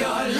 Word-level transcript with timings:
your 0.00 0.08
life. 0.08 0.39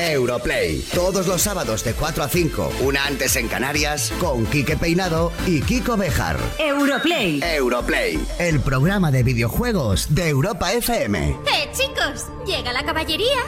Europlay, 0.00 0.82
todos 0.94 1.26
los 1.26 1.42
sábados 1.42 1.84
de 1.84 1.92
4 1.92 2.24
a 2.24 2.28
5, 2.28 2.72
una 2.80 3.04
antes 3.04 3.36
en 3.36 3.48
Canarias, 3.48 4.10
con 4.18 4.46
Quique 4.46 4.74
Peinado 4.74 5.30
y 5.46 5.60
Kiko 5.60 5.98
Bejar. 5.98 6.38
Europlay. 6.58 7.42
Europlay, 7.42 8.18
el 8.38 8.60
programa 8.60 9.10
de 9.10 9.22
videojuegos 9.22 10.14
de 10.14 10.30
Europa 10.30 10.72
FM. 10.72 11.28
¡Eh, 11.28 11.70
chicos! 11.72 12.28
¡Llega 12.46 12.72
la 12.72 12.82
caballería! 12.82 13.40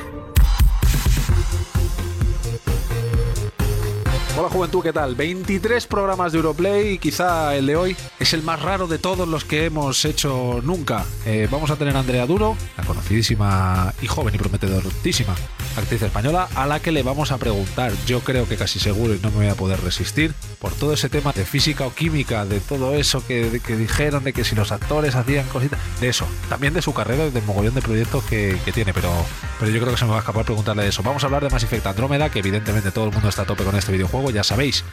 Hola 4.37 4.49
Juventud, 4.51 4.83
¿qué 4.83 4.93
tal? 4.93 5.15
23 5.15 5.87
programas 5.87 6.33
de 6.33 6.39
Europlay 6.39 6.95
y 6.95 6.99
quizá 6.99 7.55
el 7.55 7.67
de 7.67 7.77
hoy 7.77 7.97
es 8.19 8.35
el 8.35 8.43
más 8.43 8.61
raro 8.61 8.87
de 8.87 8.99
todos 8.99 9.27
los 9.27 9.45
que 9.45 9.67
hemos 9.67 10.05
hecho 10.05 10.61
nunca. 10.63 11.07
Eh, 11.25 11.49
vamos 11.51 11.71
a 11.71 11.77
tener 11.77 11.97
a 11.97 12.01
Andrea 12.01 12.27
Duro, 12.27 12.57
la 12.77 12.85
conocidísima 12.85 13.95
y 14.03 14.07
joven 14.07 14.35
y 14.35 14.39
prometedorísima 14.39 15.35
actriz 15.77 16.03
española, 16.03 16.49
a 16.55 16.67
la 16.67 16.81
que 16.81 16.93
le 16.93 17.03
vamos 17.03 17.33
a 17.33 17.39
preguntar, 17.39 17.93
yo 18.07 18.21
creo 18.21 18.49
que 18.49 18.57
casi 18.57 18.79
seguro 18.79 19.15
y 19.15 19.19
no 19.19 19.31
me 19.31 19.37
voy 19.37 19.49
a 19.49 19.55
poder 19.55 19.81
resistir, 19.81 20.35
por 20.59 20.73
todo 20.73 20.93
ese 20.93 21.09
tema 21.09 21.33
de 21.33 21.45
física 21.45 21.87
o 21.87 21.95
química, 21.95 22.45
de 22.45 22.61
todo 22.61 22.95
eso 22.95 23.25
que, 23.27 23.61
que 23.65 23.77
dijeron, 23.77 24.25
de 24.25 24.33
que 24.33 24.45
si 24.45 24.55
los 24.55 24.73
actores 24.73 25.15
hacían 25.15 25.47
cositas, 25.49 25.79
de 26.01 26.09
eso, 26.09 26.27
también 26.49 26.75
de 26.75 26.83
su 26.83 26.93
carrera 26.93 27.27
y 27.27 27.31
del 27.31 27.45
mogollón 27.45 27.75
de 27.75 27.83
proyectos 27.83 28.25
que, 28.25 28.59
que 28.65 28.73
tiene, 28.73 28.93
pero, 28.93 29.11
pero 29.59 29.71
yo 29.71 29.81
creo 29.81 29.93
que 29.93 29.99
se 29.99 30.05
me 30.05 30.11
va 30.11 30.19
a 30.19 30.21
escapar 30.21 30.45
preguntarle 30.45 30.83
de 30.83 30.89
eso. 30.89 31.03
Vamos 31.03 31.23
a 31.23 31.27
hablar 31.27 31.43
de 31.43 31.51
Mass 31.51 31.65
Effect 31.65 31.87
Andrómeda, 31.87 32.31
que 32.31 32.41
evidentemente 32.41 32.91
todo 32.91 33.07
el 33.07 33.13
mundo 33.13 33.29
está 33.29 33.43
a 33.43 33.47
tope 33.47 33.65
con 33.65 33.77
este 33.77 33.93
videojuego, 33.93 34.31
ya 34.31 34.45
sabéis, 34.45 34.85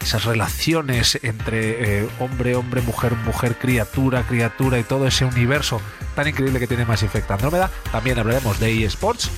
esas 0.00 0.24
relaciones 0.24 1.18
entre 1.22 2.00
eh, 2.00 2.08
hombre, 2.18 2.56
hombre, 2.56 2.80
mujer, 2.82 3.14
mujer, 3.16 3.56
criatura, 3.58 4.26
criatura 4.26 4.78
y 4.78 4.84
todo 4.84 5.06
ese 5.06 5.24
universo 5.24 5.80
tan 6.14 6.28
increíble 6.28 6.58
que 6.58 6.66
tiene 6.66 6.84
Mass 6.84 7.02
Effect 7.02 7.30
Andrómeda. 7.30 7.70
También 7.92 8.18
hablaremos 8.18 8.58
de 8.60 8.84
eSports 8.84 9.30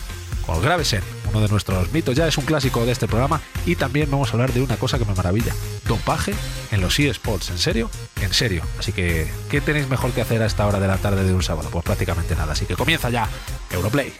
con 0.46 0.60
Gravesen, 0.60 1.02
uno 1.30 1.40
de 1.40 1.48
nuestros 1.48 1.92
mitos, 1.92 2.14
ya 2.14 2.26
es 2.26 2.36
un 2.38 2.44
clásico 2.44 2.84
de 2.84 2.92
este 2.92 3.08
programa. 3.08 3.40
Y 3.66 3.76
también 3.76 4.10
vamos 4.10 4.30
a 4.30 4.32
hablar 4.32 4.52
de 4.52 4.62
una 4.62 4.76
cosa 4.76 4.98
que 4.98 5.04
me 5.04 5.14
maravilla: 5.14 5.54
dopaje 5.86 6.34
en 6.70 6.80
los 6.80 6.98
eSports. 6.98 7.50
¿En 7.50 7.58
serio? 7.58 7.90
En 8.20 8.32
serio. 8.32 8.62
Así 8.78 8.92
que, 8.92 9.30
¿qué 9.50 9.60
tenéis 9.60 9.88
mejor 9.88 10.12
que 10.12 10.20
hacer 10.20 10.42
a 10.42 10.46
esta 10.46 10.66
hora 10.66 10.80
de 10.80 10.88
la 10.88 10.98
tarde 10.98 11.24
de 11.24 11.32
un 11.32 11.42
sábado? 11.42 11.68
Pues 11.70 11.84
prácticamente 11.84 12.34
nada. 12.36 12.52
Así 12.52 12.66
que 12.66 12.74
comienza 12.74 13.10
ya 13.10 13.28
Europlay. 13.70 14.12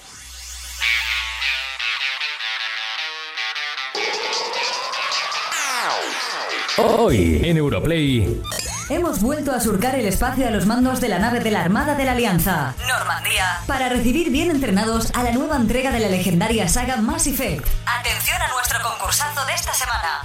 Hoy 6.79 7.43
en 7.45 7.59
Europlay. 7.59 8.41
Hemos 8.93 9.23
vuelto 9.23 9.53
a 9.53 9.59
surcar 9.59 9.95
el 9.95 10.05
espacio 10.05 10.47
a 10.47 10.51
los 10.51 10.67
mandos 10.67 11.01
de 11.01 11.09
la 11.09 11.19
nave 11.19 11.41
de 11.41 11.51
la 11.51 11.63
Armada 11.63 11.95
de 11.95 12.05
la 12.05 12.13
Alianza, 12.13 12.75
Normandía, 12.87 13.47
para 13.67 13.89
recibir 13.89 14.31
bien 14.31 14.51
entrenados 14.51 15.11
a 15.15 15.23
la 15.23 15.33
nueva 15.33 15.57
entrega 15.57 15.91
de 15.91 15.99
la 15.99 16.11
legendaria 16.11 16.69
saga 16.69 16.99
Mass 16.99 17.27
Effect. 17.27 17.67
Atención 17.87 18.37
a 18.43 18.53
nuestro 18.53 18.79
concursazo 18.83 19.47
de 19.47 19.55
esta 19.55 19.73
semana. 19.73 20.21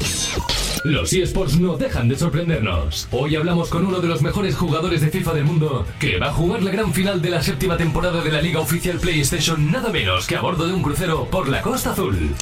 Los 0.84 1.14
eSports 1.14 1.58
no 1.58 1.78
dejan 1.78 2.10
de 2.10 2.18
sorprendernos. 2.18 3.08
Hoy 3.12 3.38
hablamos 3.38 3.70
con 3.70 3.86
uno 3.86 4.02
de 4.02 4.10
los 4.10 4.22
mejores 4.22 4.58
jugadores 4.58 5.00
de 5.00 5.12
FIFA 5.12 5.34
del 5.36 5.46
mundo 5.46 5.88
que 5.98 6.20
va 6.20 6.28
a 6.28 6.34
jugar 6.34 6.62
la 6.62 6.72
gran 6.72 6.94
final 6.94 7.22
de 7.22 7.30
la 7.30 7.42
séptima 7.42 7.78
temporada 7.78 8.22
de 8.22 8.32
la 8.34 8.42
Liga 8.42 8.60
Oficial 8.60 9.00
PlayStation 9.00 9.72
nada 9.72 9.92
menos 9.92 10.28
que 10.28 10.36
a 10.36 10.42
bordo 10.42 10.68
de 10.68 10.74
un 10.74 10.84
crucero 10.84 11.24
por 11.32 11.48
la 11.48 11.62
Costa 11.62 11.92
Azul. 11.92 12.36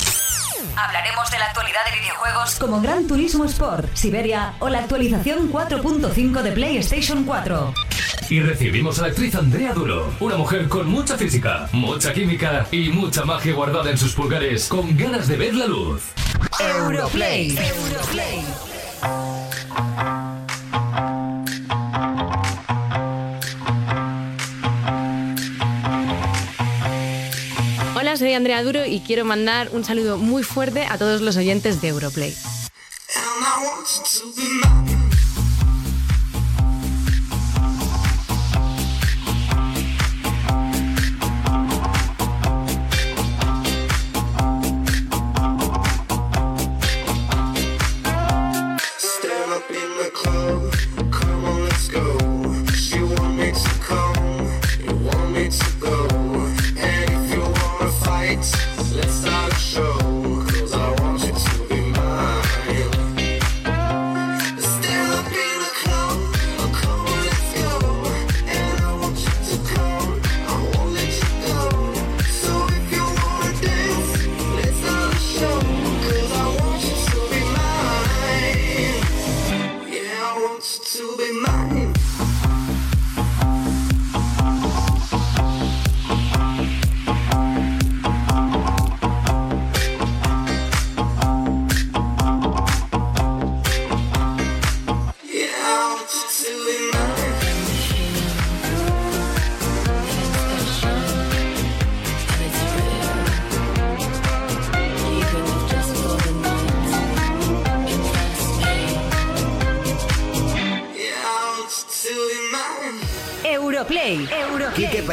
Hablaremos 0.78 1.31
de 1.31 1.40
la 1.40 1.46
actualidad 1.46 1.80
de 1.90 2.00
videojuegos 2.00 2.56
como 2.59 2.81
Gran 2.81 3.08
Turismo 3.08 3.46
Sport, 3.46 3.96
Siberia 3.96 4.56
o 4.59 4.68
la 4.68 4.80
actualización 4.80 5.52
4.5 5.52 6.41
de 6.41 6.52
PlayStation 6.52 7.24
4. 7.24 7.74
Y 8.30 8.41
recibimos 8.41 9.00
a 9.00 9.03
la 9.03 9.08
actriz 9.09 9.36
Andrea 9.36 9.74
Duro, 9.74 10.13
una 10.19 10.36
mujer 10.36 10.68
con 10.68 10.88
mucha 10.88 11.18
física, 11.18 11.69
mucha 11.72 12.12
química 12.13 12.68
y 12.72 12.90
mucha 12.90 13.24
magia 13.24 13.53
guardada 13.53 13.90
en 13.90 13.97
sus 13.97 14.13
pulgares, 14.13 14.68
con 14.68 14.97
ganas 14.97 15.28
de 15.28 15.38
ver 15.38 15.53
la 15.56 15.68
luz. 15.68 16.02
Europlay. 16.59 17.56
Europlay. 17.57 18.44
Soy 28.17 28.33
Andrea 28.33 28.63
Duro 28.63 28.85
y 28.85 29.01
quiero 29.01 29.25
mandar 29.25 29.69
un 29.73 29.83
saludo 29.83 30.17
muy 30.17 30.43
fuerte 30.43 30.85
a 30.85 30.97
todos 30.97 31.19
los 31.19 31.35
oyentes 31.35 31.81
de 31.81 31.89
Europlay. 31.89 32.33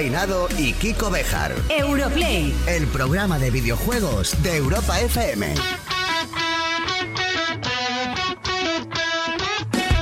Peinado 0.03 0.49
y 0.59 0.73
Kiko 0.73 1.11
Bejar. 1.13 1.55
Europlay. 1.69 2.53
El 2.67 2.89
programa 2.89 3.39
de 3.39 3.53
videojuegos 3.53 4.35
de 4.43 4.57
Europa 4.57 5.01
FM. 5.01 5.55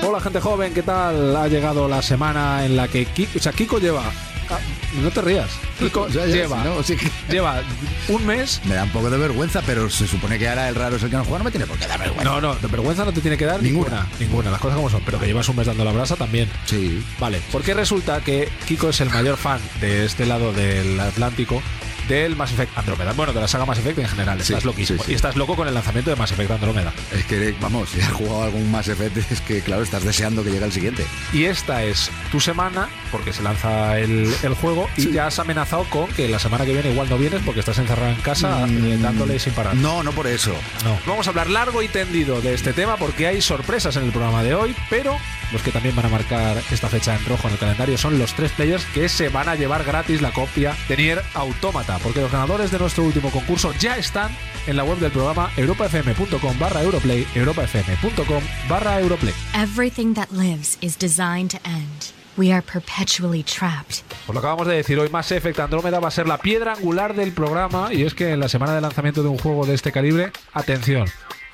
Hola 0.02 0.20
gente 0.20 0.40
joven, 0.40 0.72
¿qué 0.72 0.82
tal? 0.82 1.36
Ha 1.36 1.48
llegado 1.48 1.86
la 1.86 2.00
semana 2.00 2.64
en 2.64 2.76
la 2.76 2.88
que 2.88 3.04
Kiko, 3.04 3.32
o 3.36 3.42
sea, 3.42 3.52
Kiko 3.52 3.78
lleva... 3.78 4.04
ah, 4.48 4.58
No 5.02 5.10
te 5.10 5.20
rías. 5.20 5.50
Kiko 5.80 6.08
Ya, 6.08 6.26
ya, 6.26 6.34
lleva, 6.34 6.62
no, 6.64 6.82
que- 6.82 6.98
lleva 7.30 7.62
un 8.08 8.26
mes 8.26 8.60
Me 8.64 8.74
da 8.74 8.84
un 8.84 8.90
poco 8.90 9.10
de 9.10 9.18
vergüenza, 9.18 9.62
pero 9.66 9.88
se 9.90 10.06
supone 10.06 10.38
que 10.38 10.48
ahora 10.48 10.68
el 10.68 10.74
raro 10.74 10.96
es 10.96 11.02
el 11.02 11.10
que 11.10 11.16
no 11.16 11.24
juega, 11.24 11.38
no 11.38 11.44
me 11.44 11.50
tiene 11.50 11.66
por 11.66 11.76
qué 11.78 11.86
dar 11.86 11.98
vergüenza. 11.98 12.24
No, 12.24 12.40
no, 12.40 12.54
de 12.54 12.68
vergüenza 12.68 13.04
no 13.04 13.12
te 13.12 13.20
tiene 13.20 13.36
que 13.36 13.46
dar 13.46 13.62
Ninguna. 13.62 13.88
ninguna. 13.90 14.08
Ninguna, 14.20 14.50
las 14.50 14.60
cosas 14.60 14.76
como 14.76 14.90
son. 14.90 15.02
Pero 15.04 15.18
que 15.18 15.26
llevas 15.26 15.48
un 15.48 15.56
mes 15.56 15.66
dando 15.66 15.84
la 15.84 15.92
brasa 15.92 16.16
también. 16.16 16.48
Sí. 16.66 17.02
Vale, 17.18 17.40
porque 17.50 17.74
resulta 17.74 18.20
que 18.20 18.48
Kiko 18.66 18.90
es 18.90 19.00
el 19.00 19.10
mayor 19.10 19.36
fan 19.36 19.60
de 19.80 20.04
este 20.04 20.26
lado 20.26 20.52
del 20.52 20.98
Atlántico 21.00 21.62
del 22.10 22.36
Mass 22.36 22.52
Effect 22.52 22.76
Andrómeda. 22.76 23.12
Bueno, 23.12 23.32
de 23.32 23.40
la 23.40 23.48
saga 23.48 23.64
Mass 23.64 23.78
Effect 23.78 23.98
en 24.00 24.08
general. 24.08 24.36
Sí, 24.42 24.52
Estás 24.52 24.64
loquísimo. 24.64 25.02
sí. 25.04 25.12
Y 25.12 25.14
estás 25.14 25.36
loco 25.36 25.54
con 25.56 25.68
el 25.68 25.74
lanzamiento 25.74 26.10
de 26.10 26.16
Mass 26.16 26.32
Effect 26.32 26.50
Andrómeda. 26.50 26.92
Es 27.12 27.24
que, 27.24 27.54
vamos, 27.60 27.88
si 27.90 28.00
has 28.00 28.12
jugado 28.12 28.42
algún 28.42 28.70
Mass 28.70 28.88
Effect, 28.88 29.16
es 29.30 29.40
que, 29.40 29.60
claro, 29.62 29.82
estás 29.82 30.04
deseando 30.04 30.42
que 30.44 30.50
llegue 30.50 30.64
el 30.64 30.72
siguiente. 30.72 31.06
Y 31.32 31.44
esta 31.44 31.84
es 31.84 32.10
tu 32.32 32.40
semana, 32.40 32.88
porque 33.12 33.32
se 33.32 33.42
lanza 33.42 33.98
el, 33.98 34.32
el 34.42 34.54
juego, 34.54 34.88
y 34.96 35.12
ya 35.12 35.28
has 35.28 35.38
amenazado 35.38 35.84
con 35.84 36.08
que 36.08 36.28
la 36.28 36.38
semana 36.38 36.64
que 36.66 36.72
viene 36.72 36.90
igual 36.90 37.08
no 37.08 37.16
vienes 37.16 37.40
porque 37.44 37.60
estás 37.60 37.78
encerrado 37.78 38.10
en 38.10 38.20
casa 38.20 38.66
Mm, 38.66 38.84
eh, 38.92 38.98
dándole 38.98 39.38
sin 39.38 39.52
parar. 39.52 39.74
No, 39.76 40.02
no 40.02 40.10
por 40.12 40.26
eso. 40.26 40.52
No. 40.84 40.98
Vamos 41.06 41.26
a 41.26 41.30
hablar 41.30 41.48
largo 41.48 41.82
y 41.82 41.88
tendido 41.88 42.40
de 42.40 42.54
este 42.54 42.72
tema 42.72 42.96
porque 42.96 43.26
hay 43.28 43.40
sorpresas 43.40 43.94
en 43.96 44.02
el 44.04 44.10
programa 44.10 44.42
de 44.42 44.54
hoy, 44.54 44.74
pero 44.90 45.16
los 45.52 45.62
que 45.62 45.70
también 45.70 45.94
van 45.96 46.06
a 46.06 46.08
marcar 46.08 46.60
esta 46.70 46.88
fecha 46.88 47.14
en 47.16 47.24
rojo 47.26 47.46
en 47.48 47.54
el 47.54 47.58
calendario 47.60 47.96
son 47.96 48.18
los 48.18 48.34
tres 48.34 48.50
players 48.52 48.84
que 48.86 49.08
se 49.08 49.28
van 49.28 49.48
a 49.48 49.54
llevar 49.54 49.84
gratis 49.84 50.20
la 50.20 50.32
copia 50.32 50.76
de 50.88 50.96
Nier 50.96 51.22
Automata, 51.34 51.98
porque 52.02 52.20
los 52.20 52.30
ganadores 52.30 52.70
de 52.70 52.78
nuestro 52.78 53.04
último 53.04 53.30
concurso 53.30 53.72
ya 53.78 53.96
están 53.96 54.30
en 54.66 54.76
la 54.76 54.84
web 54.84 54.98
del 54.98 55.10
programa 55.10 55.50
europafm.com 55.56 56.58
barra 56.58 56.82
Europlay, 56.82 57.26
europafm.com 57.34 58.42
barra 58.68 59.00
Europlay. 59.00 59.34
Everything 59.54 60.14
that 60.14 60.30
lives 60.30 60.78
is 60.80 60.96
designed 60.98 61.50
to 61.50 61.58
end. 61.68 62.12
We 62.36 62.52
are 62.52 62.62
perpetually 62.62 63.42
trapped. 63.42 64.02
Pues 64.26 64.34
lo 64.34 64.38
acabamos 64.38 64.66
de 64.66 64.76
decir, 64.76 64.98
hoy 64.98 65.08
Mass 65.10 65.32
Effect 65.32 65.58
Andrómeda 65.58 66.00
va 66.00 66.08
a 66.08 66.12
ser 66.12 66.26
la 66.26 66.38
piedra 66.38 66.74
angular 66.74 67.14
del 67.14 67.32
programa 67.32 67.92
y 67.92 68.04
es 68.04 68.14
que 68.14 68.30
en 68.30 68.40
la 68.40 68.48
semana 68.48 68.74
de 68.74 68.80
lanzamiento 68.80 69.22
de 69.22 69.28
un 69.28 69.38
juego 69.38 69.66
de 69.66 69.74
este 69.74 69.92
calibre, 69.92 70.32
atención, 70.52 71.06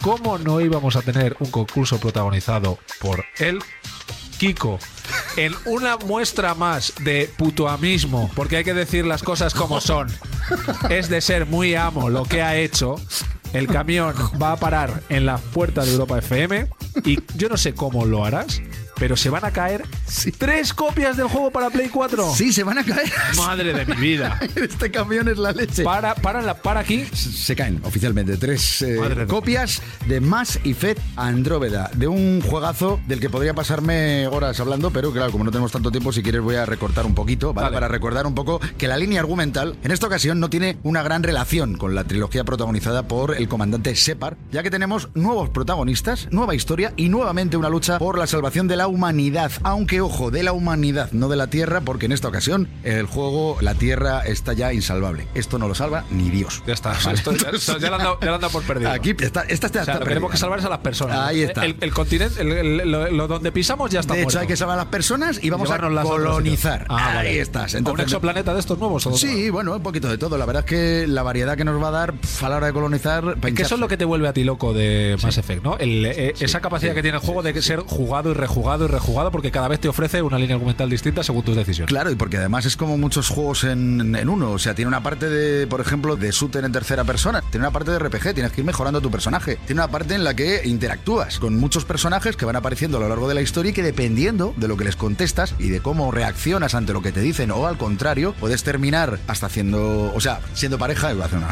¿cómo 0.02 0.38
no 0.38 0.60
íbamos 0.60 0.96
a 0.96 1.02
tener 1.02 1.36
un 1.40 1.50
concurso 1.50 1.98
protagonizado 1.98 2.78
por 3.00 3.24
él? 3.38 3.58
Kiko, 4.38 4.78
en 5.36 5.54
una 5.64 5.96
muestra 5.96 6.54
más 6.54 6.92
de 7.00 7.30
putoamismo, 7.36 8.30
porque 8.34 8.58
hay 8.58 8.64
que 8.64 8.74
decir 8.74 9.06
las 9.06 9.22
cosas 9.22 9.54
como 9.54 9.80
son, 9.80 10.08
es 10.90 11.08
de 11.08 11.20
ser 11.20 11.46
muy 11.46 11.74
amo 11.74 12.10
lo 12.10 12.24
que 12.24 12.42
ha 12.42 12.56
hecho, 12.56 12.96
el 13.52 13.66
camión 13.66 14.14
va 14.40 14.52
a 14.52 14.56
parar 14.56 15.02
en 15.08 15.26
la 15.26 15.38
puerta 15.38 15.84
de 15.84 15.92
Europa 15.92 16.18
FM 16.18 16.68
y 17.04 17.18
yo 17.36 17.48
no 17.48 17.56
sé 17.56 17.74
cómo 17.74 18.04
lo 18.04 18.24
harás, 18.24 18.60
pero 18.98 19.16
se 19.16 19.30
van 19.30 19.44
a 19.44 19.50
caer 19.50 19.84
tres 20.38 20.72
copias 20.72 21.16
del 21.16 21.26
juego 21.28 21.50
para 21.50 21.70
Play 21.70 21.88
4. 21.88 22.34
Sí, 22.34 22.52
se 22.52 22.62
van 22.62 22.78
a 22.78 22.84
caer. 22.84 23.10
Madre 23.36 23.72
de 23.72 23.86
mi 23.86 24.00
vida. 24.00 24.40
Este 24.56 24.90
camión 24.90 25.28
es 25.28 25.38
la 25.38 25.52
leche. 25.52 25.84
Para, 25.84 26.14
para, 26.14 26.42
la, 26.42 26.54
para 26.54 26.80
aquí. 26.80 27.04
Se 27.12 27.54
caen 27.54 27.80
oficialmente 27.84 28.36
tres 28.36 28.82
eh, 28.82 29.26
copias 29.28 29.82
de 30.06 30.20
Mass 30.20 30.58
Effect 30.64 31.00
Andrómeda, 31.16 31.90
de 31.94 32.08
un 32.08 32.40
juegazo 32.40 33.00
del 33.06 33.20
que 33.20 33.30
podría 33.30 33.54
pasarme 33.54 34.26
horas 34.28 34.58
hablando, 34.60 34.90
pero 34.90 35.12
claro, 35.12 35.30
como 35.30 35.44
no 35.44 35.50
tenemos 35.50 35.72
tanto 35.72 35.90
tiempo, 35.90 36.12
si 36.12 36.22
quieres 36.22 36.40
voy 36.40 36.56
a 36.56 36.66
recortar 36.66 37.06
un 37.06 37.14
poquito, 37.14 37.52
¿vale? 37.52 37.66
Vale. 37.66 37.74
Para 37.74 37.88
recordar 37.88 38.26
un 38.26 38.34
poco 38.34 38.60
que 38.78 38.88
la 38.88 38.96
línea 38.96 39.20
argumental 39.20 39.76
en 39.82 39.90
esta 39.90 40.06
ocasión 40.06 40.40
no 40.40 40.50
tiene 40.50 40.78
una 40.82 41.02
gran 41.02 41.22
relación 41.22 41.76
con 41.76 41.94
la 41.94 42.04
trilogía 42.04 42.44
protagonizada 42.44 43.06
por 43.08 43.36
el 43.36 43.48
comandante 43.48 43.94
Shepard, 43.94 44.36
ya 44.50 44.62
que 44.62 44.70
tenemos 44.70 45.08
nuevos 45.14 45.50
protagonistas, 45.50 46.28
nueva 46.30 46.54
historia 46.54 46.92
y 46.96 47.08
nuevamente 47.08 47.56
una 47.56 47.68
lucha 47.68 47.98
por 47.98 48.18
la 48.18 48.26
salvación 48.26 48.68
de 48.68 48.76
la 48.76 48.85
humanidad, 48.86 49.50
aunque 49.62 50.00
ojo, 50.00 50.30
de 50.30 50.42
la 50.42 50.52
humanidad, 50.52 51.10
no 51.12 51.28
de 51.28 51.36
la 51.36 51.46
Tierra, 51.48 51.80
porque 51.80 52.06
en 52.06 52.12
esta 52.12 52.28
ocasión 52.28 52.68
el 52.84 53.06
juego, 53.06 53.58
la 53.60 53.74
Tierra 53.74 54.20
está 54.26 54.52
ya 54.52 54.72
insalvable. 54.72 55.26
Esto 55.34 55.58
no 55.58 55.68
lo 55.68 55.74
salva 55.74 56.04
ni 56.10 56.30
Dios. 56.30 56.62
Ya 56.66 56.74
está, 56.74 56.94
Vale. 57.04 57.14
esto 57.18 57.32
ya, 57.32 57.50
esto 57.50 57.78
ya 57.78 57.90
lo 57.90 58.18
lo 58.38 58.50
por 58.50 58.62
perdido. 58.64 58.90
Aquí 58.90 59.10
está, 59.18 59.42
esta 59.42 59.66
está, 59.66 59.82
O 59.82 59.84
sea, 59.84 59.94
lo 59.94 60.00
que 60.00 60.06
tenemos 60.08 60.30
que 60.30 60.36
salvar 60.36 60.58
es 60.58 60.64
a 60.64 60.68
las 60.68 60.78
personas. 60.80 61.18
Ahí 61.18 61.42
está. 61.42 61.64
El, 61.64 61.76
el 61.80 61.92
continente, 61.92 62.40
el- 62.40 62.52
el- 62.52 62.90
lo, 63.16 63.26
donde 63.28 63.52
pisamos 63.52 63.90
ya 63.90 64.00
está 64.00 64.14
De 64.14 64.20
hecho, 64.20 64.26
muerto. 64.26 64.40
hay 64.40 64.46
que 64.46 64.56
salvar 64.56 64.78
a 64.78 64.82
las 64.82 64.90
personas 64.90 65.42
y 65.42 65.50
vamos 65.50 65.70
a 65.70 65.78
colonizar. 65.78 66.86
Ah, 66.88 67.18
Ahí 67.20 67.38
estás. 67.38 67.74
¿A 67.74 67.76
un 67.76 67.80
Entonces, 67.80 68.06
exoplaneta 68.06 68.52
de 68.54 68.60
estos 68.60 68.78
nuevos? 68.78 69.06
o 69.06 69.16
Sí, 69.16 69.50
bueno, 69.50 69.74
un 69.74 69.82
poquito 69.82 70.08
de 70.08 70.18
todo. 70.18 70.36
La 70.38 70.46
verdad 70.46 70.64
es 70.64 70.68
que 70.70 71.06
la 71.06 71.22
variedad 71.22 71.56
que 71.56 71.64
nos 71.64 71.82
va 71.82 71.88
a 71.88 71.92
dar 71.92 72.12
pf, 72.14 72.44
a 72.44 72.48
la 72.48 72.56
hora 72.56 72.66
de 72.68 72.72
colonizar. 72.72 73.36
Que 73.40 73.62
eso 73.62 73.74
es 73.74 73.80
lo 73.80 73.88
que 73.88 73.96
te 73.96 74.04
vuelve 74.04 74.28
a 74.28 74.32
ti 74.32 74.44
loco 74.44 74.72
de 74.72 75.16
Mass 75.22 75.38
Effect, 75.38 75.62
¿no? 75.62 75.78
El, 75.78 76.04
eh, 76.06 76.34
esa 76.40 76.60
capacidad 76.60 76.92
sí, 76.92 76.96
que 76.96 77.02
tiene 77.02 77.18
el 77.18 77.22
juego 77.24 77.42
de 77.42 77.60
ser 77.62 77.80
jugado 77.80 78.30
y 78.30 78.34
rejugado 78.34 78.75
y 78.84 78.88
rejugado 78.88 79.30
porque 79.30 79.50
cada 79.50 79.68
vez 79.68 79.80
te 79.80 79.88
ofrece 79.88 80.22
una 80.22 80.38
línea 80.38 80.54
argumental 80.56 80.90
distinta 80.90 81.22
según 81.22 81.42
tus 81.42 81.56
decisiones. 81.56 81.88
Claro, 81.88 82.10
y 82.10 82.14
porque 82.14 82.36
además 82.36 82.66
es 82.66 82.76
como 82.76 82.98
muchos 82.98 83.28
juegos 83.28 83.64
en, 83.64 84.14
en 84.14 84.28
uno. 84.28 84.52
O 84.52 84.58
sea, 84.58 84.74
tiene 84.74 84.88
una 84.88 85.02
parte 85.02 85.28
de, 85.28 85.66
por 85.66 85.80
ejemplo, 85.80 86.16
de 86.16 86.30
shooter 86.30 86.64
en 86.64 86.72
tercera 86.72 87.04
persona. 87.04 87.40
Tiene 87.50 87.66
una 87.66 87.72
parte 87.72 87.90
de 87.90 87.98
RPG, 87.98 88.34
tienes 88.34 88.52
que 88.52 88.60
ir 88.60 88.66
mejorando 88.66 89.00
tu 89.00 89.10
personaje. 89.10 89.56
Tiene 89.66 89.80
una 89.80 89.90
parte 89.90 90.14
en 90.14 90.24
la 90.24 90.34
que 90.34 90.62
interactúas 90.66 91.38
con 91.38 91.56
muchos 91.58 91.84
personajes 91.84 92.36
que 92.36 92.44
van 92.44 92.56
apareciendo 92.56 92.98
a 92.98 93.00
lo 93.00 93.08
largo 93.08 93.28
de 93.28 93.34
la 93.34 93.40
historia 93.42 93.70
y 93.70 93.74
que 93.74 93.82
dependiendo 93.82 94.54
de 94.56 94.68
lo 94.68 94.76
que 94.76 94.84
les 94.84 94.96
contestas 94.96 95.54
y 95.58 95.68
de 95.68 95.80
cómo 95.80 96.10
reaccionas 96.10 96.74
ante 96.74 96.92
lo 96.92 97.02
que 97.02 97.12
te 97.12 97.20
dicen 97.20 97.50
o 97.50 97.66
al 97.66 97.78
contrario, 97.78 98.34
puedes 98.38 98.62
terminar 98.62 99.18
hasta 99.26 99.46
haciendo, 99.46 100.12
o 100.14 100.20
sea, 100.20 100.40
siendo 100.54 100.78
pareja, 100.78 101.12
iba 101.12 101.24
a 101.24 101.26
hacer 101.26 101.38
una, 101.38 101.48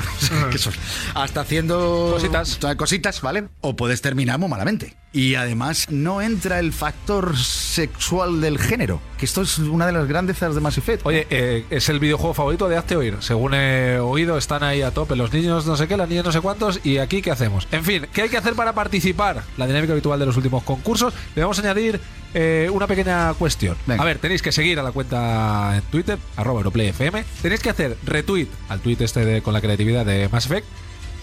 hasta 1.14 1.40
haciendo 1.40 2.10
Cositas. 2.14 2.58
cositas, 2.76 3.20
¿vale? 3.20 3.48
O 3.60 3.76
puedes 3.76 4.00
terminar 4.02 4.38
muy 4.38 4.48
malamente. 4.48 4.96
Y 5.12 5.36
además 5.36 5.86
no 5.90 6.20
entra 6.20 6.58
el 6.58 6.72
factor 6.72 7.13
sexual 7.36 8.40
del 8.40 8.58
género, 8.58 9.00
que 9.18 9.24
esto 9.24 9.42
es 9.42 9.58
una 9.58 9.86
de 9.86 9.92
las 9.92 10.06
grandezas 10.06 10.54
de 10.54 10.60
Mass 10.60 10.78
Effect. 10.78 11.04
Oye, 11.06 11.26
eh, 11.30 11.64
es 11.70 11.88
el 11.88 11.98
videojuego 11.98 12.34
favorito 12.34 12.68
de 12.68 12.76
Hazte 12.76 12.96
Oír. 12.96 13.16
Según 13.20 13.54
he 13.54 13.98
oído, 13.98 14.36
están 14.38 14.62
ahí 14.62 14.82
a 14.82 14.90
tope 14.92 15.16
los 15.16 15.32
niños 15.32 15.66
no 15.66 15.76
sé 15.76 15.88
qué, 15.88 15.96
las 15.96 16.08
niñas 16.08 16.24
no 16.24 16.32
sé 16.32 16.40
cuántos, 16.40 16.80
y 16.84 16.98
aquí 16.98 17.22
¿qué 17.22 17.30
hacemos? 17.30 17.66
En 17.72 17.84
fin, 17.84 18.06
¿qué 18.12 18.22
hay 18.22 18.28
que 18.28 18.36
hacer 18.36 18.54
para 18.54 18.72
participar? 18.74 19.42
La 19.56 19.66
dinámica 19.66 19.92
habitual 19.92 20.18
de 20.18 20.26
los 20.26 20.36
últimos 20.36 20.62
concursos. 20.62 21.14
Le 21.34 21.42
vamos 21.42 21.58
a 21.58 21.62
añadir 21.62 22.00
eh, 22.34 22.68
una 22.72 22.86
pequeña 22.86 23.32
cuestión. 23.34 23.76
Venga. 23.86 24.02
A 24.02 24.06
ver, 24.06 24.18
tenéis 24.18 24.42
que 24.42 24.52
seguir 24.52 24.78
a 24.78 24.82
la 24.82 24.92
cuenta 24.92 25.76
en 25.76 25.82
Twitter, 25.82 26.18
arroba 26.36 26.60
EuroplayFM. 26.60 27.24
Tenéis 27.42 27.60
que 27.60 27.70
hacer 27.70 27.96
retweet 28.04 28.48
al 28.68 28.80
tweet 28.80 28.96
este 29.00 29.24
de- 29.24 29.42
con 29.42 29.52
la 29.54 29.60
creatividad 29.60 30.04
de 30.04 30.28
Mass 30.28 30.46
Effect. 30.46 30.66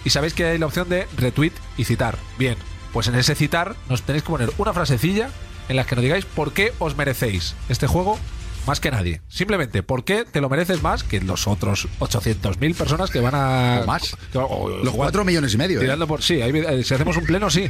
Y 0.04 0.10
sabéis 0.10 0.34
que 0.34 0.46
hay 0.46 0.58
la 0.58 0.66
opción 0.66 0.90
de 0.90 1.08
retweet 1.18 1.52
y 1.78 1.84
citar. 1.84 2.18
Bien, 2.40 2.56
pues 2.92 3.08
en 3.08 3.16
ese 3.16 3.36
citar 3.36 3.76
nos 3.90 4.02
tenéis 4.02 4.24
que 4.24 4.30
poner 4.32 4.50
una 4.58 4.74
frasecilla 4.74 5.30
en 5.70 5.76
la 5.76 5.86
que 5.86 5.96
nos 5.96 6.04
digáis 6.04 6.26
por 6.26 6.54
qué 6.54 6.74
os 6.80 6.96
merecéis 6.96 7.56
este 7.70 7.88
juego 7.88 8.18
más 8.68 8.80
que 8.80 8.92
nadie. 8.92 9.22
Simplemente, 9.28 9.82
¿por 9.82 10.04
qué 10.04 10.24
te 10.24 10.40
lo 10.42 10.48
mereces 10.50 10.84
más 10.84 11.04
que 11.04 11.20
los 11.22 11.48
otros 11.48 11.88
800.000 12.00 12.76
personas 12.76 13.10
que 13.10 13.20
van 13.20 13.34
a... 13.36 13.82
O 13.84 13.88
más. 13.88 14.16
que- 14.32 14.38
o- 14.38 14.70
Los 14.70 14.80
jugar- 14.90 14.96
cuatro 14.96 15.26
millones 15.26 15.54
y 15.54 15.58
medio. 15.58 15.80
¿eh? 15.80 15.82
Tirando 15.84 16.06
por... 16.08 16.22
Sí, 16.22 16.42
ahí- 16.42 16.52
eh, 16.56 16.84
si 16.84 16.94
hacemos 16.94 17.18
un 17.18 17.26
pleno, 17.26 17.50
sí. 17.50 17.70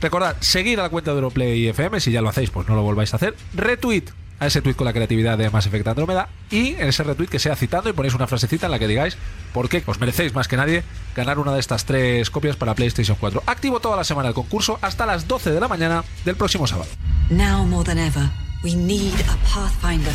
Recordad, 0.00 0.36
seguir 0.40 0.78
a 0.80 0.84
la 0.84 0.88
cuenta 0.90 1.10
de 1.12 1.16
Europlay 1.16 1.66
FM, 1.68 1.98
si 1.98 2.12
ya 2.12 2.20
lo 2.20 2.28
hacéis, 2.28 2.50
pues 2.50 2.68
no 2.68 2.74
lo 2.76 2.82
volváis 2.82 3.12
a 3.12 3.16
hacer. 3.16 3.34
Retweet 3.54 4.04
a 4.44 4.48
ese 4.48 4.62
tweet 4.62 4.74
con 4.74 4.84
la 4.84 4.92
creatividad 4.92 5.38
de 5.38 5.50
Mass 5.50 5.66
Effect 5.66 5.86
Andrómeda 5.88 6.28
y 6.50 6.74
en 6.74 6.88
ese 6.88 7.02
retweet 7.02 7.28
que 7.28 7.38
sea 7.38 7.56
citando 7.56 7.90
y 7.90 7.92
ponéis 7.92 8.14
una 8.14 8.26
frasecita 8.26 8.66
en 8.66 8.72
la 8.72 8.78
que 8.78 8.86
digáis 8.86 9.16
por 9.52 9.68
qué 9.68 9.82
os 9.86 9.98
merecéis 9.98 10.34
más 10.34 10.48
que 10.48 10.56
nadie 10.56 10.84
ganar 11.16 11.38
una 11.38 11.52
de 11.52 11.60
estas 11.60 11.84
tres 11.84 12.30
copias 12.30 12.56
para 12.56 12.74
PlayStation 12.74 13.16
4. 13.18 13.42
Activo 13.46 13.80
toda 13.80 13.96
la 13.96 14.04
semana 14.04 14.28
el 14.28 14.34
concurso 14.34 14.78
hasta 14.82 15.06
las 15.06 15.26
12 15.26 15.50
de 15.50 15.60
la 15.60 15.68
mañana 15.68 16.04
del 16.24 16.36
próximo 16.36 16.66
sábado. 16.66 16.90
Now 17.30 17.64
more 17.64 17.84
than 17.84 17.98
ever, 17.98 18.28
we 18.62 18.74
need 18.74 19.14
a 19.28 19.36
Pathfinder. 19.52 20.12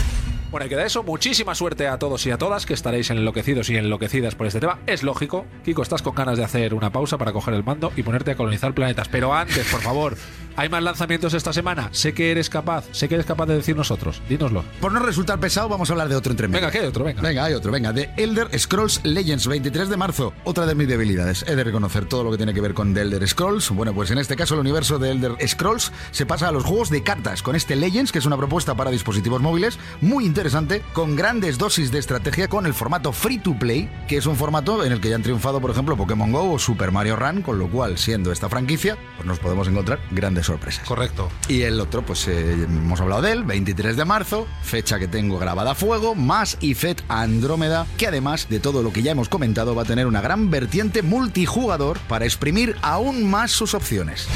Bueno, 0.52 0.66
y 0.66 0.70
queda 0.70 0.84
eso. 0.84 1.04
Muchísima 1.04 1.54
suerte 1.54 1.88
a 1.88 2.00
todos 2.00 2.26
y 2.26 2.32
a 2.32 2.38
todas 2.40 2.66
que 2.66 2.74
estaréis 2.74 3.12
enloquecidos 3.12 3.70
y 3.70 3.78
enloquecidas 3.78 4.34
por 4.34 4.48
este 4.48 4.60
tema. 4.60 4.80
Es 4.88 5.04
lógico. 5.04 5.46
Kiko, 5.64 5.84
estás 5.84 6.02
con 6.02 6.16
ganas 6.16 6.40
de 6.40 6.44
hacer 6.44 6.74
una 6.74 6.92
pausa 6.92 7.20
para 7.20 7.32
coger 7.32 7.54
el 7.54 7.64
mando 7.64 7.92
y 7.96 8.02
ponerte 8.02 8.32
a 8.32 8.36
colonizar 8.36 8.74
planetas. 8.74 9.08
Pero 9.10 9.32
antes, 9.32 9.68
por 9.70 9.82
favor, 9.82 10.18
¿hay 10.60 10.68
más 10.68 10.84
lanzamientos 10.84 11.34
esta 11.34 11.54
semana? 11.54 11.88
Sé 11.94 12.14
que 12.14 12.32
eres 12.32 12.50
capaz, 12.50 12.84
sé 12.92 13.08
que 13.08 13.16
eres 13.16 13.26
capaz 13.26 13.46
de 13.46 13.56
decir 13.56 13.78
nosotros. 13.78 14.22
Dínoslo. 14.28 14.66
Por 14.82 14.92
no 14.92 15.00
resultar 15.00 15.40
pesado, 15.40 15.70
vamos 15.70 15.90
a 15.90 15.94
hablar 15.94 16.10
de 16.10 16.16
otro 16.18 16.32
entre. 16.32 16.48
Venga, 16.48 16.70
¿qué 16.70 16.80
hay 16.80 16.88
otro? 16.88 17.06
Venga. 17.06 17.22
Venga, 17.22 17.46
hay 17.46 17.54
otro, 17.54 17.72
venga, 17.72 17.94
de 17.94 18.10
Elder 18.18 18.60
Scrolls 18.60 19.00
Legends, 19.06 19.48
23 19.48 19.88
de 19.88 19.96
marzo. 19.96 20.34
Otra 20.44 20.66
de 20.66 20.76
mis 20.76 20.90
debilidades. 20.90 21.46
He 21.48 21.56
de 21.56 21.64
reconocer 21.64 22.06
todo 22.06 22.26
lo 22.26 22.32
que 22.32 22.38
tiene 22.38 22.54
que 22.54 22.60
ver 22.60 22.74
con 22.74 22.94
The 22.94 23.02
Elder 23.02 23.26
Scrolls. 23.26 23.70
Bueno, 23.70 23.94
pues 23.94 24.12
en 24.12 24.18
este 24.18 24.36
caso 24.36 24.56
el 24.56 24.60
universo 24.60 25.00
de 25.00 25.12
Elder 25.12 25.48
Scrolls 25.48 25.94
se 26.12 26.26
pasa 26.26 26.50
a 26.50 26.52
los 26.52 26.66
juegos 26.66 26.90
de 26.90 27.04
cartas 27.04 27.42
con 27.42 27.56
este 27.56 27.78
Legends, 27.78 28.12
que 28.12 28.20
es 28.20 28.26
una 28.26 28.36
propuesta 28.36 28.76
para 28.76 28.92
dispositivos 28.92 29.42
móviles 29.42 29.80
muy 30.02 30.26
interesante, 30.26 30.82
con 30.92 31.16
grandes 31.16 31.58
dosis 31.58 31.90
de 31.90 32.00
estrategia 32.00 32.50
con 32.50 32.66
el 32.66 32.74
formato 32.74 33.14
free 33.14 33.38
to 33.38 33.58
play, 33.58 33.90
que 34.10 34.18
es 34.18 34.26
un 34.26 34.36
formato 34.36 34.84
en 34.84 34.92
el 34.92 35.00
que 35.00 35.08
ya 35.08 35.16
han 35.16 35.24
triunfado, 35.24 35.62
por 35.62 35.72
ejemplo, 35.72 35.96
Pokémon 35.96 36.34
Go 36.34 36.52
o 36.52 36.60
Super 36.60 36.92
Mario 36.92 37.16
Run, 37.16 37.44
con 37.44 37.58
lo 37.58 37.70
cual, 37.70 37.98
siendo 37.98 38.34
esta 38.34 38.50
franquicia, 38.50 38.98
pues 39.16 39.26
nos 39.26 39.40
podemos 39.40 39.66
encontrar 39.70 40.00
grandes 40.12 40.49
sorpresas. 40.50 40.86
Correcto. 40.88 41.30
Y 41.48 41.62
el 41.62 41.80
otro, 41.80 42.06
pues 42.06 42.28
eh, 42.28 42.54
hemos 42.64 43.00
hablado 43.00 43.22
de 43.22 43.32
él, 43.32 43.44
23 43.44 43.96
de 43.96 44.06
marzo, 44.06 44.48
fecha 44.62 45.00
que 45.00 45.08
tengo 45.08 45.40
grabada 45.40 45.72
a 45.72 45.76
fuego, 45.76 46.16
más 46.16 46.58
Effect 46.62 47.04
Andrómeda, 47.08 47.86
que 47.98 48.08
además 48.08 48.48
de 48.50 48.60
todo 48.60 48.84
lo 48.84 48.92
que 48.92 49.02
ya 49.02 49.12
hemos 49.12 49.30
comentado, 49.30 49.76
va 49.76 49.84
a 49.84 49.86
tener 49.86 50.08
una 50.08 50.22
gran 50.22 50.50
vertiente 50.50 51.02
multijugador 51.02 52.00
para 52.08 52.26
exprimir 52.26 52.76
aún 52.82 53.30
más 53.30 53.52
sus 53.52 53.74
opciones. 53.74 54.28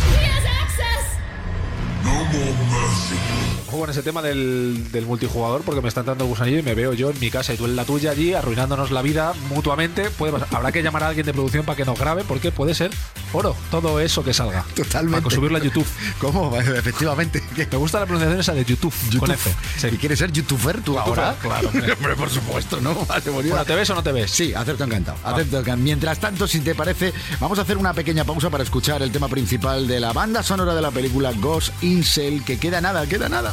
Juego 3.73 3.85
en 3.85 3.89
ese 3.89 4.03
tema 4.03 4.21
del, 4.21 4.91
del 4.91 5.07
multijugador 5.07 5.63
porque 5.63 5.81
me 5.81 5.87
está 5.87 6.01
entrando 6.01 6.25
el 6.25 6.29
gusanillo 6.29 6.59
y 6.59 6.61
me 6.61 6.75
veo 6.75 6.93
yo 6.93 7.09
en 7.09 7.19
mi 7.19 7.31
casa 7.31 7.55
y 7.55 7.57
tú 7.57 7.65
en 7.65 7.75
la 7.75 7.85
tuya 7.85 8.11
allí 8.11 8.31
arruinándonos 8.35 8.91
la 8.91 9.01
vida 9.01 9.33
mutuamente. 9.49 10.11
Puede 10.11 10.31
pasar. 10.31 10.47
Habrá 10.51 10.71
que 10.71 10.83
llamar 10.83 11.01
a 11.01 11.07
alguien 11.07 11.25
de 11.25 11.33
producción 11.33 11.65
para 11.65 11.75
que 11.75 11.83
nos 11.83 11.97
grabe 11.97 12.23
porque 12.23 12.51
puede 12.51 12.75
ser 12.75 12.91
oro 13.31 13.55
todo 13.71 13.99
eso 13.99 14.23
que 14.23 14.31
salga. 14.31 14.63
Totalmente. 14.75 15.23
Para 15.23 15.35
subirlo 15.35 15.57
a 15.57 15.59
YouTube. 15.59 15.87
¿Cómo? 16.19 16.55
Efectivamente. 16.55 17.41
Me 17.57 17.77
gusta 17.77 17.99
la 17.99 18.05
pronunciación 18.05 18.39
esa 18.39 18.53
de 18.53 18.63
YouTube, 18.63 18.93
con 19.17 19.31
F. 19.31 19.51
Sí. 19.75 19.87
¿Y 19.91 19.97
quieres 19.97 20.19
ser 20.19 20.31
youtuber 20.31 20.79
tú 20.81 20.99
ahora? 20.99 21.35
Claro, 21.41 21.69
hombre. 21.73 22.15
Por 22.15 22.29
supuesto, 22.29 22.79
¿no? 22.79 22.93
Bueno, 22.93 23.65
¿te 23.65 23.73
ves 23.73 23.89
o 23.89 23.95
no 23.95 24.03
te 24.03 24.11
ves? 24.11 24.29
Sí, 24.29 24.53
acepto 24.53 24.83
encantado. 24.83 25.17
Acepto 25.23 25.57
encantado. 25.57 25.77
Mientras 25.77 26.19
tanto, 26.19 26.47
si 26.47 26.59
te 26.59 26.75
parece, 26.75 27.11
vamos 27.39 27.57
a 27.57 27.63
hacer 27.63 27.77
una 27.77 27.95
pequeña 27.95 28.23
pausa 28.23 28.51
para 28.51 28.63
escuchar 28.63 29.01
el 29.01 29.11
tema 29.11 29.29
principal 29.29 29.87
de 29.87 29.99
la 29.99 30.13
banda 30.13 30.43
sonora 30.43 30.75
de 30.75 30.81
la 30.81 30.91
película 30.91 31.31
Ghost 31.33 31.73
in 31.81 32.01
Shell, 32.01 32.43
que 32.43 32.59
queda 32.59 32.81
nada, 32.81 33.07
queda 33.07 33.29
nada. 33.29 33.51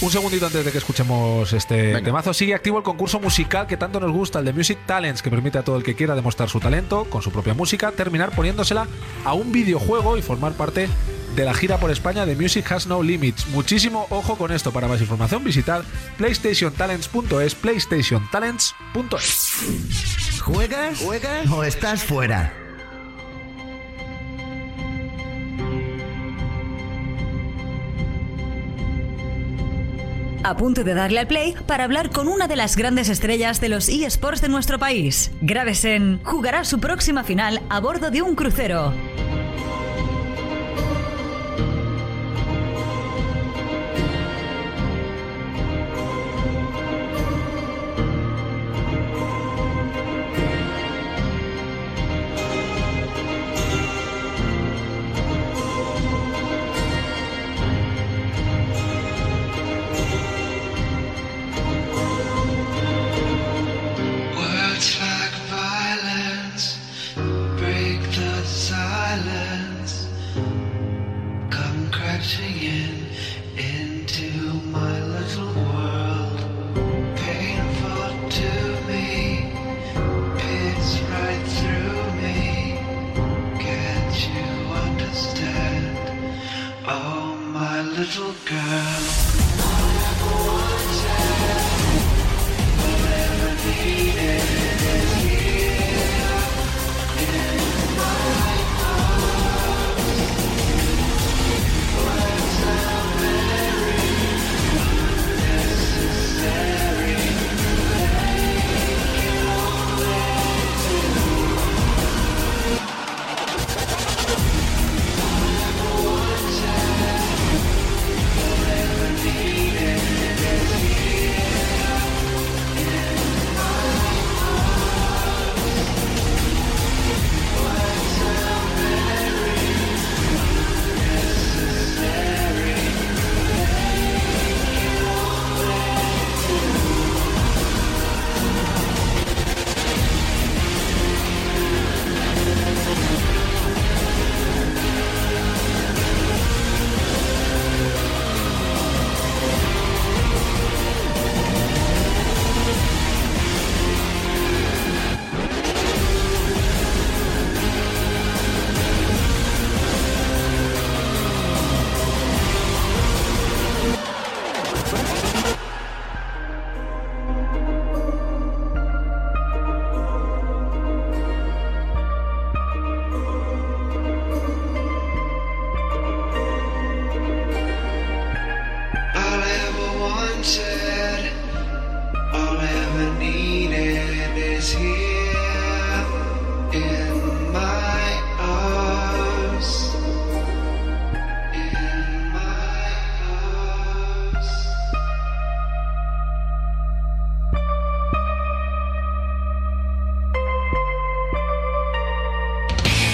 Un 0.00 0.12
segundito 0.12 0.46
antes 0.46 0.64
de 0.64 0.70
que 0.70 0.78
escuchemos 0.78 1.52
este 1.52 1.94
Venga. 1.94 2.04
temazo, 2.04 2.32
sigue 2.32 2.54
activo 2.54 2.78
el 2.78 2.84
concurso 2.84 3.18
musical 3.18 3.66
que 3.66 3.76
tanto 3.76 3.98
nos 3.98 4.12
gusta, 4.12 4.38
el 4.38 4.44
de 4.44 4.52
Music 4.52 4.78
Talents, 4.86 5.22
que 5.22 5.30
permite 5.30 5.58
a 5.58 5.64
todo 5.64 5.76
el 5.76 5.82
que 5.82 5.96
quiera 5.96 6.14
demostrar 6.14 6.48
su 6.48 6.60
talento 6.60 7.04
con 7.06 7.20
su 7.20 7.32
propia 7.32 7.52
música, 7.54 7.90
terminar 7.90 8.30
poniéndosela 8.30 8.86
a 9.24 9.32
un 9.34 9.50
videojuego 9.50 10.16
y 10.16 10.22
formar 10.22 10.52
parte 10.52 10.88
de 11.34 11.44
la 11.44 11.52
gira 11.52 11.78
por 11.78 11.90
España 11.90 12.26
de 12.26 12.36
Music 12.36 12.70
Has 12.70 12.86
No 12.86 13.02
Limits. 13.02 13.48
Muchísimo 13.48 14.06
ojo 14.10 14.36
con 14.36 14.52
esto. 14.52 14.70
Para 14.72 14.86
más 14.86 15.00
información 15.00 15.42
visitar 15.42 15.82
playstationtalents.es, 16.16 17.56
playstationtalents.es. 17.56 20.40
¿Juegas? 20.40 21.00
¿Juegas? 21.00 21.50
¿O 21.50 21.64
estás 21.64 22.04
fuera? 22.04 22.67
A 30.44 30.56
punto 30.56 30.84
de 30.84 30.94
darle 30.94 31.18
al 31.20 31.26
play 31.26 31.54
para 31.66 31.84
hablar 31.84 32.10
con 32.10 32.28
una 32.28 32.46
de 32.46 32.56
las 32.56 32.76
grandes 32.76 33.08
estrellas 33.08 33.60
de 33.60 33.68
los 33.68 33.88
eSports 33.88 34.40
de 34.40 34.48
nuestro 34.48 34.78
país. 34.78 35.30
Gravesen 35.40 36.20
jugará 36.24 36.64
su 36.64 36.78
próxima 36.78 37.24
final 37.24 37.60
a 37.68 37.80
bordo 37.80 38.10
de 38.10 38.22
un 38.22 38.34
crucero. 38.34 38.92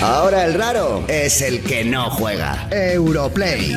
Ahora 0.04 0.44
el 0.44 0.52
raro 0.52 1.02
es 1.08 1.40
el 1.40 1.62
que 1.62 1.82
no 1.82 2.10
juega. 2.10 2.68
Europlay. 2.70 3.72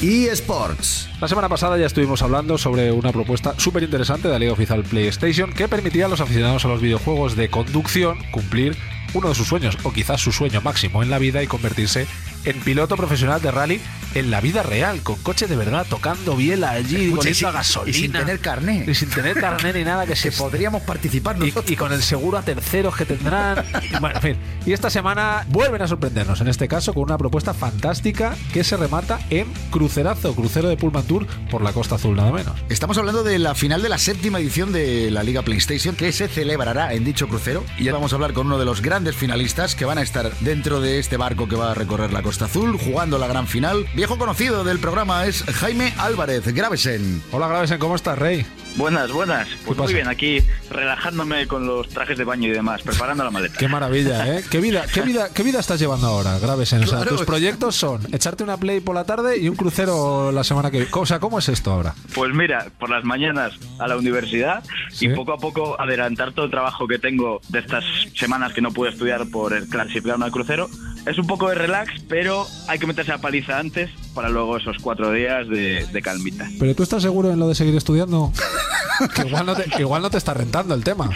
eSports. 0.00 1.10
La 1.20 1.28
semana 1.28 1.50
pasada 1.50 1.76
ya 1.76 1.84
estuvimos 1.84 2.22
hablando 2.22 2.56
sobre 2.56 2.90
una 2.90 3.12
propuesta 3.12 3.52
súper 3.58 3.82
interesante 3.82 4.28
de 4.28 4.32
la 4.32 4.38
Liga 4.38 4.54
Oficial 4.54 4.82
PlayStation 4.82 5.52
que 5.52 5.68
permitía 5.68 6.06
a 6.06 6.08
los 6.08 6.22
aficionados 6.22 6.64
a 6.64 6.68
los 6.68 6.80
videojuegos 6.80 7.36
de 7.36 7.50
conducción 7.50 8.16
cumplir 8.30 8.78
uno 9.12 9.28
de 9.28 9.34
sus 9.34 9.46
sueños, 9.46 9.76
o 9.82 9.92
quizás 9.92 10.22
su 10.22 10.32
sueño 10.32 10.62
máximo 10.62 11.02
en 11.02 11.10
la 11.10 11.18
vida, 11.18 11.42
y 11.42 11.46
convertirse 11.46 12.06
en 12.46 12.60
piloto 12.60 12.96
profesional 12.96 13.42
de 13.42 13.50
rally 13.50 13.80
en 14.14 14.30
la 14.30 14.40
vida 14.40 14.62
real, 14.62 15.00
con 15.02 15.16
coche 15.16 15.46
de 15.46 15.56
verdad, 15.56 15.86
tocando 15.88 16.36
biela 16.36 16.70
allí, 16.70 17.06
Escucha, 17.06 17.30
y 17.30 17.34
sin- 17.34 17.52
gasolina. 17.52 17.96
y 17.96 18.00
sin 18.00 18.12
tener 18.12 18.38
carné. 18.40 18.84
Y 18.86 18.94
sin 18.94 19.10
tener 19.10 19.38
carné 19.40 19.72
ni 19.72 19.84
nada 19.84 20.06
que 20.06 20.16
se 20.16 20.32
podríamos 20.32 20.82
participar 20.82 21.36
y, 21.36 21.40
nosotros. 21.40 21.70
y 21.70 21.76
con 21.76 21.92
el 21.92 22.02
seguro 22.02 22.38
a 22.38 22.42
terceros 22.42 22.96
que 22.96 23.04
tendrán. 23.04 23.64
bueno, 24.00 24.16
en 24.16 24.22
fin. 24.22 24.36
Y 24.66 24.72
esta 24.72 24.90
semana 24.90 25.44
vuelven 25.48 25.82
a 25.82 25.88
sorprendernos, 25.88 26.40
en 26.40 26.48
este 26.48 26.68
caso 26.68 26.92
con 26.94 27.04
una 27.04 27.18
propuesta 27.18 27.54
fantástica 27.54 28.36
que 28.52 28.64
se 28.64 28.76
remata 28.76 29.18
en 29.30 29.46
crucerazo, 29.70 30.34
crucero 30.34 30.68
de 30.68 30.76
Pullman 30.76 31.04
Tour 31.04 31.26
por 31.50 31.62
la 31.62 31.72
Costa 31.72 31.94
Azul, 31.96 32.16
nada 32.16 32.32
menos. 32.32 32.54
Estamos 32.68 32.98
hablando 32.98 33.22
de 33.22 33.38
la 33.38 33.54
final 33.54 33.82
de 33.82 33.88
la 33.88 33.98
séptima 33.98 34.38
edición 34.40 34.72
de 34.72 35.10
la 35.10 35.22
Liga 35.22 35.42
PlayStation 35.42 35.94
que 35.94 36.12
se 36.12 36.28
celebrará 36.28 36.92
en 36.94 37.04
dicho 37.04 37.28
crucero. 37.28 37.64
Y 37.78 37.84
ya 37.84 37.92
vamos 37.92 38.12
a 38.12 38.16
hablar 38.16 38.32
con 38.32 38.46
uno 38.46 38.58
de 38.58 38.64
los 38.64 38.82
grandes 38.82 39.14
finalistas 39.16 39.74
que 39.74 39.84
van 39.84 39.98
a 39.98 40.02
estar 40.02 40.30
dentro 40.40 40.80
de 40.80 40.98
este 40.98 41.16
barco 41.16 41.48
que 41.48 41.56
va 41.56 41.70
a 41.70 41.74
recorrer 41.74 42.12
la 42.12 42.22
Costa 42.22 42.46
Azul 42.46 42.78
jugando 42.78 43.18
la 43.18 43.26
gran 43.26 43.46
final. 43.46 43.86
Viejo 43.98 44.16
conocido 44.16 44.62
del 44.62 44.78
programa 44.78 45.26
es 45.26 45.42
Jaime 45.42 45.92
Álvarez 45.98 46.46
Gravesen. 46.54 47.20
Hola 47.32 47.48
Gravesen, 47.48 47.80
¿cómo 47.80 47.96
estás, 47.96 48.16
Rey? 48.16 48.46
Buenas, 48.76 49.10
buenas. 49.10 49.48
Pues 49.66 49.76
pasa? 49.76 49.82
muy 49.82 49.94
bien, 49.94 50.06
aquí 50.06 50.40
relajándome 50.70 51.48
con 51.48 51.66
los 51.66 51.88
trajes 51.88 52.16
de 52.16 52.22
baño 52.22 52.46
y 52.48 52.52
demás, 52.52 52.80
preparando 52.82 53.24
la 53.24 53.32
maleta. 53.32 53.58
Qué 53.58 53.66
maravilla, 53.66 54.36
¿eh? 54.38 54.44
¿Qué 54.48 54.60
vida, 54.60 54.84
qué 54.94 55.00
vida, 55.00 55.30
qué 55.34 55.42
vida 55.42 55.58
estás 55.58 55.80
llevando 55.80 56.06
ahora, 56.06 56.38
Gravesen? 56.38 56.84
O 56.84 56.86
sea, 56.86 56.98
Claro. 56.98 57.16
tus 57.16 57.26
proyectos 57.26 57.74
son 57.74 58.00
echarte 58.14 58.44
una 58.44 58.56
play 58.56 58.78
por 58.78 58.94
la 58.94 59.02
tarde 59.04 59.36
y 59.36 59.48
un 59.48 59.56
crucero 59.56 60.30
la 60.30 60.44
semana 60.44 60.70
que 60.70 60.76
viene. 60.78 60.92
O 60.94 61.04
sea, 61.06 61.18
¿cómo 61.18 61.40
es 61.40 61.48
esto 61.48 61.72
ahora? 61.72 61.92
Pues 62.14 62.32
mira, 62.32 62.68
por 62.78 62.90
las 62.90 63.02
mañanas 63.02 63.54
a 63.80 63.88
la 63.88 63.96
universidad 63.96 64.62
Sí. 64.92 65.06
y 65.06 65.08
poco 65.08 65.32
a 65.32 65.38
poco 65.38 65.80
adelantar 65.80 66.32
todo 66.34 66.44
el 66.44 66.52
trabajo 66.52 66.86
que 66.86 67.00
tengo 67.00 67.40
de 67.48 67.58
estas 67.58 67.84
semanas 68.14 68.52
que 68.52 68.60
no 68.60 68.70
pude 68.70 68.90
estudiar 68.90 69.26
por 69.28 69.54
el 69.54 69.68
clasificarme 69.68 70.26
al 70.26 70.30
crucero. 70.30 70.70
Es 71.06 71.18
un 71.18 71.26
poco 71.26 71.48
de 71.48 71.54
relax, 71.54 71.92
pero 72.08 72.46
hay 72.66 72.78
que 72.78 72.86
meterse 72.86 73.12
a 73.12 73.18
paliza 73.18 73.58
antes 73.58 73.90
para 74.14 74.28
luego 74.28 74.56
esos 74.56 74.76
cuatro 74.80 75.12
días 75.12 75.48
de, 75.48 75.86
de 75.86 76.02
calmita. 76.02 76.48
¿Pero 76.58 76.74
tú 76.74 76.82
estás 76.82 77.02
seguro 77.02 77.30
en 77.32 77.38
lo 77.38 77.48
de 77.48 77.54
seguir 77.54 77.76
estudiando? 77.76 78.32
Que 79.14 79.28
igual 79.28 79.46
no 79.46 79.54
te, 79.54 79.64
que 79.64 79.82
igual 79.82 80.02
no 80.02 80.10
te 80.10 80.18
está 80.18 80.34
rentando 80.34 80.74
el 80.74 80.82
tema. 80.82 81.08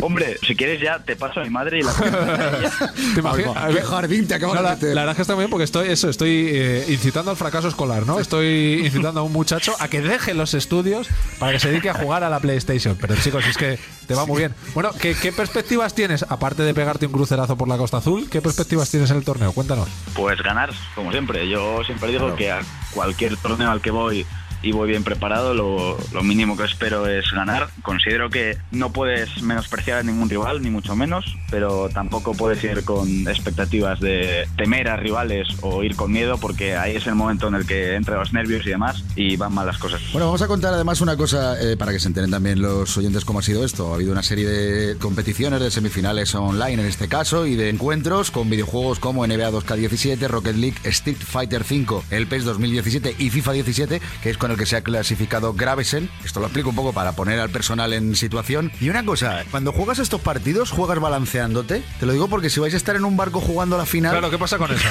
Hombre, 0.00 0.38
si 0.46 0.54
quieres 0.54 0.80
ya 0.80 1.00
te 1.00 1.16
paso 1.16 1.40
a 1.40 1.42
mi 1.44 1.50
madre 1.50 1.80
y 1.80 1.82
la 1.82 1.92
¿Te 3.14 3.20
imaginas? 3.20 3.52
Ay, 3.56 3.74
va, 3.74 3.80
qué 3.80 3.82
jardín 3.82 4.28
te 4.28 4.34
acabas 4.34 4.62
No, 4.62 4.76
de 4.86 4.94
la 4.94 5.00
verdad 5.00 5.10
es 5.10 5.16
que 5.16 5.22
está 5.22 5.34
muy 5.34 5.42
bien 5.42 5.50
porque 5.50 5.64
estoy, 5.64 5.88
eso, 5.88 6.08
estoy 6.08 6.46
eh, 6.50 6.84
incitando 6.88 7.32
al 7.32 7.36
fracaso 7.36 7.66
escolar, 7.66 8.06
¿no? 8.06 8.20
Estoy 8.20 8.82
incitando 8.84 9.20
a 9.20 9.22
un 9.24 9.32
muchacho 9.32 9.74
a 9.80 9.88
que 9.88 10.00
deje 10.02 10.34
los 10.34 10.54
estudios 10.54 11.08
para 11.40 11.52
que 11.52 11.58
se 11.58 11.68
dedique 11.68 11.90
a 11.90 11.94
jugar 11.94 12.22
a 12.22 12.30
la 12.30 12.38
PlayStation. 12.38 12.96
Pero 13.00 13.16
chicos, 13.16 13.44
es 13.44 13.56
que 13.56 13.78
te 14.06 14.14
va 14.14 14.24
muy 14.24 14.38
bien. 14.38 14.54
Bueno, 14.74 14.92
¿qué, 15.00 15.16
qué 15.20 15.32
perspectivas 15.32 15.94
tienes, 15.94 16.24
aparte 16.28 16.62
de 16.62 16.74
pegarte 16.74 17.06
un 17.06 17.12
crucerazo 17.12 17.56
por 17.56 17.66
la 17.66 17.76
Costa 17.76 17.96
Azul, 17.96 18.28
qué 18.30 18.40
perspectivas 18.40 18.88
tienes 18.90 19.10
en 19.10 19.15
el 19.16 19.24
torneo? 19.24 19.52
Cuéntanos. 19.52 19.88
Pues 20.14 20.42
ganar, 20.42 20.70
como 20.94 21.10
siempre. 21.10 21.48
Yo 21.48 21.82
siempre 21.84 22.10
digo 22.10 22.34
que 22.36 22.50
a 22.50 22.60
cualquier 22.94 23.36
torneo 23.36 23.70
al 23.70 23.80
que 23.80 23.90
voy 23.90 24.26
y 24.62 24.72
voy 24.72 24.88
bien 24.88 25.04
preparado, 25.04 25.54
lo, 25.54 25.96
lo 26.12 26.22
mínimo 26.22 26.56
que 26.56 26.64
espero 26.64 27.06
es 27.06 27.30
ganar. 27.32 27.68
Considero 27.82 28.30
que 28.30 28.56
no 28.70 28.92
puedes 28.92 29.42
menospreciar 29.42 29.98
a 29.98 30.02
ningún 30.02 30.28
rival, 30.28 30.62
ni 30.62 30.70
mucho 30.70 30.96
menos, 30.96 31.36
pero 31.50 31.88
tampoco 31.88 32.32
puedes 32.32 32.62
ir 32.64 32.84
con 32.84 33.28
expectativas 33.28 34.00
de 34.00 34.48
temer 34.56 34.88
a 34.88 34.96
rivales 34.96 35.48
o 35.62 35.82
ir 35.82 35.96
con 35.96 36.12
miedo, 36.12 36.38
porque 36.38 36.76
ahí 36.76 36.96
es 36.96 37.06
el 37.06 37.14
momento 37.14 37.48
en 37.48 37.54
el 37.54 37.66
que 37.66 37.94
entran 37.94 38.18
los 38.18 38.32
nervios 38.32 38.66
y 38.66 38.70
demás 38.70 39.04
y 39.14 39.36
van 39.36 39.54
mal 39.54 39.66
las 39.66 39.78
cosas. 39.78 40.00
Bueno, 40.12 40.26
vamos 40.26 40.42
a 40.42 40.46
contar 40.46 40.74
además 40.74 41.00
una 41.00 41.16
cosa 41.16 41.60
eh, 41.60 41.76
para 41.76 41.92
que 41.92 41.98
se 41.98 42.08
enteren 42.08 42.30
también 42.30 42.60
los 42.60 42.96
oyentes 42.96 43.24
cómo 43.24 43.40
ha 43.40 43.42
sido 43.42 43.64
esto. 43.64 43.92
Ha 43.92 43.96
habido 43.96 44.12
una 44.12 44.22
serie 44.22 44.46
de 44.48 44.98
competiciones, 44.98 45.60
de 45.60 45.70
semifinales 45.70 46.34
online 46.34 46.74
en 46.74 46.86
este 46.86 47.08
caso, 47.08 47.46
y 47.46 47.56
de 47.56 47.68
encuentros 47.68 48.30
con 48.30 48.50
videojuegos 48.50 48.98
como 48.98 49.26
NBA 49.26 49.50
2K17, 49.50 50.28
Rocket 50.28 50.56
League, 50.56 50.76
Street 50.84 51.18
Fighter 51.18 51.64
5, 51.64 52.04
el 52.10 52.26
PES 52.26 52.44
2017 52.44 53.16
y 53.18 53.30
FIFA 53.30 53.52
17, 53.52 54.00
que 54.22 54.30
es 54.30 54.38
con 54.46 54.52
el 54.52 54.58
que 54.58 54.66
se 54.66 54.76
ha 54.76 54.82
clasificado 54.82 55.54
Gravesen. 55.54 56.08
Esto 56.24 56.38
lo 56.38 56.46
explico 56.46 56.68
un 56.68 56.76
poco 56.76 56.92
para 56.92 57.16
poner 57.16 57.40
al 57.40 57.50
personal 57.50 57.92
en 57.92 58.14
situación. 58.14 58.70
Y 58.80 58.88
una 58.90 59.04
cosa, 59.04 59.42
cuando 59.50 59.72
juegas 59.72 59.98
estos 59.98 60.20
partidos, 60.20 60.70
juegas 60.70 61.00
balanceándote. 61.00 61.82
Te 61.98 62.06
lo 62.06 62.12
digo 62.12 62.28
porque 62.28 62.48
si 62.48 62.60
vais 62.60 62.72
a 62.72 62.76
estar 62.76 62.94
en 62.94 63.04
un 63.04 63.16
barco 63.16 63.40
jugando 63.40 63.76
la 63.76 63.86
final... 63.86 64.12
Claro, 64.12 64.30
¿qué 64.30 64.38
pasa 64.38 64.56
con 64.56 64.70
eso? 64.70 64.86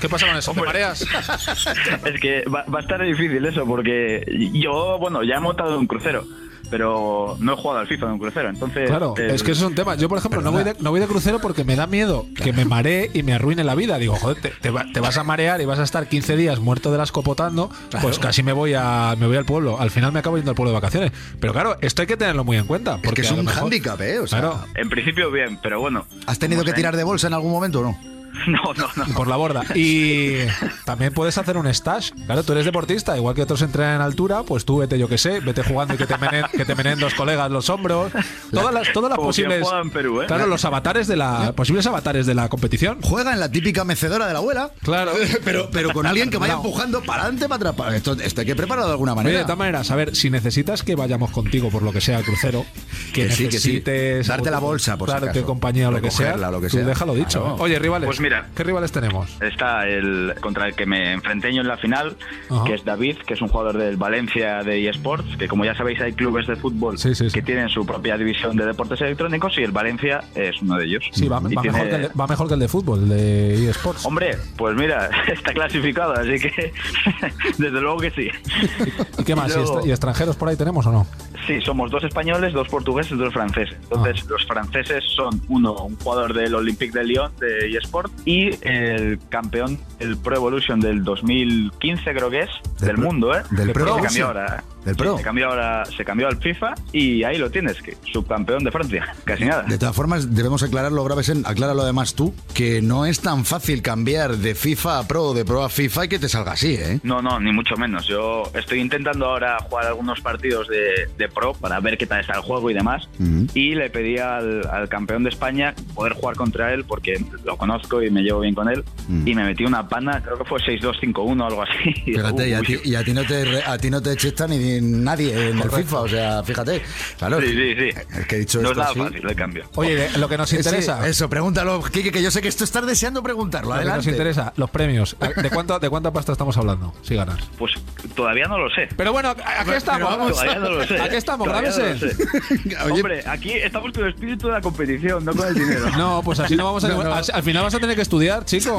¿Qué 0.00 0.08
pasa 0.08 0.28
con 0.28 0.36
eso? 0.36 0.52
¿Te 0.52 0.62
mareas? 0.62 1.04
Es 2.04 2.20
que 2.20 2.44
va, 2.44 2.64
va 2.72 2.78
a 2.78 2.82
estar 2.82 3.02
difícil 3.02 3.44
eso, 3.44 3.66
porque 3.66 4.24
yo, 4.52 4.98
bueno, 5.00 5.24
ya 5.24 5.34
he 5.34 5.40
montado 5.40 5.76
un 5.76 5.88
crucero, 5.88 6.24
pero 6.72 7.36
no 7.38 7.52
he 7.52 7.56
jugado 7.56 7.80
al 7.80 7.86
FIFA 7.86 8.06
de 8.06 8.12
un 8.14 8.18
crucero, 8.18 8.48
entonces... 8.48 8.88
Claro, 8.88 9.12
el- 9.18 9.30
es 9.30 9.42
que 9.42 9.52
eso 9.52 9.64
es 9.64 9.68
un 9.68 9.74
tema. 9.74 9.94
Yo, 9.94 10.08
por 10.08 10.16
ejemplo, 10.16 10.40
no 10.40 10.50
voy, 10.50 10.64
de, 10.64 10.74
no 10.80 10.90
voy 10.90 11.00
de 11.00 11.06
crucero 11.06 11.38
porque 11.38 11.64
me 11.64 11.76
da 11.76 11.86
miedo 11.86 12.24
que 12.34 12.54
me 12.54 12.64
maree 12.64 13.10
y 13.12 13.22
me 13.22 13.34
arruine 13.34 13.62
la 13.62 13.74
vida. 13.74 13.98
Digo, 13.98 14.16
joder, 14.16 14.40
te, 14.40 14.48
te 14.48 14.70
va- 14.70 14.86
te 14.90 14.98
vas 15.00 15.18
a 15.18 15.22
marear 15.22 15.60
y 15.60 15.66
vas 15.66 15.78
a 15.78 15.82
estar 15.82 16.08
15 16.08 16.34
días 16.34 16.60
muerto 16.60 16.90
de 16.90 16.96
las 16.96 17.12
copotando, 17.12 17.70
pues 18.00 18.18
casi 18.18 18.42
me 18.42 18.54
voy 18.54 18.72
a 18.74 19.14
me 19.18 19.26
voy 19.26 19.36
al 19.36 19.44
pueblo. 19.44 19.78
Al 19.78 19.90
final 19.90 20.12
me 20.12 20.20
acabo 20.20 20.36
yendo 20.36 20.50
al 20.52 20.54
pueblo 20.56 20.70
de 20.70 20.76
vacaciones. 20.76 21.12
Pero 21.38 21.52
claro, 21.52 21.76
esto 21.82 22.00
hay 22.00 22.08
que 22.08 22.16
tenerlo 22.16 22.42
muy 22.42 22.56
en 22.56 22.64
cuenta. 22.66 22.96
Porque 23.02 23.20
que 23.20 23.26
es 23.26 23.30
un 23.32 23.44
mejor- 23.44 23.64
hándicap, 23.64 24.00
¿eh? 24.00 24.18
O 24.20 24.26
sea, 24.26 24.40
Claro. 24.40 24.64
En 24.74 24.88
principio 24.88 25.30
bien, 25.30 25.58
pero 25.62 25.78
bueno. 25.78 26.06
¿Has 26.26 26.38
tenido 26.38 26.62
que 26.62 26.70
sea- 26.70 26.76
tirar 26.76 26.96
de 26.96 27.04
bolsa 27.04 27.26
en 27.26 27.34
algún 27.34 27.52
momento 27.52 27.80
o 27.80 27.82
no? 27.82 27.98
No, 28.46 28.60
no, 28.74 28.88
no. 28.96 29.14
por 29.14 29.28
la 29.28 29.36
borda. 29.36 29.62
Y 29.74 30.38
también 30.84 31.12
puedes 31.12 31.38
hacer 31.38 31.56
un 31.56 31.72
stash. 31.72 32.10
Claro, 32.26 32.42
tú 32.42 32.52
eres 32.52 32.64
deportista, 32.64 33.16
igual 33.16 33.34
que 33.34 33.42
otros 33.42 33.62
entrenan 33.62 33.96
en 33.96 34.00
altura, 34.02 34.42
pues 34.42 34.64
tú 34.64 34.78
vete, 34.78 34.98
yo 34.98 35.08
que 35.08 35.16
sé, 35.18 35.40
vete 35.40 35.62
jugando 35.62 35.94
y 35.94 35.96
que 35.96 36.06
te 36.06 36.18
menen, 36.18 36.44
que 36.50 36.64
te 36.64 36.74
menen 36.74 36.98
dos 36.98 37.14
colegas 37.14 37.50
los 37.50 37.68
hombros. 37.70 38.10
Todas 38.50 38.74
las, 38.74 38.92
todas 38.92 39.10
las 39.10 39.16
Como 39.16 39.28
posibles. 39.28 39.62
juega 39.62 39.80
en 39.80 39.90
Perú, 39.90 40.22
¿eh? 40.22 40.26
Claro, 40.26 40.46
los 40.46 40.64
avatares 40.64 41.06
de 41.06 41.16
la. 41.16 41.52
posibles 41.52 41.86
avatares 41.86 42.26
de 42.26 42.34
la 42.34 42.48
competición. 42.48 42.98
Juega 43.02 43.32
en 43.32 43.40
la 43.40 43.50
típica 43.50 43.84
mecedora 43.84 44.26
de 44.26 44.32
la 44.32 44.38
abuela. 44.40 44.70
Claro. 44.82 45.12
pero, 45.44 45.70
pero 45.70 45.90
con 45.92 46.06
alguien 46.06 46.30
que 46.30 46.38
vaya 46.38 46.54
No. 46.54 46.62
empujando 46.64 47.02
para 47.02 47.22
adelante, 47.22 47.48
para 47.48 47.70
atrás. 47.70 47.94
Esto, 47.94 48.12
esto 48.14 48.40
hay 48.40 48.46
que 48.46 48.56
prepararlo 48.56 48.86
de 48.86 48.92
alguna 48.92 49.12
Oye, 49.12 49.16
manera. 49.22 49.38
de 49.38 49.44
todas 49.44 49.58
maneras, 49.58 49.90
a 49.90 49.96
ver, 49.96 50.16
si 50.16 50.30
necesitas 50.30 50.82
que 50.82 50.96
vayamos 50.96 51.30
contigo 51.30 51.70
por 51.70 51.82
lo 51.82 51.92
que 51.92 52.00
sea 52.00 52.18
al 52.18 52.24
crucero, 52.24 52.64
que, 53.12 53.26
Que 53.28 53.30
sí, 53.32 53.44
que 53.44 53.58
sí. 53.58 53.68
necesites 53.68 54.26
Darte 54.26 54.50
la 54.50 54.58
bolsa, 54.58 54.96
por 54.96 55.08
si 55.08 55.12
claro, 55.12 55.26
acaso. 55.26 55.40
qué 55.40 55.46
compañía 55.46 55.88
o 55.88 55.92
lo 55.92 56.00
que 56.00 56.10
sea, 56.10 56.26
Recogerla, 56.32 56.50
lo 56.50 56.60
que 56.60 56.68
tú 56.68 56.78
déjalo 56.78 57.14
dicho. 57.14 57.40
Claro. 57.40 57.56
Oye, 57.60 57.78
rivales. 57.78 58.06
Pues 58.06 58.20
mira. 58.22 58.46
¿Qué 58.56 58.64
rivales 58.64 58.92
tenemos? 58.92 59.36
Está 59.42 59.86
el 59.88 60.34
contra 60.40 60.68
el 60.68 60.74
que 60.74 60.86
me 60.86 61.12
enfrenté 61.12 61.52
yo 61.54 61.60
en 61.60 61.68
la 61.68 61.76
final, 61.76 62.16
Ajá. 62.48 62.64
que 62.64 62.74
es 62.74 62.84
David, 62.84 63.18
que 63.26 63.34
es 63.34 63.42
un 63.42 63.48
jugador 63.48 63.76
del 63.76 63.96
Valencia 63.96 64.62
de 64.62 64.88
eSports, 64.88 65.36
que 65.36 65.48
como 65.48 65.64
ya 65.64 65.74
sabéis 65.74 66.00
hay 66.00 66.12
clubes 66.12 66.46
de 66.46 66.56
fútbol 66.56 66.96
Sí, 66.98 67.14
sí, 67.14 67.28
sí. 67.28 67.34
que 67.34 67.42
tienen 67.42 67.68
su 67.68 67.84
propia 67.84 68.16
división 68.16 68.56
de 68.56 68.64
deportes 68.64 69.00
electrónicos 69.00 69.58
y 69.58 69.62
el 69.62 69.72
Valencia 69.72 70.20
es 70.34 70.60
uno 70.62 70.76
de 70.76 70.84
ellos. 70.86 71.04
Sí, 71.12 71.28
va, 71.28 71.40
Y 71.48 71.54
va 71.54 71.62
tiene- 71.62 71.72
mejor 71.78 71.88
que 71.90 71.96
el 71.96 72.02
de, 72.02 72.08
va 72.08 72.26
mejor 72.26 72.48
que 72.48 72.54
el 72.54 72.60
de 72.60 72.68
fútbol, 72.68 72.98
el 73.02 73.08
de 73.08 73.70
eSports. 73.70 74.06
Hombre, 74.06 74.36
pues 74.56 74.76
mira, 74.76 75.10
está 75.32 75.52
clasificado, 75.52 76.12
así 76.14 76.38
que 76.38 76.72
desde 77.58 77.80
luego 77.80 77.98
que 77.98 78.10
sí. 78.12 78.28
¿Y 79.18 79.24
qué 79.24 79.34
más? 79.34 79.50
¿Y, 79.50 79.56
luego- 79.58 79.86
y 79.86 79.90
extranjeros 79.90 80.36
por 80.36 80.48
ahí 80.48 80.56
tenemos 80.56 80.86
o 80.86 80.92
no? 80.92 81.06
Sí, 81.46 81.60
somos 81.60 81.90
dos 81.90 82.04
españoles, 82.04 82.52
dos 82.52 82.68
portugueses, 82.68 83.18
dos 83.18 83.32
franceses. 83.32 83.76
Entonces, 83.82 84.24
los 84.28 84.46
franceses 84.46 85.02
son 85.16 85.42
uno, 85.48 85.72
un 85.72 85.96
jugador 85.96 86.32
del 86.34 86.54
Olympique 86.54 86.96
de 86.96 87.04
Lyon 87.04 87.32
de 87.40 87.76
eSport 87.76 88.11
y 88.24 88.50
el 88.62 89.18
campeón 89.28 89.78
del 89.98 90.16
Pro 90.16 90.36
Evolution 90.36 90.80
del 90.80 91.02
2015, 91.02 92.14
creo 92.14 92.30
que 92.30 92.40
es, 92.40 92.50
Del 92.78 92.88
del, 92.88 92.98
mundo, 92.98 93.36
¿eh? 93.36 93.42
del 93.50 93.72
Pro 93.72 93.98
Evolution. 93.98 94.36
Del 94.84 94.94
sí, 94.94 94.98
Pro. 94.98 95.16
Se 95.18 95.24
cambió 95.24 95.48
ahora, 95.48 95.84
se 95.84 96.04
cambió 96.04 96.28
al 96.28 96.36
FIFA 96.36 96.74
y 96.92 97.24
ahí 97.24 97.38
lo 97.38 97.50
tienes, 97.50 97.80
que 97.82 97.96
subcampeón 98.12 98.64
de 98.64 98.70
Francia, 98.70 99.14
casi 99.24 99.44
nada. 99.44 99.62
De 99.62 99.78
todas 99.78 99.94
formas, 99.94 100.34
debemos 100.34 100.62
aclararlo, 100.62 101.04
Gravesen, 101.04 101.44
acláralo 101.46 101.82
además 101.82 102.14
tú, 102.14 102.34
que 102.54 102.82
no 102.82 103.06
es 103.06 103.20
tan 103.20 103.44
fácil 103.44 103.82
cambiar 103.82 104.36
de 104.36 104.54
FIFA 104.54 104.98
a 104.98 105.08
Pro, 105.08 105.34
de 105.34 105.44
Pro 105.44 105.62
a 105.62 105.68
FIFA 105.68 106.04
y 106.04 106.08
que 106.08 106.18
te 106.18 106.28
salga 106.28 106.52
así, 106.52 106.74
¿eh? 106.74 107.00
No, 107.02 107.22
no, 107.22 107.38
ni 107.40 107.52
mucho 107.52 107.76
menos. 107.76 108.06
Yo 108.06 108.44
estoy 108.54 108.80
intentando 108.80 109.26
ahora 109.26 109.58
jugar 109.60 109.86
algunos 109.86 110.20
partidos 110.20 110.68
de, 110.68 111.08
de 111.16 111.28
pro 111.28 111.52
para 111.54 111.80
ver 111.80 111.96
qué 111.98 112.06
tal 112.06 112.20
está 112.20 112.34
el 112.34 112.42
juego 112.42 112.70
y 112.70 112.74
demás. 112.74 113.08
Ujú. 113.18 113.46
Y 113.54 113.74
le 113.74 113.90
pedí 113.90 114.18
al, 114.18 114.66
al 114.68 114.88
campeón 114.88 115.22
de 115.22 115.30
España 115.30 115.74
poder 115.94 116.14
jugar 116.14 116.36
contra 116.36 116.72
él 116.72 116.84
porque 116.84 117.24
lo 117.44 117.56
conozco 117.56 118.02
y 118.02 118.10
me 118.10 118.22
llevo 118.22 118.40
bien 118.40 118.54
con 118.54 118.68
él. 118.68 118.84
Mm. 119.08 119.28
Y 119.28 119.34
me 119.34 119.44
metí 119.44 119.64
una 119.64 119.88
pana, 119.88 120.20
creo 120.22 120.38
que 120.38 120.44
fue 120.44 120.60
6-2-5-1 120.60 121.40
o 121.40 121.46
algo 121.46 121.62
así. 121.62 121.92
Fíjate, 122.04 122.48
y 122.48 122.52
a 122.52 122.60
ti, 122.60 122.76
y 122.84 122.94
a 122.94 123.04
ti 123.04 123.12
no 123.12 123.24
te 123.24 123.62
a 123.62 123.78
ti 123.78 123.90
no 123.90 124.00
te 124.00 124.16
chista 124.16 124.46
ni 124.46 124.71
nadie 124.80 125.50
en 125.50 125.58
el 125.60 125.70
FIFA, 125.70 126.00
o 126.00 126.08
sea, 126.08 126.42
fíjate. 126.42 126.82
Claro, 127.18 127.40
Sí, 127.40 127.48
sí, 127.48 127.74
sí. 127.76 127.88
es 128.18 128.26
que 128.26 128.36
he 128.36 128.38
dicho 128.40 128.60
no 128.62 128.64
es 128.64 128.70
esto 128.70 128.80
nada 128.80 128.90
así. 128.90 129.00
fácil 129.00 129.28
el 129.28 129.36
cambio. 129.36 129.64
Oye, 129.74 130.08
lo 130.18 130.28
que 130.28 130.38
nos 130.38 130.48
sí, 130.48 130.56
interesa. 130.56 131.06
eso, 131.08 131.28
pregúntalo, 131.28 131.82
Kike, 131.82 132.12
que 132.12 132.22
yo 132.22 132.30
sé 132.30 132.40
que 132.42 132.48
esto 132.48 132.64
estás 132.64 132.86
deseando 132.86 133.22
preguntarlo. 133.22 133.74
Lo 133.74 133.80
que 133.80 133.86
nos 133.86 134.06
interesa, 134.06 134.52
los 134.56 134.70
premios. 134.70 135.16
¿De 135.42 135.50
cuánto, 135.50 135.78
¿De 135.78 135.90
cuánta 135.90 136.12
pasta 136.12 136.32
estamos 136.32 136.56
hablando? 136.56 136.94
Si 137.02 137.14
ganas. 137.14 137.38
Pues 137.58 137.72
todavía 138.14 138.46
no 138.46 138.58
lo 138.58 138.70
sé. 138.70 138.88
Pero 138.96 139.12
bueno, 139.12 139.30
aquí 139.30 139.70
estamos. 139.72 140.08
vamos, 140.10 140.32
Todavía 140.32 140.58
no 140.58 140.70
lo 140.70 140.86
sé. 140.86 141.00
Aquí 141.00 141.16
estamos, 141.16 141.46
Todavía 141.48 141.70
no 141.70 142.94
Hombre, 142.94 143.22
aquí 143.26 143.52
estamos 143.52 143.92
con 143.92 144.04
el 144.04 144.10
espíritu 144.10 144.46
de 144.48 144.52
la 144.54 144.60
competición, 144.60 145.24
no 145.24 145.34
con 145.34 145.48
el 145.48 145.54
dinero. 145.54 145.90
No, 145.96 146.22
pues 146.24 146.38
así 146.40 146.56
no 146.56 146.64
vamos 146.64 146.84
a. 146.84 146.88
No, 146.88 147.02
no. 147.02 147.12
Al, 147.14 147.24
al 147.32 147.42
final 147.42 147.62
vas 147.64 147.74
a 147.74 147.80
tener 147.80 147.96
que 147.96 148.02
estudiar, 148.02 148.44
chico. 148.44 148.78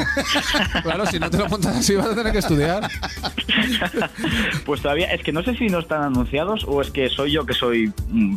Claro, 0.84 1.06
si 1.06 1.20
no 1.20 1.30
te 1.30 1.38
lo 1.38 1.48
montas 1.50 1.76
así, 1.78 1.96
vas 1.96 2.08
a 2.08 2.16
tener 2.16 2.32
que 2.32 2.40
estudiar. 2.40 2.90
Pues 4.66 4.82
todavía, 4.82 5.14
es 5.14 5.22
que 5.24 5.32
no 5.32 5.44
sé 5.44 5.56
si 5.56 5.68
no 5.68 5.83
están 5.84 6.02
anunciados 6.04 6.66
o 6.68 6.82
es 6.82 6.90
que 6.92 7.10
soy 7.10 7.32
yo 7.32 7.46
que 7.46 7.54
soy 7.54 7.92
mm, 8.10 8.36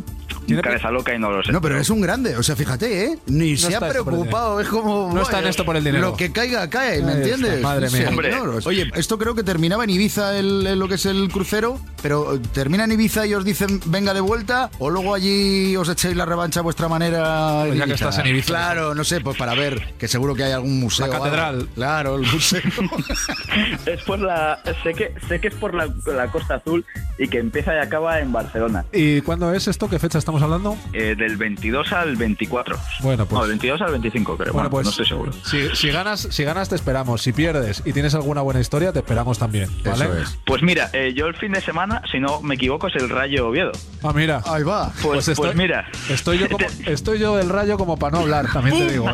cabeza 0.61 0.91
loca 0.91 1.13
y 1.13 1.19
no 1.19 1.29
lo 1.31 1.43
sé. 1.43 1.51
No, 1.51 1.59
pero 1.61 1.77
es 1.77 1.89
un 1.89 1.99
grande, 2.01 2.35
o 2.37 2.43
sea, 2.43 2.55
fíjate, 2.55 3.05
¿eh? 3.05 3.17
Ni 3.25 3.57
se 3.57 3.67
ha 3.67 3.69
está 3.71 3.87
esto 3.87 4.03
por 4.05 4.13
el 4.13 4.19
preocupado, 4.19 4.61
es 4.61 4.67
como... 4.69 5.11
No 5.13 5.21
está 5.21 5.39
en 5.39 5.47
esto 5.47 5.65
por 5.65 5.75
el 5.75 5.83
dinero. 5.83 6.11
Lo 6.11 6.15
que 6.17 6.31
caiga, 6.31 6.69
cae, 6.69 7.01
¿me 7.01 7.13
entiendes? 7.13 7.61
madre 7.61 7.89
Sí, 7.89 7.97
mía. 7.97 8.09
Hombre. 8.09 8.31
señor. 8.31 8.61
Oye, 8.65 8.89
esto 8.95 9.17
creo 9.17 9.35
que 9.35 9.43
terminaba 9.43 9.83
en 9.83 9.89
Ibiza, 9.89 10.37
el, 10.37 10.65
el- 10.67 10.79
lo 10.79 10.87
que 10.87 10.95
es 10.95 11.05
el 11.05 11.29
crucero, 11.29 11.79
pero 12.01 12.39
termina 12.53 12.83
en 12.85 12.91
Ibiza 12.93 13.25
y 13.27 13.33
os 13.33 13.43
dicen 13.43 13.81
venga 13.87 14.13
de 14.13 14.21
vuelta, 14.21 14.69
o 14.79 14.89
luego 14.89 15.13
allí 15.15 15.75
os 15.75 15.89
echáis 15.89 16.15
la 16.15 16.25
revancha 16.25 16.59
a 16.61 16.63
vuestra 16.63 16.87
manera. 16.87 17.63
Pues 17.65 17.77
ya 17.79 17.85
que 17.85 17.93
estás 17.93 18.17
en 18.19 18.27
Ibiza. 18.27 18.47
Claro, 18.47 18.95
no 18.95 19.03
sé, 19.03 19.19
pues 19.21 19.35
para 19.37 19.53
ver, 19.53 19.95
que 19.97 20.07
seguro 20.07 20.33
que 20.35 20.43
hay 20.43 20.51
algún 20.53 20.79
museo. 20.79 21.07
La 21.07 21.11
o 21.11 21.15
algo. 21.15 21.25
catedral. 21.25 21.67
Claro, 21.75 22.15
el 22.15 22.21
museo. 22.31 22.61
Es 23.85 24.01
por 24.03 24.19
la, 24.19 24.59
sé 24.83 24.93
que 24.93 25.13
sé 25.27 25.39
que 25.39 25.47
es 25.47 25.55
por 25.55 25.73
la, 25.73 25.87
la 26.05 26.27
Costa 26.31 26.55
Azul 26.55 26.85
y 27.17 27.27
que 27.27 27.36
empieza 27.39 27.75
y 27.75 27.79
acaba 27.79 28.19
en 28.19 28.31
Barcelona. 28.31 28.85
¿Y 28.93 29.21
cuándo 29.21 29.53
es 29.53 29.67
esto? 29.67 29.89
¿Qué 29.89 29.99
fecha 29.99 30.17
estamos 30.17 30.41
hablando? 30.41 30.77
Eh, 30.93 31.15
del 31.17 31.37
22 31.37 31.91
al 31.93 32.15
24. 32.15 32.77
Bueno, 33.01 33.25
pues- 33.25 33.33
No, 33.33 33.41
del 33.41 33.49
22 33.51 33.81
al 33.81 33.91
25, 33.91 34.37
creo. 34.37 34.53
Bueno, 34.53 34.53
Bueno, 34.53 34.69
pues 34.69 34.85
no 34.85 34.89
estoy 34.91 35.05
seguro. 35.05 35.31
Si, 35.45 35.75
si 35.75 35.89
ganas, 35.89 36.21
si 36.31 36.43
ganas 36.43 36.69
te 36.69 36.75
esperamos. 36.75 37.21
Si 37.21 37.33
pierdes 37.33 37.81
y 37.85 37.93
tienes 37.93 38.15
alguna 38.15 38.41
buena 38.41 38.59
historia, 38.59 38.91
te 38.93 38.99
esperamos 38.99 39.37
también. 39.39 39.69
¿vale? 39.83 40.05
Eso 40.05 40.17
es. 40.17 40.39
Pues 40.45 40.61
mira, 40.63 40.89
eh, 40.93 41.13
yo 41.15 41.27
el 41.27 41.35
fin 41.35 41.51
de 41.53 41.61
semana, 41.61 42.01
si 42.11 42.19
no 42.19 42.41
me 42.41 42.55
equivoco, 42.55 42.87
es 42.87 42.95
el 42.95 43.09
Rayo 43.09 43.47
Oviedo. 43.47 43.71
Ah, 44.03 44.11
mira. 44.13 44.41
Ahí 44.45 44.63
va. 44.63 44.91
Pues, 45.01 45.29
pues 45.35 45.55
mira. 45.55 45.87
Estoy 46.09 46.37
yo, 46.39 46.49
como, 46.49 46.65
estoy 46.85 47.19
yo 47.19 47.35
del 47.37 47.49
rayo 47.49 47.77
como 47.77 47.97
para 47.97 48.11
no 48.17 48.19
hablar, 48.23 48.51
también 48.51 48.77
te 48.87 48.91
digo. 48.93 49.09
¿eh? 49.09 49.13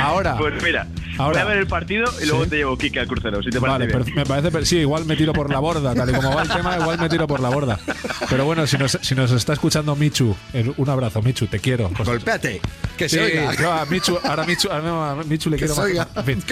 Ahora. 0.00 0.36
Pues 0.36 0.62
mira, 0.62 0.86
Ahora. 1.18 1.32
voy 1.32 1.42
a 1.42 1.44
ver 1.44 1.58
el 1.58 1.66
partido 1.66 2.04
y 2.22 2.26
luego 2.26 2.44
Sí. 2.44 2.50
te 2.50 2.56
llevo 2.56 2.76
Kike 2.76 3.00
al 3.00 3.06
crucero, 3.06 3.42
si 3.42 3.50
te 3.50 3.60
parece 3.60 3.92
Vale, 3.94 4.04
bien. 4.04 4.16
me 4.16 4.26
parece, 4.26 4.64
sí, 4.66 4.78
igual 4.78 5.04
me 5.04 5.16
tiro 5.16 5.32
por 5.32 5.50
la 5.50 5.58
borda, 5.58 5.94
tal 5.94 6.10
y 6.10 6.12
como 6.12 6.34
va 6.34 6.42
el 6.42 6.48
tema, 6.48 6.76
igual 6.78 6.98
me 6.98 7.08
tiro 7.08 7.26
por 7.26 7.40
la 7.40 7.48
borda. 7.48 7.53
Pero 8.30 8.44
bueno, 8.44 8.66
si 8.66 8.76
nos, 8.78 8.98
si 9.02 9.14
nos 9.14 9.30
está 9.32 9.52
escuchando 9.54 9.94
Michu 9.96 10.34
Un 10.76 10.88
abrazo, 10.90 11.22
Michu, 11.22 11.46
te 11.46 11.58
quiero. 11.60 11.90
Golpéate. 12.04 12.60
Que 12.96 13.08
Sí, 13.08 13.16
se 13.16 13.22
oiga. 13.22 13.54
yo 13.54 13.72
a 13.72 13.84
Michu, 13.86 14.18
ahora 14.22 14.44
Michu, 14.44 14.68
ahora 14.70 15.10
a 15.12 15.24
Michu 15.24 15.50
le 15.50 15.56
Que 15.56 15.60
quiero 15.66 15.74
se 15.74 15.80
más. 15.80 15.90
oiga. 15.90 16.08
En 16.16 16.24
fin. 16.24 16.42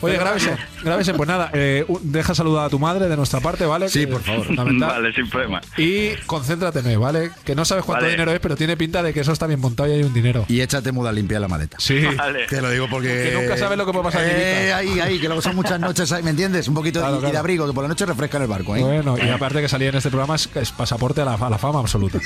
Oye, 0.00 0.16
grábese, 0.16 0.56
grábese. 0.82 1.14
Pues 1.14 1.28
nada, 1.28 1.50
eh, 1.52 1.84
deja 2.02 2.34
saludar 2.34 2.66
a 2.66 2.68
tu 2.68 2.78
madre 2.78 3.08
de 3.08 3.16
nuestra 3.16 3.40
parte, 3.40 3.64
¿vale? 3.66 3.88
Sí, 3.88 4.00
Que 4.00 4.06
por 4.08 4.22
favor. 4.22 4.46
Vale, 4.78 5.12
sin 5.14 5.28
problema. 5.30 5.60
Y 5.76 6.10
concéntrate 6.26 6.80
en 6.80 6.86
él, 6.86 6.98
¿vale? 6.98 7.30
Que 7.44 7.54
no 7.54 7.64
sabes 7.64 7.84
cuánto 7.84 8.02
Vale. 8.04 8.12
dinero 8.12 8.32
es, 8.32 8.40
pero 8.40 8.56
tiene 8.56 8.76
pinta 8.76 9.02
de 9.02 9.12
que 9.12 9.20
eso 9.20 9.32
está 9.32 9.46
bien 9.46 9.60
montado 9.60 9.88
y 9.88 9.92
hay 9.92 10.02
un 10.02 10.12
dinero. 10.12 10.44
Y 10.48 10.60
échate 10.60 10.90
muda 10.92 11.12
limpia 11.12 11.38
la 11.40 11.48
maleta. 11.48 11.76
Sí. 11.80 12.00
Vale. 12.16 12.46
Te 12.46 12.60
lo 12.60 12.70
digo 12.70 12.88
porque. 12.90 13.30
Que 13.30 13.38
nunca 13.40 13.56
sabes 13.56 13.78
lo 13.78 13.86
que 13.86 13.92
puede 13.92 14.04
pasar 14.04 14.22
Eh, 14.24 14.72
ahí, 14.72 14.98
ahí, 15.00 15.18
que 15.20 15.26
luego 15.26 15.40
son 15.42 15.54
muchas 15.56 15.78
noches 15.78 16.10
ahí, 16.12 16.22
¿me 16.22 16.30
entiendes? 16.30 16.66
Un 16.68 16.74
poquito 16.74 16.98
de- 16.98 17.02
Claro, 17.04 17.16
y 17.16 17.20
de 17.20 17.26
claro. 17.30 17.38
abrigo, 17.40 17.66
que 17.66 17.72
por 17.72 17.82
la 17.84 17.88
noche 17.88 18.06
refresca 18.06 18.36
en 18.38 18.42
el 18.44 18.48
barco, 18.48 18.76
¿eh? 18.76 18.82
Bueno, 18.82 19.16
y 19.18 19.28
aparte 19.28 19.60
que 19.60 19.68
salir 19.68 19.88
en 19.88 19.96
este 19.96 20.08
programa 20.10 20.34
es, 20.36 20.48
es 20.60 20.72
pasaporte 20.72 21.20
a 21.22 21.24
la, 21.24 21.34
a 21.34 21.50
la 21.50 21.58
fama 21.58 21.80
absoluta. 21.80 22.18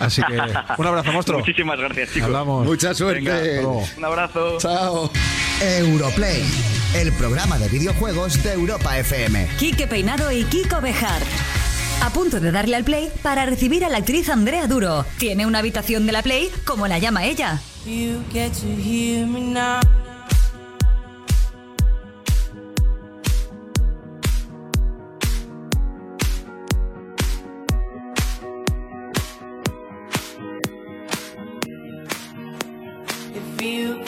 Así 0.00 0.22
que 0.22 0.34
un 0.78 0.86
abrazo, 0.86 1.12
monstruo. 1.12 1.38
Muchísimas 1.40 1.78
gracias, 1.78 2.08
chicos. 2.10 2.26
Hablamos. 2.26 2.66
Mucha 2.66 2.94
suerte. 2.94 3.20
Venga. 3.30 3.70
Un 3.96 4.04
abrazo. 4.04 4.58
Chao. 4.58 5.10
Europlay, 5.60 6.42
el 6.94 7.12
programa 7.12 7.58
de 7.58 7.68
videojuegos 7.68 8.42
de 8.42 8.52
Europa 8.52 8.98
FM. 8.98 9.48
Quique 9.58 9.86
Peinado 9.86 10.32
y 10.32 10.44
Kiko 10.44 10.80
Bejar. 10.80 11.22
A 12.02 12.10
punto 12.10 12.40
de 12.40 12.50
darle 12.50 12.74
al 12.74 12.82
play 12.84 13.10
para 13.22 13.46
recibir 13.46 13.84
a 13.84 13.88
la 13.88 13.98
actriz 13.98 14.28
Andrea 14.28 14.66
Duro. 14.66 15.04
Tiene 15.18 15.46
una 15.46 15.60
habitación 15.60 16.04
de 16.04 16.12
la 16.12 16.22
play 16.22 16.50
como 16.64 16.88
la 16.88 16.98
llama 16.98 17.24
ella. 17.24 17.60
You 17.86 18.22
get 18.32 18.52
to 18.54 18.66
hear 18.66 19.26
me 19.26 19.40
now. 19.40 19.80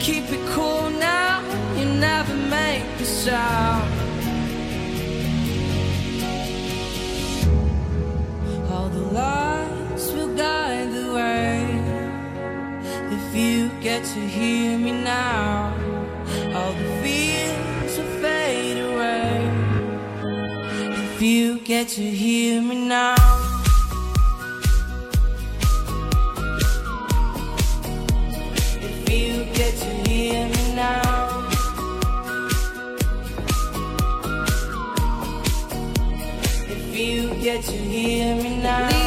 keep 0.00 0.24
it 0.30 0.44
cool 0.50 0.90
now, 0.90 1.40
you 1.76 1.84
never 1.84 2.34
make 2.34 2.84
a 3.00 3.04
sound. 3.04 3.92
All 8.70 8.88
the 8.88 9.06
lights 9.20 10.12
will 10.12 10.34
guide 10.34 10.92
the 10.92 11.12
way. 11.12 11.58
If 13.16 13.34
you 13.34 13.70
get 13.80 14.04
to 14.14 14.20
hear 14.20 14.78
me 14.78 14.92
now, 14.92 15.74
all 16.54 16.72
the 16.72 16.88
fears 17.02 17.98
will 17.98 18.22
fade 18.22 18.78
away. 18.78 19.50
If 21.04 21.22
you 21.22 21.58
get 21.60 21.88
to 21.88 22.02
hear 22.02 22.62
me 22.62 22.76
now. 22.88 23.17
To 37.60 37.72
hear 37.72 38.36
me 38.36 38.56
now. 38.62 38.97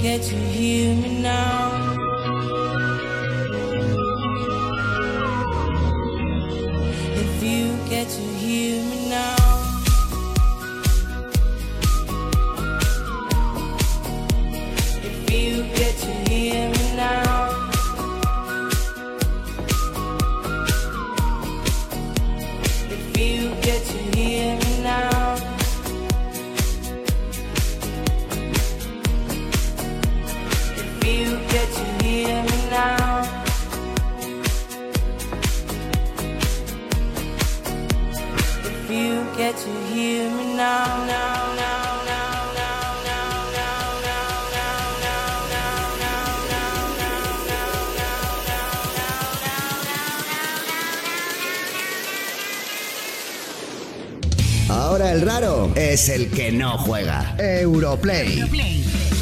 Can't 0.00 0.32
you 0.32 0.38
hear 0.38 0.94
me 0.96 1.20
now? 1.20 1.69
El 56.10 56.28
que 56.30 56.52
no 56.52 56.76
juega. 56.78 57.34
Europlay. 57.38 58.42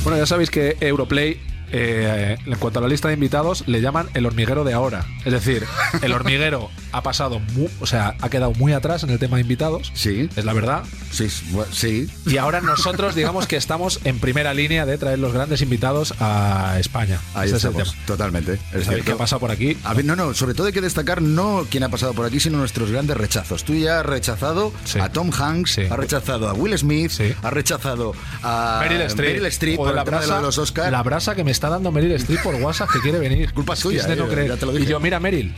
Bueno, 0.03 0.19
ya 0.19 0.27
sabéis 0.27 0.51
que 0.51 0.77
Europlay, 0.81 1.41
eh, 1.73 2.37
en 2.47 2.55
cuanto 2.57 2.79
a 2.79 2.83
la 2.83 2.89
lista 2.89 3.09
de 3.09 3.15
invitados, 3.15 3.65
le 3.67 3.81
llaman 3.81 4.09
el 4.15 4.25
hormiguero 4.27 4.65
de 4.65 4.73
ahora. 4.73 5.05
Es 5.25 5.33
decir, 5.33 5.65
el 6.03 6.13
hormiguero 6.13 6.71
ha 6.93 7.03
pasado, 7.03 7.41
mu- 7.41 7.69
o 7.81 7.87
sea, 7.87 8.17
ha 8.21 8.29
quedado 8.31 8.53
muy 8.53 8.73
atrás 8.73 9.03
en 9.03 9.11
el 9.11 9.19
tema 9.19 9.37
de 9.37 9.43
invitados. 9.43 9.91
Sí. 9.95 10.29
Es 10.37 10.45
la 10.45 10.53
verdad. 10.55 10.83
Sí, 11.11 11.29
sí. 11.73 12.09
Y 12.27 12.37
ahora 12.37 12.61
nosotros, 12.61 13.15
digamos 13.15 13.47
que 13.47 13.57
estamos 13.57 14.01
en 14.05 14.19
primera 14.19 14.55
línea 14.55 14.87
de 14.87 14.99
traer 14.99 15.19
los 15.19 15.33
grandes 15.33 15.63
invitados 15.63 16.15
a 16.21 16.77
España. 16.79 17.21
Ahí 17.35 17.49
Ese 17.49 17.57
es 17.57 17.65
el 17.65 17.71
estamos, 17.71 17.93
tema. 17.93 18.07
totalmente. 18.07 18.59
Es 18.73 18.85
¿Sabéis 18.85 19.05
qué 19.05 19.13
ha 19.13 19.17
pasado 19.17 19.41
por 19.41 19.51
aquí? 19.51 19.77
A 19.85 19.95
ver, 19.95 20.05
no, 20.05 20.17
no, 20.17 20.35
sobre 20.35 20.55
todo 20.55 20.67
hay 20.67 20.73
que 20.73 20.81
destacar 20.81 21.23
no 21.23 21.67
quién 21.71 21.83
ha 21.83 21.89
pasado 21.89 22.15
por 22.15 22.27
aquí, 22.27 22.41
sino 22.41 22.59
nuestros 22.59 22.91
grandes 22.91 23.17
rechazos. 23.17 23.65
Tú 23.65 23.75
ya 23.75 24.01
has 24.01 24.07
rechazado 24.07 24.73
a 25.01 25.09
Tom 25.11 25.31
Hanks, 25.33 25.79
has 25.79 25.97
rechazado 25.99 26.49
a 26.49 26.53
Will 26.53 26.77
Smith, 26.79 27.13
has 27.43 27.53
rechazado 27.53 28.13
a 28.43 28.79
Meryl 28.83 29.03
Streep. 29.03 29.29
Meryl 29.35 29.47
Streep 29.47 29.77
Joder, 29.77 29.95
por 29.95 29.95
la 29.95 30.03
el 30.03 30.05
tema 30.05 30.21
de 30.21 30.27
lo 30.27 30.29
brasa, 30.29 30.41
de 30.41 30.47
los 30.47 30.59
Oscars. 30.59 30.93
La 30.93 31.03
brasa 31.03 31.35
que 31.35 31.45
me 31.45 31.51
está 31.51 31.69
dando 31.69 31.91
Meryl 31.93 32.13
Streep 32.13 32.43
por 32.43 32.55
WhatsApp 32.57 32.91
que 32.91 33.01
quiere 33.01 33.19
venir. 33.19 33.53
Culpa 33.53 33.75
Es 33.75 33.83
de 33.83 34.17
no 34.17 34.27
eh, 34.27 34.29
creer. 34.29 34.59
Y 34.81 34.87
yo, 34.87 35.01
mira, 35.01 35.21
Meryl, 35.21 35.55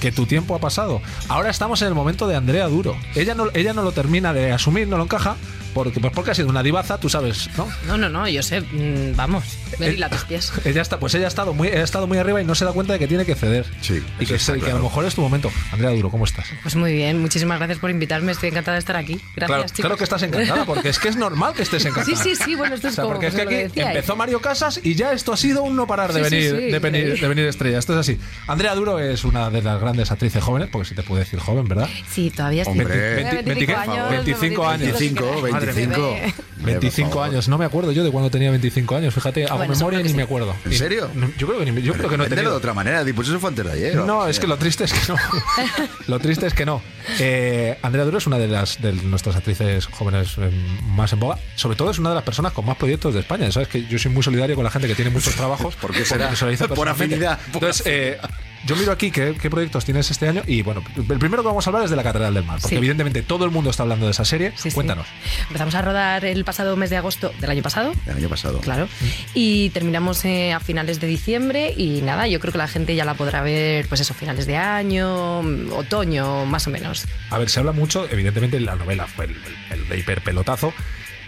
que 0.00 0.12
tu 0.12 0.26
tiempo 0.26 0.54
ha 0.54 0.58
pasado. 0.58 1.00
Ahora 1.28 1.50
estamos 1.50 1.82
en 1.82 1.88
el 1.88 1.94
momento 1.94 2.26
de 2.26 2.36
Andrea 2.36 2.66
Duro. 2.68 2.96
Ella 3.14 3.34
no, 3.34 3.46
ella 3.54 3.72
no 3.72 3.82
lo 3.82 3.92
termina 3.92 4.32
de 4.32 4.52
asumir, 4.52 4.88
no 4.92 4.98
lo 4.98 5.04
encaja, 5.04 5.36
Porque, 5.74 6.00
pues 6.00 6.12
porque 6.12 6.30
ha 6.32 6.34
sido 6.34 6.48
una 6.48 6.62
divaza, 6.62 6.98
tú 6.98 7.08
sabes, 7.08 7.48
¿no? 7.56 7.68
No, 7.86 7.96
no, 7.96 8.08
no, 8.08 8.28
yo 8.28 8.42
sé, 8.42 8.60
mm, 8.60 9.16
vamos, 9.16 9.44
ven 9.78 10.02
a 10.02 10.08
tus 10.08 10.24
pies. 10.24 10.52
Ella 10.64 10.82
está, 10.82 10.98
pues 10.98 11.14
ella 11.14 11.24
ha 11.26 11.28
estado 11.28 11.54
muy, 11.54 11.68
ha 11.68 11.82
estado 11.82 12.06
muy 12.06 12.18
arriba 12.18 12.40
y 12.40 12.44
no 12.44 12.54
se 12.54 12.64
da 12.64 12.72
cuenta 12.72 12.92
de 12.92 12.98
que 12.98 13.08
tiene 13.08 13.24
que 13.24 13.34
ceder. 13.34 13.66
Sí, 13.80 14.02
Y 14.20 14.26
que, 14.26 14.34
a 14.34 14.74
lo 14.74 14.82
mejor 14.82 15.04
es 15.04 15.14
tu 15.14 15.20
momento. 15.20 15.50
Andrea 15.72 15.90
Duro, 15.90 16.10
¿cómo 16.10 16.24
estás? 16.24 16.46
Pues 16.62 16.76
muy 16.76 16.92
bien, 16.92 17.20
muchísimas 17.20 17.58
gracias 17.58 17.78
por 17.78 17.90
invitarme, 17.90 18.32
estoy 18.32 18.50
encantada 18.50 18.74
de 18.74 18.80
estar 18.80 18.96
aquí. 18.96 19.20
Gracias, 19.34 19.46
claro, 19.46 19.62
chicos. 19.64 19.76
claro 19.80 19.96
que 19.96 20.04
estás 20.04 20.22
encantada, 20.22 20.64
porque 20.64 20.88
es 20.90 20.98
que 20.98 21.08
es 21.08 21.16
normal 21.16 21.54
que 21.54 21.62
estés 21.62 21.84
encantada. 21.84 22.16
Sí, 22.16 22.34
sí, 22.34 22.42
sí, 22.44 22.54
bueno, 22.54 22.74
esto 22.74 22.88
es 22.88 22.94
O 22.94 22.96
sea, 22.96 23.02
como 23.04 23.14
porque 23.14 23.28
es 23.28 23.34
que 23.34 23.42
aquí 23.42 23.54
decíais. 23.54 23.88
empezó 23.96 24.16
Mario 24.16 24.40
Casas 24.40 24.80
y 24.82 24.94
ya 24.94 25.12
esto 25.12 25.32
ha 25.32 25.36
sido 25.36 25.62
un 25.62 25.76
no 25.76 25.86
parar 25.86 26.12
de 26.12 26.24
Sí, 26.24 26.30
venir, 26.30 26.50
sí, 26.50 26.70
de, 26.72 26.78
venir 26.78 27.20
de 27.20 27.28
venir 27.28 27.46
estrella. 27.46 27.78
Esto 27.78 27.92
es 27.94 27.98
así. 28.00 28.18
Andrea 28.46 28.74
Duro 28.74 28.98
es 28.98 29.24
una 29.24 29.50
de 29.50 29.62
las 29.62 29.80
grandes 29.80 30.10
actrices 30.10 30.42
jóvenes, 30.42 30.68
porque 30.70 30.88
se 30.88 30.94
te 30.94 31.02
puede 31.02 31.20
decir 31.24 31.38
joven, 31.38 31.66
¿verdad? 31.66 31.88
Sí, 32.10 32.30
todavía 32.30 32.62
estoy. 32.62 32.80
Hombre, 32.80 33.14
20, 33.14 33.42
25 33.42 33.78
años, 33.80 34.10
25 34.10 34.68
años. 34.68 34.98
25, 35.00 35.40
Madre 35.66 35.86
25. 35.86 36.12
mía. 36.12 36.34
Eh, 36.62 36.72
25 36.72 37.08
por 37.10 37.14
favor. 37.18 37.28
años, 37.30 37.48
no 37.48 37.58
me 37.58 37.64
acuerdo 37.64 37.92
yo 37.92 38.04
de 38.04 38.10
cuando 38.10 38.30
tenía 38.30 38.50
25 38.50 38.96
años, 38.96 39.14
fíjate, 39.14 39.44
hago 39.46 39.56
Bueno, 39.58 39.74
memoria 39.74 40.00
y 40.00 40.02
ni 40.04 40.08
sí. 40.10 40.14
me 40.16 40.22
acuerdo. 40.22 40.54
¿En 40.64 40.72
serio? 40.72 41.10
no, 41.14 41.28
Yo 41.38 41.46
creo 41.46 41.58
que, 41.64 41.70
ni- 41.72 41.82
yo 41.82 41.92
creo 41.94 42.08
que 42.08 42.16
no 42.16 42.24
Véndelo 42.24 42.50
de 42.50 42.56
otra 42.56 42.74
manera, 42.74 43.04
pues 43.14 43.28
eso 43.28 43.38
fue 43.40 43.50
antes 43.50 43.64
de 43.64 43.72
ayer. 43.72 43.96
No, 43.96 44.26
es 44.26 44.36
sea. 44.36 44.40
que 44.42 44.46
lo 44.48 44.56
triste 44.56 44.84
es 44.84 44.92
que 44.92 45.12
no. 45.12 45.16
lo 46.08 46.18
triste 46.20 46.46
es 46.46 46.54
que 46.54 46.64
no. 46.66 46.82
Eh, 47.18 47.78
Andrea 47.82 48.04
Duro 48.04 48.18
es 48.18 48.26
una 48.26 48.38
de 48.38 48.48
las 48.48 48.80
de 48.80 48.92
nuestras 48.92 49.36
actrices 49.36 49.86
jóvenes 49.86 50.34
eh, 50.38 50.50
más 50.86 51.12
en 51.12 51.20
boga. 51.20 51.38
Sobre 51.56 51.76
todo 51.76 51.90
es 51.90 51.98
una 51.98 52.10
de 52.10 52.14
las 52.16 52.24
personas 52.24 52.52
con 52.52 52.64
más 52.66 52.76
proyectos 52.76 53.14
de 53.14 53.20
España. 53.20 53.50
Sabes 53.50 53.68
que 53.68 53.86
yo 53.86 53.98
soy 53.98 54.10
muy 54.12 54.22
solidario 54.22 54.54
con 54.54 54.64
la 54.64 54.70
gente 54.70 54.88
que 54.88 54.94
tiene 54.94 55.10
muchos 55.10 55.34
trabajos. 55.34 55.74
¿Por 55.80 55.92
qué 55.92 56.04
será? 56.04 56.30
Por 56.74 56.88
afinidad, 56.88 57.38
por 57.52 57.54
Entonces, 57.64 57.82
eh, 57.86 58.18
yo 58.64 58.76
miro 58.76 58.92
aquí 58.92 59.10
qué, 59.10 59.34
qué 59.40 59.50
proyectos 59.50 59.84
tienes 59.84 60.10
este 60.10 60.28
año 60.28 60.42
y 60.46 60.62
bueno, 60.62 60.82
el 60.96 61.18
primero 61.18 61.42
que 61.42 61.48
vamos 61.48 61.66
a 61.66 61.70
hablar 61.70 61.84
es 61.84 61.90
de 61.90 61.96
la 61.96 62.02
Catedral 62.04 62.32
del 62.34 62.44
Mar, 62.44 62.58
porque 62.60 62.76
Sí. 62.76 62.78
evidentemente 62.78 63.22
todo 63.22 63.44
el 63.44 63.50
mundo 63.50 63.70
está 63.70 63.82
hablando 63.82 64.06
de 64.06 64.12
esa 64.12 64.24
serie. 64.24 64.52
Sí, 64.56 64.70
sí. 64.70 64.74
Cuéntanos. 64.74 65.06
Empezamos 65.48 65.74
a 65.74 65.82
rodar 65.82 66.24
el 66.24 66.44
pasado 66.52 66.76
mes 66.76 66.90
de 66.90 66.98
agosto 66.98 67.32
del 67.40 67.50
año 67.50 67.62
pasado. 67.62 67.94
El 68.06 68.16
año 68.16 68.28
pasado. 68.28 68.60
Claro. 68.60 68.86
Y 69.32 69.70
terminamos 69.70 70.22
eh, 70.26 70.52
a 70.52 70.60
finales 70.60 71.00
de 71.00 71.06
diciembre 71.06 71.72
y 71.74 72.02
nada, 72.02 72.26
yo 72.26 72.40
creo 72.40 72.52
que 72.52 72.58
la 72.58 72.68
gente 72.68 72.94
ya 72.94 73.06
la 73.06 73.14
podrá 73.14 73.40
ver, 73.40 73.88
pues 73.88 74.02
eso, 74.02 74.12
finales 74.12 74.46
de 74.46 74.58
año, 74.58 75.42
mm, 75.42 75.72
otoño, 75.72 76.44
más 76.44 76.66
o 76.66 76.70
menos. 76.70 77.06
A 77.30 77.38
ver, 77.38 77.48
se 77.48 77.60
habla 77.60 77.72
mucho, 77.72 78.06
evidentemente 78.10 78.60
la 78.60 78.76
novela 78.76 79.06
fue 79.06 79.24
el, 79.24 79.36
el, 79.70 79.90
el 79.90 79.98
hiperpelotazo, 79.98 80.74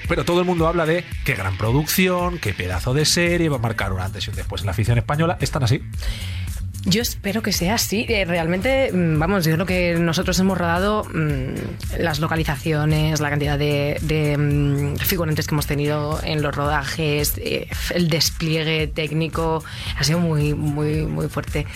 pero 0.08 0.26
todo 0.26 0.40
el 0.40 0.44
mundo 0.44 0.68
habla 0.68 0.84
de 0.84 1.06
qué 1.24 1.34
gran 1.34 1.56
producción, 1.56 2.38
qué 2.38 2.52
pedazo 2.52 2.92
de 2.92 3.06
serie, 3.06 3.48
va 3.48 3.56
a 3.56 3.60
marcar 3.60 3.94
un 3.94 4.00
antes 4.00 4.26
y 4.26 4.30
un 4.30 4.36
después 4.36 4.60
en 4.60 4.66
la 4.66 4.72
afición 4.72 4.98
española. 4.98 5.38
¿Están 5.40 5.64
así? 5.64 5.82
Yo 6.86 7.00
espero 7.00 7.42
que 7.42 7.52
sea 7.52 7.74
así. 7.74 8.04
Eh, 8.08 8.24
realmente, 8.26 8.92
mm, 8.92 9.18
vamos, 9.18 9.44
yo 9.44 9.54
creo 9.54 9.66
que 9.66 9.94
nosotros 9.98 10.38
hemos 10.38 10.58
rodado 10.58 11.04
mm, 11.04 12.00
las 12.00 12.20
localizaciones, 12.20 13.20
la 13.20 13.30
cantidad 13.30 13.58
de, 13.58 13.98
de, 14.02 14.36
mm, 14.36 14.96
figurantes 14.96 15.46
que 15.46 15.54
hemos 15.54 15.66
tenido 15.66 16.20
en 16.22 16.42
los 16.42 16.54
rodajes, 16.54 17.38
eh, 17.38 17.68
el 17.94 18.08
despliegue 18.08 18.86
técnico 18.86 19.64
ha 19.96 20.04
sido 20.04 20.18
muy, 20.18 20.52
muy, 20.52 21.06
muy 21.06 21.28
fuerte. 21.28 21.66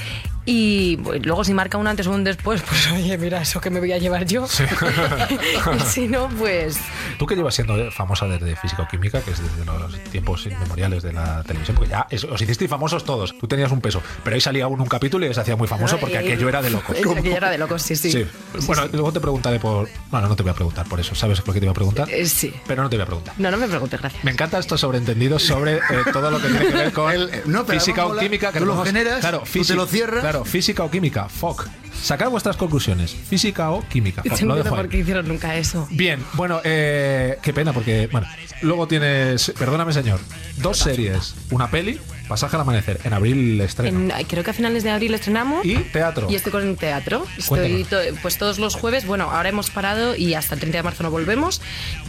Y 0.50 0.96
pues, 0.96 1.26
luego 1.26 1.44
si 1.44 1.52
marca 1.52 1.76
un 1.76 1.86
antes 1.86 2.06
o 2.06 2.10
un 2.10 2.24
después, 2.24 2.62
pues 2.62 2.90
oye, 2.92 3.18
mira, 3.18 3.42
eso 3.42 3.60
que 3.60 3.68
me 3.68 3.80
voy 3.80 3.92
a 3.92 3.98
llevar 3.98 4.24
yo. 4.24 4.46
y 5.76 5.80
si 5.80 6.08
no, 6.08 6.28
pues 6.38 6.78
Tú 7.18 7.26
que 7.26 7.36
llevas 7.36 7.54
siendo 7.54 7.90
famosa 7.90 8.26
desde 8.26 8.56
física 8.56 8.82
o 8.84 8.88
química, 8.88 9.20
que 9.20 9.32
es 9.32 9.42
desde 9.42 9.64
los 9.66 9.92
tiempos 10.10 10.46
inmemoriales 10.46 11.02
de 11.02 11.12
la 11.12 11.42
televisión, 11.42 11.76
porque 11.76 11.90
ya 11.90 12.06
es- 12.08 12.24
os 12.24 12.40
hicisteis 12.40 12.70
famosos 12.70 13.04
todos, 13.04 13.36
tú 13.38 13.46
tenías 13.46 13.70
un 13.72 13.80
peso, 13.82 14.00
pero 14.24 14.34
ahí 14.34 14.40
salía 14.40 14.66
uno 14.68 14.82
un 14.84 14.88
capítulo 14.88 15.26
y 15.26 15.34
se 15.34 15.40
hacía 15.40 15.54
muy 15.56 15.68
famoso 15.68 15.98
porque 15.98 16.16
aquello 16.16 16.48
era 16.48 16.62
de 16.62 16.70
locos. 16.70 16.96
Aquello 17.18 17.36
era 17.36 17.50
de 17.50 17.58
locos, 17.58 17.82
sí, 17.82 17.94
sí. 17.96 18.10
Sí. 18.10 18.26
Bueno, 18.66 18.86
luego 18.92 19.12
te 19.12 19.20
preguntaré 19.20 19.60
por... 19.60 19.86
Bueno, 20.10 20.28
no 20.28 20.36
te 20.36 20.42
voy 20.42 20.52
a 20.52 20.54
preguntar 20.54 20.88
por 20.88 20.98
eso, 20.98 21.14
¿sabes 21.14 21.40
por 21.42 21.52
qué 21.52 21.60
te 21.60 21.66
iba 21.66 21.72
a 21.72 21.74
preguntar? 21.74 22.08
Eh, 22.10 22.24
sí. 22.26 22.54
Pero 22.66 22.82
no 22.82 22.88
te 22.88 22.96
voy 22.96 23.02
a 23.02 23.06
preguntar. 23.06 23.34
No, 23.36 23.50
no 23.50 23.58
me 23.58 23.68
preguntes, 23.68 24.00
gracias. 24.00 24.24
Me 24.24 24.30
encanta 24.30 24.58
estos 24.58 24.80
sobreentendidos 24.80 25.42
sobre 25.42 25.76
eh, 25.76 25.80
todo 26.12 26.30
lo 26.30 26.40
que 26.40 26.48
tiene 26.48 26.66
que 26.66 26.72
ver 26.74 26.92
con 26.92 27.12
El- 27.12 27.28
eh, 27.34 27.42
no, 27.46 27.64
física 27.66 28.06
o 28.06 28.16
química. 28.16 28.50
Que 28.52 28.60
tú 28.60 28.64
lo 28.66 28.82
generas, 28.82 29.20
claro, 29.20 29.38
tú 29.40 29.44
te 29.44 29.50
física- 29.50 29.74
lo 29.76 29.86
cierras. 29.86 30.20
Claro, 30.20 30.37
física 30.44 30.84
o 30.84 30.88
química, 30.88 31.28
FOC. 31.28 31.68
Sacad 32.02 32.30
vuestras 32.30 32.56
conclusiones. 32.56 33.14
Física 33.14 33.70
o 33.70 33.86
química. 33.88 34.22
No 34.42 34.64
por 34.64 34.88
qué 34.88 34.98
hicieron 34.98 35.28
nunca 35.28 35.56
eso. 35.56 35.86
Bien, 35.90 36.24
bueno, 36.34 36.60
eh, 36.64 37.38
qué 37.42 37.52
pena 37.52 37.72
porque, 37.72 38.08
bueno, 38.10 38.26
luego 38.62 38.86
tienes, 38.88 39.52
perdóname 39.58 39.92
señor, 39.92 40.20
dos 40.58 40.78
series, 40.78 41.34
una 41.50 41.70
peli, 41.70 41.98
Pasaje 42.28 42.56
al 42.56 42.60
amanecer, 42.60 43.00
en 43.04 43.14
abril 43.14 43.58
estreno. 43.62 44.14
En- 44.14 44.26
creo 44.26 44.44
que 44.44 44.50
a 44.50 44.52
finales 44.52 44.82
de 44.82 44.90
abril 44.90 45.14
estrenamos. 45.14 45.64
Y 45.64 45.76
teatro. 45.76 46.26
Y 46.30 46.34
estoy 46.34 46.52
con 46.52 46.76
teatro. 46.76 47.26
Estoy 47.38 47.84
to- 47.84 47.96
pues 48.20 48.36
todos 48.36 48.58
los 48.58 48.74
jueves, 48.74 49.06
bueno, 49.06 49.30
ahora 49.30 49.48
hemos 49.48 49.70
parado 49.70 50.14
y 50.14 50.34
hasta 50.34 50.52
el 50.52 50.60
30 50.60 50.76
de 50.76 50.82
marzo 50.82 51.02
no 51.04 51.10
volvemos. 51.10 51.62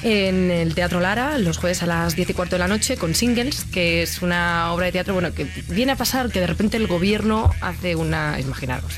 En 0.04 0.52
el 0.52 0.75
Teatro 0.75 0.99
Lara, 0.99 1.38
los 1.38 1.58
jueves 1.58 1.84
a 1.84 1.86
las 1.86 2.17
10 2.17 2.32
y 2.32 2.34
cuarto 2.34 2.56
de 2.56 2.60
la 2.60 2.67
noche, 2.67 2.97
con 2.97 3.15
Singles, 3.15 3.63
que 3.71 4.04
es 4.04 4.21
una 4.21 4.73
obra 4.73 4.88
de 4.88 4.91
teatro, 4.91 5.13
bueno, 5.13 5.34
que 5.34 5.47
viene 5.69 5.93
a 5.93 5.95
pasar 5.95 6.30
que 6.30 6.41
de 6.41 6.47
repente 6.47 6.75
el 6.75 6.88
gobierno 6.88 7.49
hace 7.62 7.95
una, 7.95 8.41
imaginaros, 8.41 8.91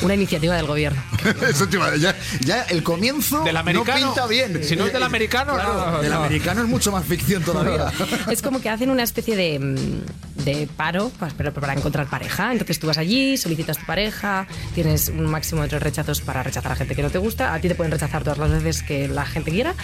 una 0.00 0.14
iniciativa 0.16 0.56
del 0.56 0.66
gobierno. 0.66 1.02
Eso 1.48 1.68
te 1.68 1.76
iba 1.76 1.86
a- 1.86 1.96
ya, 1.96 2.14
ya 2.40 2.62
el 2.64 2.82
comienzo 2.82 3.42
Del 3.44 3.56
americano, 3.56 4.00
no 4.00 4.06
pinta 4.14 4.26
bien. 4.26 4.62
si 4.64 4.76
no 4.76 4.86
es 4.86 4.92
del 4.92 5.02
americano, 5.02 5.54
Claro, 5.54 5.90
no, 5.92 6.02
del 6.02 6.10
no. 6.12 6.18
americano 6.24 6.62
es 6.62 6.68
mucho 6.68 6.90
más 6.92 7.04
ficción 7.04 7.42
todavía. 7.42 7.92
Es 8.30 8.42
como 8.42 8.60
que 8.60 8.68
hacen 8.70 8.90
una 8.90 9.02
especie 9.02 9.36
de, 9.36 9.58
mm, 9.58 10.42
de 10.44 10.68
paro 10.76 11.10
pues, 11.18 11.32
pero 11.36 11.52
para 11.54 11.72
encontrar 11.74 12.06
pareja. 12.08 12.52
Entonces 12.52 12.78
tú 12.78 12.86
vas 12.86 12.98
allí, 12.98 13.36
solicitas 13.36 13.78
tu 13.78 13.86
pareja, 13.86 14.46
tienes 14.74 15.08
un 15.08 15.26
máximo 15.26 15.62
de 15.62 15.68
tres 15.68 15.82
rechazos 15.82 16.20
para 16.20 16.42
rechazar 16.42 16.72
a 16.72 16.76
gente 16.76 16.94
que 16.94 17.02
no 17.02 17.10
te 17.10 17.18
gusta. 17.18 17.54
A 17.54 17.60
ti 17.60 17.68
te 17.68 17.74
pueden 17.74 17.92
rechazar 17.92 18.22
todas 18.24 18.38
las 18.38 18.50
veces 18.62 18.82
que 18.82 19.08
la 19.08 19.24
gente 19.26 19.50
quiera. 19.50 19.74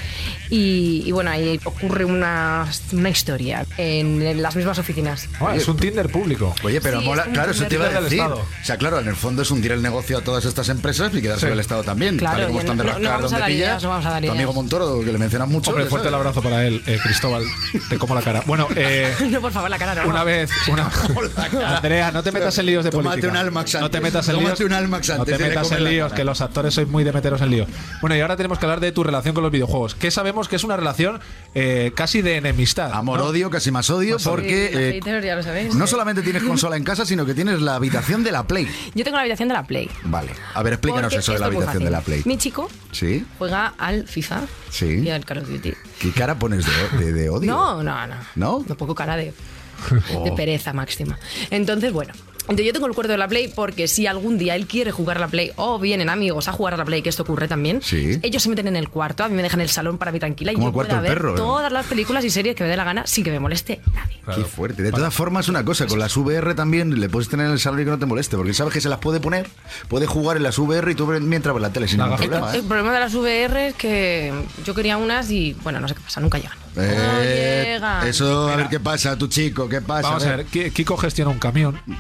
Y, 0.51 1.03
y 1.07 1.13
bueno, 1.13 1.31
ahí 1.31 1.59
ocurre 1.65 2.05
una, 2.05 2.67
una 2.93 3.09
historia 3.09 3.65
en 3.79 4.43
las 4.43 4.57
mismas 4.57 4.79
oficinas. 4.79 5.29
Ah, 5.41 5.55
es 5.57 5.67
un 5.69 5.77
Tinder 5.77 6.09
público. 6.11 6.55
Oye, 6.63 6.81
pero 6.81 7.01
Sí, 7.01 7.07
mola, 7.07 7.23
es 7.23 7.29
un 7.29 7.35
claro, 7.35 7.51
eso 7.53 7.65
te 7.67 7.75
iba 7.75 7.85
a 7.85 7.89
Tinder 7.89 8.03
del 8.03 8.11
decir. 8.11 8.19
Estado. 8.25 8.41
O 8.41 8.65
sea, 8.65 8.77
claro, 8.77 9.01
en 9.01 9.09
el 9.09 9.17
fondo 9.17 9.43
es 9.43 9.51
hundir 9.51 9.73
el 9.73 9.83
negocio 9.83 10.22
a 10.23 10.25
todas 10.25 10.45
estas 10.45 10.69
empresas 10.69 11.13
y 11.15 11.21
quedarse 11.21 11.47
Sí. 11.47 11.53
el 11.53 11.61
Estado 11.61 11.83
también. 11.83 12.17
Claro, 12.17 12.37
tal 12.39 12.45
y 12.45 12.47
como 12.49 12.61
están 12.61 12.77
de 12.79 12.85
no- 12.85 12.91
no 12.91 12.95
rascar 12.99 13.13
vamos 13.17 13.33
a 13.33 13.37
donde 13.39 13.53
pilla. 13.53 13.65
ideas, 13.67 13.83
no 13.83 13.89
vamos 13.91 14.07
a 14.07 14.11
dar 14.11 14.23
Tu 14.23 14.31
amigo. 14.31 14.53
Montoro, 14.53 15.01
que 15.05 15.13
le 15.13 15.19
mencionas 15.19 15.49
mucho. 15.49 15.71
Hombre, 15.71 15.87
fuerte 15.87 16.09
el 16.09 16.15
abrazo 16.15 16.43
para 16.43 16.67
él, 16.67 16.83
eh, 16.87 16.99
Cristóbal. 17.03 17.45
Te 17.89 17.99
como 17.99 18.15
la 18.15 18.23
cara. 18.23 18.43
Bueno, 18.47 18.69
eh, 18.77 19.13
No, 19.31 19.41
por 19.41 19.53
favor, 19.53 19.69
la 19.71 19.79
cara 19.79 19.95
no. 20.03 20.09
una 20.09 20.25
vez, 20.25 20.51
una... 20.69 20.91
Andrea, 21.77 22.11
no 22.13 22.23
te 22.23 22.33
metas 22.33 22.57
en 22.59 22.67
líos 22.67 22.85
de 22.85 22.91
Tómate 22.91 23.09
política. 23.21 23.31
un 23.33 23.37
Almax 23.37 23.75
No 23.75 23.81
te 23.91 23.97
antes. 23.99 24.03
metas 24.03 24.29
en 24.29 24.37
líos. 24.39 24.61
un 24.61 24.73
Almax 24.73 25.09
no 25.09 25.15
antes 25.17 25.37
te 25.37 25.43
de 25.43 25.49
metas 25.49 25.73
en 25.73 25.85
líos, 25.85 26.13
que 26.13 26.25
los 26.25 26.41
actores 26.41 26.75
sois 26.75 26.89
muy 26.89 27.05
de 27.05 27.13
meteros 27.13 27.41
en 27.43 27.51
líos. 27.51 27.69
Bueno, 28.01 28.17
y 28.17 28.21
ahora 28.21 28.37
tenemos 28.37 28.59
que 28.59 28.67
hablar 28.67 28.81
de 28.81 28.93
tu 28.93 29.03
relación 29.03 29.35
con 29.35 29.43
los 29.43 29.53
videojuegos. 29.53 29.95
Que 29.95 30.11
sabemos 30.11 30.49
que 30.49 30.57
es 30.57 30.65
una 30.65 30.77
relación 30.77 31.21
eh, 31.55 31.93
casi 31.95 32.23
de 32.23 32.37
enemistad. 32.37 32.91
¿no? 32.91 32.97
Amor-odio, 32.97 33.51
casi 33.51 33.71
más 33.71 33.89
odio, 33.91 34.17
porque 34.23 34.71
eh, 34.73 34.93
haters 34.95 35.25
ya 35.25 35.35
lo 35.37 35.43
sabéis. 35.43 35.75
no 35.75 35.87
solamente 35.87 36.23
tienes 36.23 36.43
consola 36.43 36.77
en 36.77 36.85
casa, 36.85 37.05
sino 37.07 37.27
que 37.27 37.35
tienes 37.35 37.61
la 37.61 37.75
habitación 37.77 38.23
de 38.25 38.33
la 38.33 38.45
Play. 38.47 38.69
Yo 38.95 39.05
tengo 39.05 39.17
la 39.17 39.23
habitación 39.23 39.49
de 39.49 39.55
la 39.55 39.63
Play. 39.65 39.91
Vale, 40.13 40.31
a 40.55 40.63
ver, 40.63 40.75
explícanos 40.75 41.05
Porque 41.13 41.21
eso 41.21 41.33
de 41.33 41.39
la 41.41 41.47
habitación 41.47 41.85
de 41.85 41.91
la. 41.91 42.01
Play. 42.03 42.23
Mi 42.25 42.37
chico 42.39 42.69
¿Sí? 42.93 43.25
juega 43.39 43.75
al 43.79 44.07
FIFA 44.07 44.43
Sí. 44.71 44.87
y 45.05 45.11
al 45.11 45.25
Call 45.25 45.39
of 45.39 45.49
Duty. 45.49 45.73
¿Qué 45.99 46.11
cara 46.13 46.39
pones 46.39 46.65
de, 46.67 46.99
de- 47.05 47.13
de 47.13 47.29
odio? 47.31 47.51
No, 47.51 47.83
no, 47.83 48.07
no. 48.07 48.15
¿No? 48.37 48.57
Un 48.59 48.65
poco 48.77 48.95
cara 48.95 49.17
de, 49.17 49.33
Oh. 50.15 50.23
de 50.25 50.33
pereza 50.33 50.73
máxima. 50.73 51.19
Entonces, 51.51 51.93
bueno. 51.93 52.13
Entonces 52.43 52.67
yo 52.67 52.73
tengo 52.73 52.87
el 52.87 52.95
cuarto 52.95 53.13
de 53.13 53.19
la 53.19 53.29
Play 53.29 53.49
porque 53.55 53.87
si 53.89 54.07
algún 54.07 54.37
día 54.37 54.57
él 54.57 54.67
quiere 54.67 54.91
jugar 54.91 55.17
a 55.17 55.21
la 55.21 55.29
Play 55.29 55.53
o 55.57 55.79
vienen 55.79 56.09
amigos 56.11 56.49
a 56.49 56.53
jugar 56.53 56.75
a 56.75 56.77
la 56.77 56.85
Play, 56.85 57.01
que 57.03 57.09
esto 57.09 57.23
ocurre 57.23 57.47
también, 57.49 57.81
Sí. 57.83 58.19
ellos 58.23 58.43
se 58.43 58.49
meten 58.49 58.67
en 58.67 58.77
el 58.77 58.89
cuarto, 58.89 59.23
a 59.25 59.29
mí 59.29 59.35
me 59.37 59.43
dejan 59.43 59.61
el 59.61 59.69
salón 59.69 59.97
para 59.97 60.11
mí 60.13 60.19
tranquila 60.19 60.53
y 60.53 60.57
Como 60.57 60.73
yo 60.73 60.83
el 60.83 61.01
ver 61.01 61.15
perro, 61.15 61.35
¿eh? 61.35 61.37
todas 61.37 61.73
las 61.73 61.87
películas 61.87 62.25
y 62.25 62.31
series 62.31 62.57
que 62.57 62.65
me 62.65 62.71
dé 62.71 62.77
la 62.77 62.85
gana 62.85 63.07
sin 63.07 63.23
que 63.25 63.31
me 63.31 63.39
moleste 63.41 63.81
nadie. 63.95 64.21
Qué 64.35 64.45
fuerte. 64.45 64.83
De 64.83 64.91
todas 64.93 65.15
formas, 65.15 65.49
una 65.49 65.65
cosa, 65.65 65.87
con 65.87 65.99
las 65.99 66.17
VR 66.17 66.55
también 66.55 66.99
le 67.01 67.09
puedes 67.09 67.29
tener 67.29 67.47
en 67.47 67.53
el 67.53 67.61
salón 67.61 67.81
y 67.81 67.85
que 67.85 67.91
no 67.91 67.99
te 67.99 68.07
moleste, 68.07 68.37
porque 68.37 68.55
sabes 68.55 68.73
que 68.75 68.81
se 68.81 68.89
las 68.89 68.99
puede 68.99 69.21
poner, 69.21 69.49
puede 69.89 70.07
jugar 70.07 70.37
en 70.37 70.43
las 70.43 70.59
VR 70.59 70.91
y 70.91 70.95
tú 70.95 71.07
mientras 71.07 71.55
ves 71.55 71.63
la 71.63 71.71
tele 71.73 71.87
sin 71.89 71.99
La 71.99 72.07
ningún 72.07 72.19
problema. 72.21 72.53
El 72.53 72.61
¿eh? 72.61 72.65
problema 72.67 72.93
de 72.93 73.01
las 73.01 73.15
VR 73.15 73.69
es 73.69 73.75
que 73.75 74.33
yo 74.65 74.75
quería 74.75 74.97
unas 74.97 75.31
y 75.31 75.55
bueno, 75.63 75.81
no 75.81 75.89
sé 75.89 75.95
qué 75.95 76.01
pasa, 76.01 76.21
nunca 76.21 76.39
llegan. 76.39 76.59
No 76.77 76.83
Eh, 77.23 77.65
llegan. 77.75 78.07
eso, 78.07 78.49
a 78.49 78.57
ver 78.57 78.69
qué 78.69 78.81
pasa, 78.81 79.17
tu 79.17 79.29
chico, 79.29 79.69
qué 79.69 79.81
pasa. 79.81 80.09
Vamos 80.09 80.25
a 80.25 80.37
ver, 80.37 80.47
Ki- 80.47 80.71
Kiko 80.71 80.97
gestiona 80.97 81.31
un 81.31 81.39
camión 81.39 81.81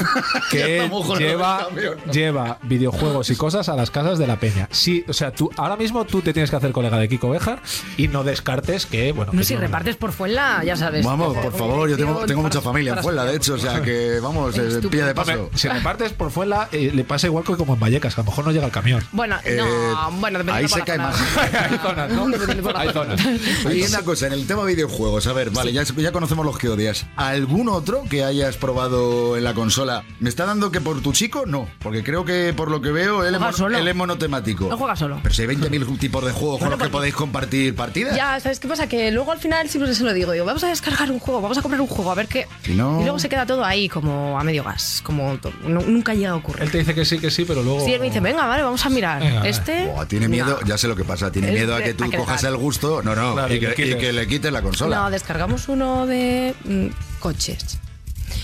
Ya 0.00 0.48
que 0.50 0.76
estamos 0.78 1.06
con 1.06 1.18
lo 1.20 1.26
lleva, 1.26 1.58
del 1.58 1.66
camión. 1.94 2.12
lleva 2.12 2.58
videojuegos 2.62 3.30
y 3.30 3.36
cosas 3.36 3.68
a 3.68 3.76
las 3.76 3.90
casas 3.90 4.18
de 4.18 4.26
la 4.26 4.36
peña. 4.36 4.68
Sí, 4.70 5.04
o 5.08 5.12
sea, 5.12 5.32
tú 5.32 5.50
ahora 5.56 5.76
mismo 5.76 6.04
tú 6.04 6.22
te 6.22 6.32
tienes 6.32 6.50
que 6.50 6.56
hacer 6.56 6.72
colega 6.72 6.96
de 6.98 7.08
Kiko 7.08 7.28
Bejar 7.30 7.60
y 7.96 8.08
no 8.08 8.24
descartes 8.24 8.86
que, 8.86 9.12
bueno, 9.12 9.32
No, 9.32 9.38
que 9.40 9.44
si 9.44 9.56
repartes 9.56 9.96
por 9.96 10.12
Fuenla, 10.12 10.62
ya 10.64 10.76
sabes. 10.76 11.04
Vamos, 11.04 11.36
por 11.36 11.52
favor, 11.56 11.88
yo 11.88 11.96
tengo, 11.96 12.24
tengo 12.26 12.42
mucha 12.42 12.60
familia 12.60 12.94
en 12.94 13.02
Fuenla, 13.02 13.24
de 13.24 13.36
hecho, 13.36 13.54
o 13.54 13.58
sea 13.58 13.82
que 13.82 14.20
vamos, 14.20 14.56
eh, 14.56 14.80
pilla 14.90 15.06
de 15.06 15.10
Hombre, 15.12 15.14
paso. 15.36 15.50
si 15.54 15.68
repartes 15.68 16.12
por 16.12 16.30
fuera, 16.30 16.68
eh, 16.72 16.90
le 16.94 17.04
pasa 17.04 17.26
igual 17.26 17.44
que 17.44 17.54
como 17.56 17.74
en 17.74 17.80
Vallecas, 17.80 18.14
que 18.14 18.20
a 18.20 18.24
lo 18.24 18.30
mejor 18.30 18.44
no 18.46 18.52
llega 18.52 18.66
el 18.66 18.72
camión. 18.72 19.02
Bueno, 19.12 19.36
Eh, 19.44 19.56
no, 19.58 20.10
bueno, 20.12 20.38
dependiendo 20.38 20.52
ahí 20.54 20.62
por 20.62 20.70
se 20.72 20.78
la 20.78 20.84
cae 20.84 20.96
zona. 20.96 21.08
más. 21.08 21.54
Hay 21.70 21.78
zonas, 21.78 22.10
¿no? 22.12 22.28
Dependiendo 22.28 22.62
por 22.62 22.72
la 22.74 22.80
Hay 22.80 22.92
zona. 22.92 23.16
zonas. 23.18 23.38
Y 23.80 23.88
una 23.88 24.02
cosa, 24.02 24.26
en 24.26 24.32
el 24.32 24.46
tema 24.46 24.64
videojuegos, 24.64 25.26
a 25.26 25.32
ver, 25.32 25.50
vale, 25.50 25.72
ya, 25.72 25.82
ya 25.84 26.12
conocemos 26.12 26.44
los 26.46 26.58
que 26.58 26.68
odias. 26.68 27.06
¿Algún 27.16 27.68
otro 27.68 28.04
que 28.08 28.24
hayas 28.24 28.56
probado 28.56 29.36
en 29.36 29.44
la 29.44 29.54
consola. 29.54 30.04
¿Me 30.20 30.28
está 30.28 30.46
dando 30.46 30.70
que 30.70 30.80
por 30.80 31.00
tu 31.02 31.12
chico? 31.12 31.44
No, 31.46 31.68
porque 31.80 32.02
creo 32.02 32.24
que 32.24 32.52
por 32.56 32.70
lo 32.70 32.80
que 32.80 32.90
veo 32.90 33.24
él, 33.24 33.34
es, 33.34 33.56
solo. 33.56 33.76
él 33.78 33.86
es 33.88 33.94
monotemático. 33.94 34.68
No 34.68 34.76
juega 34.76 34.96
solo. 34.96 35.18
Pero 35.22 35.34
si 35.34 35.42
hay 35.42 35.48
20.000 35.48 35.98
tipos 35.98 36.24
de 36.24 36.32
juegos 36.32 36.60
con 36.60 36.70
los 36.70 36.78
que 36.78 36.88
podéis 36.88 37.14
compartir 37.14 37.74
partidas. 37.74 38.16
Ya, 38.16 38.38
¿sabes 38.40 38.60
qué 38.60 38.68
pasa? 38.68 38.88
Que 38.88 39.10
luego 39.10 39.32
al 39.32 39.38
final 39.38 39.68
siempre 39.68 39.94
se 39.94 40.04
lo 40.04 40.12
digo. 40.12 40.32
Digo, 40.32 40.44
vamos 40.44 40.62
a 40.64 40.68
descargar 40.68 41.10
un 41.10 41.18
juego, 41.18 41.40
vamos 41.40 41.58
a 41.58 41.62
comprar 41.62 41.80
un 41.80 41.86
juego, 41.86 42.10
a 42.10 42.14
ver 42.14 42.28
qué. 42.28 42.46
Si 42.62 42.74
no- 42.74 43.00
Y 43.00 43.04
luego 43.04 43.18
se 43.18 43.28
queda 43.28 43.46
todo 43.46 43.64
ahí 43.64 43.88
como 43.88 44.38
a 44.38 44.44
medio 44.44 44.64
gas. 44.64 45.00
Como 45.04 45.38
no- 45.66 45.80
nunca 45.82 46.14
llega 46.14 46.30
a 46.30 46.36
ocurrir. 46.36 46.62
Él 46.62 46.70
te 46.70 46.78
dice 46.78 46.94
que 46.94 47.04
sí, 47.04 47.18
que 47.18 47.30
sí, 47.30 47.44
pero 47.44 47.62
luego. 47.62 47.84
Sí, 47.84 47.92
él 47.92 48.00
me 48.00 48.06
dice, 48.06 48.20
venga, 48.20 48.46
vale, 48.46 48.62
vamos 48.62 48.84
a 48.84 48.90
mirar. 48.90 49.20
Venga, 49.22 49.46
este. 49.48 49.90
Tiene 50.08 50.28
miedo, 50.28 50.58
ya 50.66 50.76
sé 50.78 50.88
lo 50.88 50.96
que 50.96 51.04
pasa, 51.04 51.30
tiene 51.30 51.50
miedo 51.52 51.74
a 51.74 51.82
que 51.82 51.94
tú 51.94 52.04
a 52.04 52.08
que 52.10 52.16
cojas 52.16 52.44
el 52.44 52.56
gusto, 52.56 53.02
no, 53.02 53.14
no, 53.14 53.34
Claro, 53.34 53.54
y, 53.54 53.60
le 53.76 53.86
y 53.90 53.94
que 53.98 54.12
le 54.12 54.26
quites 54.26 54.52
la 54.52 54.62
consola. 54.62 54.96
No, 54.96 55.10
descargamos 55.10 55.68
uno 55.68 56.06
de 56.06 56.54
mm, 56.64 56.86
coches. 57.20 57.78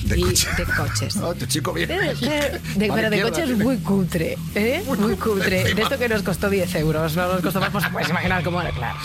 De 0.02 0.18
Y- 0.18 0.22
coche. 0.22 0.48
de 0.56 0.64
coches. 0.64 1.16
Oh, 1.18 1.34
tu 1.38 1.46
chico 1.46 1.72
bien. 1.72 1.88
De- 1.88 1.94
de- 1.96 2.60
de- 2.76 2.88
Vale, 2.88 3.02
pero 3.02 3.10
de 3.10 3.22
coches 3.22 3.44
tiene. 3.46 3.64
muy 3.64 3.78
cutre, 3.78 4.36
¿eh? 4.54 4.82
Muy 4.86 5.16
cutre. 5.16 5.74
De 5.74 5.82
esto 5.82 5.98
que 5.98 6.08
nos 6.08 6.22
costó 6.22 6.50
10 6.50 6.74
euros, 6.76 7.16
no 7.16 7.28
nos 7.32 7.40
costó 7.40 7.60
más, 7.60 7.70
pues 7.70 7.84
puedes 7.90 8.08
imaginar 8.08 8.42
cómo 8.42 8.60
era, 8.60 8.70
claro. 8.70 8.98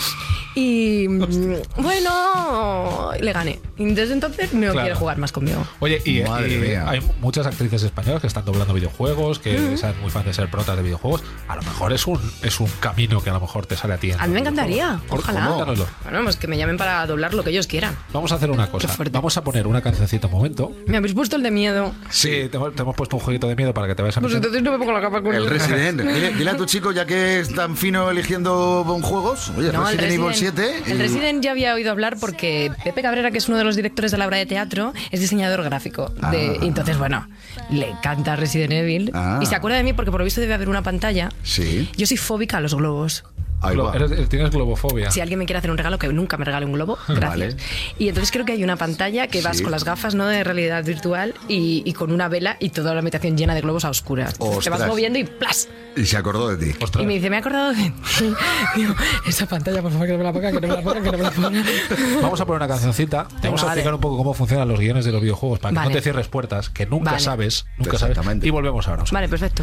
Y 0.54 1.06
mm, 1.08 1.54
bueno, 1.76 3.10
le 3.20 3.32
gané. 3.32 3.58
Y 3.78 3.84
desde 3.94 4.12
entonces 4.14 4.52
no 4.52 4.60
Claro. 4.72 4.80
quiere 4.80 4.94
jugar 4.94 5.18
más 5.18 5.32
conmigo. 5.32 5.66
Oye, 5.80 6.00
y, 6.04 6.20
hay 6.22 7.00
muchas 7.20 7.46
actrices 7.46 7.82
españolas 7.82 8.20
que 8.20 8.26
están 8.26 8.44
doblando 8.44 8.74
videojuegos, 8.74 9.38
que 9.38 9.58
Mm. 9.58 9.76
son 9.78 10.00
muy 10.00 10.10
fan 10.10 10.24
de 10.24 10.32
ser 10.34 10.48
protas 10.50 10.76
de 10.76 10.82
videojuegos. 10.82 11.22
A 11.48 11.56
lo 11.56 11.62
mejor 11.62 11.92
es 11.92 12.06
un, 12.06 12.20
es 12.42 12.60
un 12.60 12.68
camino 12.80 13.20
que 13.22 13.30
a 13.30 13.34
lo 13.34 13.40
mejor 13.40 13.66
te 13.66 13.76
sale 13.76 13.94
a 13.94 13.98
ti. 13.98 14.12
A 14.12 14.26
mí 14.26 14.34
me 14.34 14.40
encantaría, 14.40 15.00
ojalá. 15.08 15.46
Cuéntanoslo. 15.46 15.86
Bueno, 16.04 16.20
pues 16.24 16.36
que 16.36 16.46
me 16.46 16.56
llamen 16.56 16.76
para 16.76 17.06
doblar 17.06 17.34
lo 17.34 17.42
que 17.44 17.50
ellos 17.50 17.66
quieran. 17.66 17.96
Vamos 18.12 18.32
a 18.32 18.36
hacer 18.36 18.50
una 18.50 18.68
cosa. 18.70 18.88
Vamos 19.10 19.36
a 19.36 19.44
poner 19.44 19.66
una 19.66 19.80
cancioncita 19.82 20.26
un 20.26 20.32
momento. 20.34 20.72
Me 20.86 20.96
habéis 20.96 21.14
puesto 21.14 21.36
el 21.36 21.42
de 21.42 21.50
miedo. 21.50 21.92
Sí, 22.10 22.48
te, 22.50 22.56
hemos- 22.56 22.74
te 22.74 22.82
hemos 22.82 22.94
puesto 22.94 23.16
un 23.16 23.22
jueguito 23.22 23.48
de 23.48 23.56
miedo 23.56 23.72
para 23.74 23.86
que 23.88 23.94
te 23.94 24.02
vayas 24.02 24.16
a 24.16 24.20
Pues 24.20 24.32
meter. 24.34 24.46
entonces 24.48 24.62
no 24.62 24.72
me 24.72 24.78
pongo 24.78 24.92
la 24.92 25.00
capa 25.00 25.22
con 25.22 25.34
El 25.34 25.48
Resident. 25.48 26.00
Dile, 26.12 26.32
dile 26.34 26.50
a 26.50 26.56
tu 26.56 26.66
chico, 26.66 26.92
ya 26.92 27.06
que 27.06 27.40
es 27.40 27.54
tan 27.54 27.76
fino 27.76 28.10
eligiendo 28.10 28.84
juegos, 29.02 29.50
oye, 29.56 29.72
No, 29.72 29.88
el 29.88 29.96
Resident 29.98 30.20
Evil 30.22 30.34
7. 30.42 30.72
el 30.86 30.92
y- 30.96 30.98
Resident 30.98 31.42
ya 31.44 31.52
había 31.52 31.72
oído 31.74 31.90
hablar 31.92 32.16
porque 32.18 32.72
Pepe 32.82 33.00
Cabrera, 33.02 33.30
que 33.30 33.38
es 33.38 33.48
uno 33.48 33.58
de 33.58 33.64
los 33.64 33.76
directores 33.76 34.10
de 34.10 34.18
la 34.18 34.26
obra 34.26 34.38
de 34.38 34.46
teatro, 34.46 34.92
es 35.12 35.20
diseñador 35.20 35.62
gráfico. 35.62 36.08
De, 36.32 36.56
Ah. 36.60 36.64
y 36.64 36.66
entonces, 36.66 36.98
bueno, 36.98 37.28
le 37.70 37.90
encanta 37.90 38.34
Resident 38.34 38.72
Evil. 38.72 39.10
Ah. 39.14 39.38
Y 39.40 39.46
se 39.46 39.54
acuerda 39.54 39.76
de 39.76 39.84
mí 39.84 39.92
porque 39.92 40.10
por 40.10 40.18
lo 40.20 40.24
visto 40.24 40.40
debe 40.40 40.54
haber 40.54 40.68
una 40.68 40.82
pantalla. 40.82 41.28
Sí. 41.44 41.88
Yo 41.96 42.06
soy 42.06 42.16
fóbica 42.16 42.56
a 42.56 42.60
los 42.60 42.74
globos. 42.74 43.24
Ahí 43.62 43.76
Glo- 43.76 43.86
va. 43.86 43.94
eres- 43.96 44.28
tienes 44.28 44.50
globofobia. 44.50 45.10
Si 45.10 45.20
alguien 45.20 45.38
me 45.38 45.46
quiere 45.46 45.58
hacer 45.58 45.70
un 45.70 45.76
regalo, 45.78 45.98
que 45.98 46.08
nunca 46.08 46.36
me 46.36 46.44
regale 46.44 46.66
un 46.66 46.72
globo, 46.72 46.98
gracias. 47.08 47.28
Vale. 47.30 47.56
Y 47.98 48.08
entonces 48.08 48.30
creo 48.32 48.44
que 48.44 48.52
hay 48.52 48.64
una 48.64 48.76
pantalla 48.76 49.28
que 49.28 49.40
vas 49.42 49.58
Sí. 49.58 49.62
con 49.62 49.72
las 49.72 49.84
gafas 49.84 50.14
¿no? 50.14 50.26
de 50.26 50.42
realidad 50.44 50.84
virtual 50.84 51.34
y, 51.48 51.82
y 51.84 51.92
con 51.92 52.12
una 52.12 52.28
vela 52.28 52.56
y 52.60 52.70
toda 52.70 52.94
la 52.94 53.00
habitación 53.00 53.36
llena 53.36 53.54
de 53.54 53.60
globos 53.60 53.84
a 53.84 53.90
oscuras. 53.90 54.34
Te 54.38 54.44
Ostras. 54.44 54.78
vas 54.80 54.88
moviendo 54.88 55.18
y 55.18 55.24
¡plas! 55.24 55.68
Y 55.94 56.06
se 56.06 56.16
acordó 56.16 56.48
de 56.54 56.64
ti. 56.72 56.76
Ostras. 56.82 57.04
Y 57.04 57.06
me 57.06 57.14
dice, 57.14 57.28
me 57.28 57.36
he 57.36 57.40
acordado 57.40 57.72
de... 57.74 57.92
Digo, 58.76 58.94
esa 59.26 59.46
pantalla, 59.46 59.82
por 59.82 59.92
favor, 59.92 60.06
que 60.06 60.12
no 60.12 60.18
me 60.18 60.24
la 60.24 60.32
ponga, 60.32 60.50
que 60.52 60.60
no 60.60 60.68
me 60.68 60.74
la 60.74 60.80
ponga, 60.82 61.00
que 61.02 61.10
no 61.12 61.18
me 61.18 61.24
la 61.24 61.30
ponga. 61.30 61.62
Vamos 62.22 62.40
a 62.40 62.46
poner 62.46 62.56
una 62.62 62.68
cancioncita. 62.68 63.28
Te 63.40 63.48
vamos 63.48 63.62
a 63.62 63.66
vale. 63.66 63.80
explicar 63.80 63.94
un 63.94 64.00
poco 64.00 64.16
cómo 64.16 64.32
funcionan 64.32 64.68
los 64.68 64.80
guiones 64.80 65.04
de 65.04 65.12
los 65.12 65.20
videojuegos 65.20 65.58
para 65.58 65.72
que 65.72 65.76
Vale. 65.76 65.88
no 65.90 65.94
te 65.96 66.00
cierres 66.02 66.28
puertas, 66.28 66.70
que 66.70 66.86
nunca 66.86 67.10
Vale. 67.12 67.22
sabes, 67.22 67.66
nunca 67.76 67.98
sabes. 67.98 68.12
Exactamente. 68.16 68.46
Y 68.46 68.50
volvemos 68.50 68.88
ahora. 68.88 69.04
Vale, 69.12 69.28
perfecto. 69.28 69.62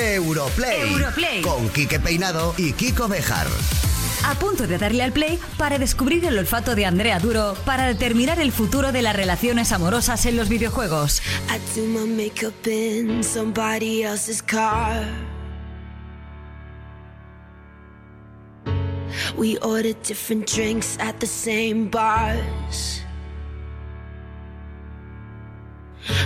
Europlay. 0.00 0.90
Europlay. 0.92 1.42
Con 1.42 1.68
Quique 1.68 2.00
Peinado 2.00 2.54
y 2.56 2.72
Kiko 2.72 3.06
Bejar. 3.08 3.27
A 3.30 4.34
punto 4.38 4.66
de 4.66 4.78
darle 4.78 5.02
al 5.02 5.12
play 5.12 5.38
para 5.58 5.78
descubrir 5.78 6.24
el 6.24 6.38
olfato 6.38 6.74
de 6.74 6.86
Andrea 6.86 7.18
Duro 7.18 7.54
para 7.66 7.86
determinar 7.86 8.40
el 8.40 8.52
futuro 8.52 8.90
de 8.90 9.02
las 9.02 9.14
relaciones 9.14 9.70
amorosas 9.72 10.24
en 10.24 10.38
los 10.38 10.48
videojuegos. 10.48 11.20
I 11.50 11.58
do 11.78 11.86
my 11.86 12.06
makeup 12.06 12.66
in 12.66 13.22
somebody 13.22 14.02
else's 14.02 14.42
car. 14.42 15.04
We 19.36 19.58
order 19.58 19.92
different 19.92 20.46
drinks 20.50 20.96
at 20.98 21.20
the 21.20 21.26
same 21.26 21.90
bars. 21.90 23.02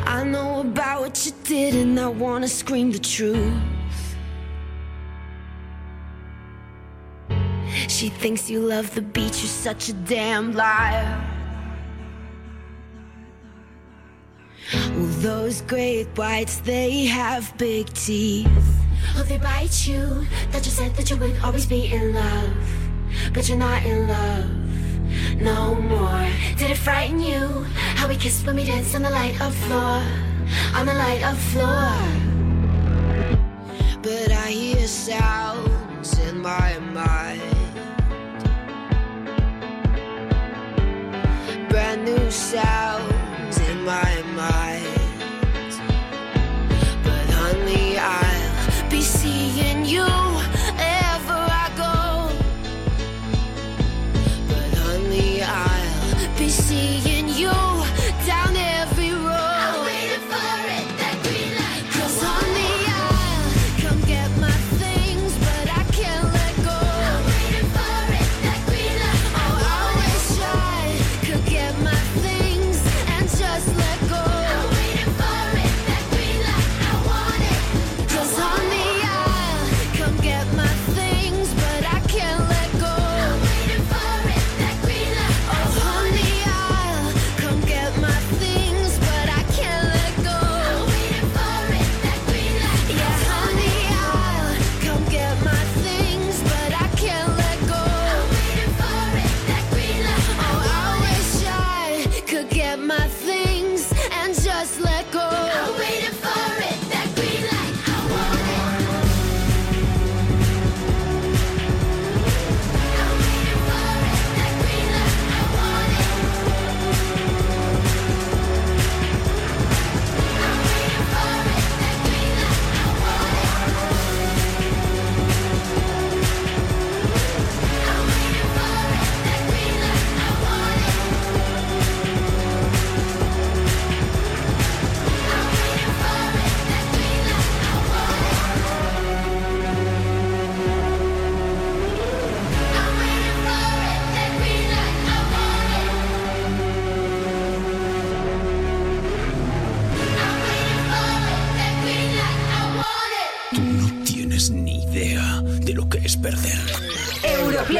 I 0.07 0.23
know 0.23 0.61
about 0.61 1.01
what 1.01 1.27
you 1.27 1.33
did, 1.43 1.75
and 1.75 1.99
I 1.99 2.07
wanna 2.07 2.47
scream 2.47 2.93
the 2.93 3.01
truth. 3.01 3.82
She 7.89 8.09
thinks 8.09 8.51
you 8.51 8.61
love 8.61 8.95
the 8.95 9.03
beach, 9.03 9.41
you're 9.41 9.49
such 9.49 9.89
a 9.89 9.93
damn 9.93 10.53
liar. 10.53 11.29
Well, 14.73 15.07
those 15.21 15.63
great 15.63 16.07
whites, 16.17 16.59
they 16.59 17.07
have 17.07 17.57
big 17.59 17.93
teeth. 17.93 18.49
Oh, 19.17 19.23
they 19.23 19.39
bite 19.39 19.87
you. 19.87 20.27
That 20.51 20.65
you 20.65 20.71
said 20.71 20.95
that 20.97 21.11
you 21.11 21.17
would 21.17 21.37
always 21.43 21.67
be 21.67 21.93
in 21.93 22.15
love. 22.15 22.57
But 23.35 23.49
you're 23.49 23.59
not 23.59 23.85
in 23.85 24.09
love 24.09 24.63
no 25.41 25.75
more. 25.75 26.29
Did 26.57 26.71
it 26.71 26.79
frighten 26.79 27.21
you? 27.21 27.67
How 27.97 28.09
we 28.09 28.17
kissed 28.17 28.47
when 28.47 28.57
we 28.57 28.65
danced 28.65 28.95
on 28.95 29.03
the 29.03 29.11
light 29.11 29.41
of 29.41 29.55
floor. 29.55 30.03
On 30.75 30.87
the 30.87 30.95
light 30.95 31.23
of 31.25 31.39
floor. 31.39 32.12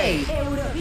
Idea 0.05 0.43
de 0.45 0.72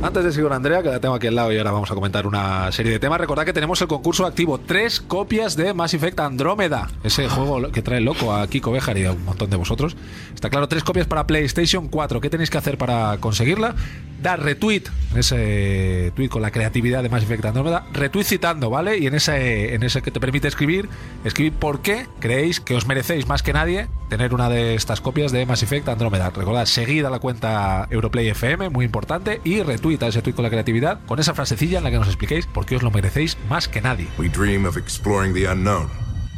Antes 0.00 0.22
de 0.22 0.30
seguir 0.30 0.44
con 0.44 0.52
Andrea, 0.52 0.80
que 0.80 0.90
la 0.90 1.00
tengo 1.00 1.16
aquí 1.16 1.26
al 1.26 1.34
lado 1.34 1.52
y 1.52 1.58
ahora 1.58 1.72
vamos 1.72 1.90
a 1.90 1.94
comentar 1.94 2.24
una 2.24 2.70
serie 2.70 2.92
de 2.92 3.00
temas, 3.00 3.20
recordad 3.20 3.44
que 3.44 3.52
tenemos 3.52 3.82
el 3.82 3.88
concurso 3.88 4.26
activo. 4.26 4.58
Tres 4.58 5.00
copias 5.00 5.56
de 5.56 5.74
Mass 5.74 5.92
Effect 5.92 6.20
Andrómeda. 6.20 6.88
Ese 7.02 7.28
juego 7.28 7.72
que 7.72 7.82
trae 7.82 8.00
loco 8.00 8.32
a 8.32 8.46
Kiko 8.46 8.70
Bejar 8.70 8.96
y 8.96 9.06
a 9.06 9.12
un 9.12 9.24
montón 9.24 9.50
de 9.50 9.56
vosotros. 9.56 9.96
Está 10.32 10.50
claro, 10.50 10.68
tres 10.68 10.84
copias 10.84 11.08
para 11.08 11.26
PlayStation 11.26 11.88
4. 11.88 12.20
¿Qué 12.20 12.30
tenéis 12.30 12.48
que 12.48 12.58
hacer 12.58 12.78
para 12.78 13.18
conseguirla? 13.18 13.74
Dar 14.22 14.40
retweet, 14.40 14.84
ese 15.16 16.12
tweet 16.14 16.28
con 16.28 16.42
la 16.42 16.52
creatividad 16.52 17.02
de 17.02 17.08
Mass 17.08 17.24
Effect 17.24 17.44
Andrómeda, 17.46 17.84
retweet 17.92 18.24
citando, 18.24 18.70
¿vale? 18.70 18.98
Y 18.98 19.08
en 19.08 19.16
ese, 19.16 19.74
en 19.74 19.82
ese 19.82 20.00
que 20.02 20.12
te 20.12 20.20
permite 20.20 20.46
escribir, 20.46 20.88
escribir 21.24 21.54
por 21.54 21.82
qué 21.82 22.06
creéis 22.20 22.60
que 22.60 22.76
os 22.76 22.86
merecéis 22.86 23.26
más 23.26 23.42
que 23.42 23.52
nadie 23.52 23.88
tener 24.08 24.32
una 24.32 24.48
de 24.48 24.74
estas 24.74 25.00
copias 25.00 25.32
de 25.32 25.44
Mass 25.44 25.62
Effect 25.62 25.88
Andrómeda. 25.88 26.30
Recordad, 26.30 26.66
seguid 26.66 27.04
a 27.04 27.10
la 27.10 27.18
cuenta 27.18 27.86
Europlay 27.90 28.28
FM, 28.28 28.70
muy 28.70 28.84
importante, 28.84 29.40
y 29.44 29.62
retweet 29.62 29.87
a 30.00 30.08
ese 30.08 30.22
tweet 30.22 30.34
con 30.34 30.42
la 30.42 30.50
creatividad, 30.50 31.00
con 31.06 31.18
esa 31.18 31.34
frasecilla 31.34 31.78
en 31.78 31.84
la 31.84 31.90
que 31.90 31.98
nos 31.98 32.08
expliquéis 32.08 32.46
por 32.46 32.66
qué 32.66 32.76
os 32.76 32.82
lo 32.82 32.90
merecéis 32.90 33.36
más 33.48 33.68
que 33.68 33.80
nadie. 33.80 34.08
We 34.18 34.28
dream 34.28 34.66
of 34.66 34.76
exploring 34.76 35.34
the 35.34 35.46
unknown, 35.50 35.88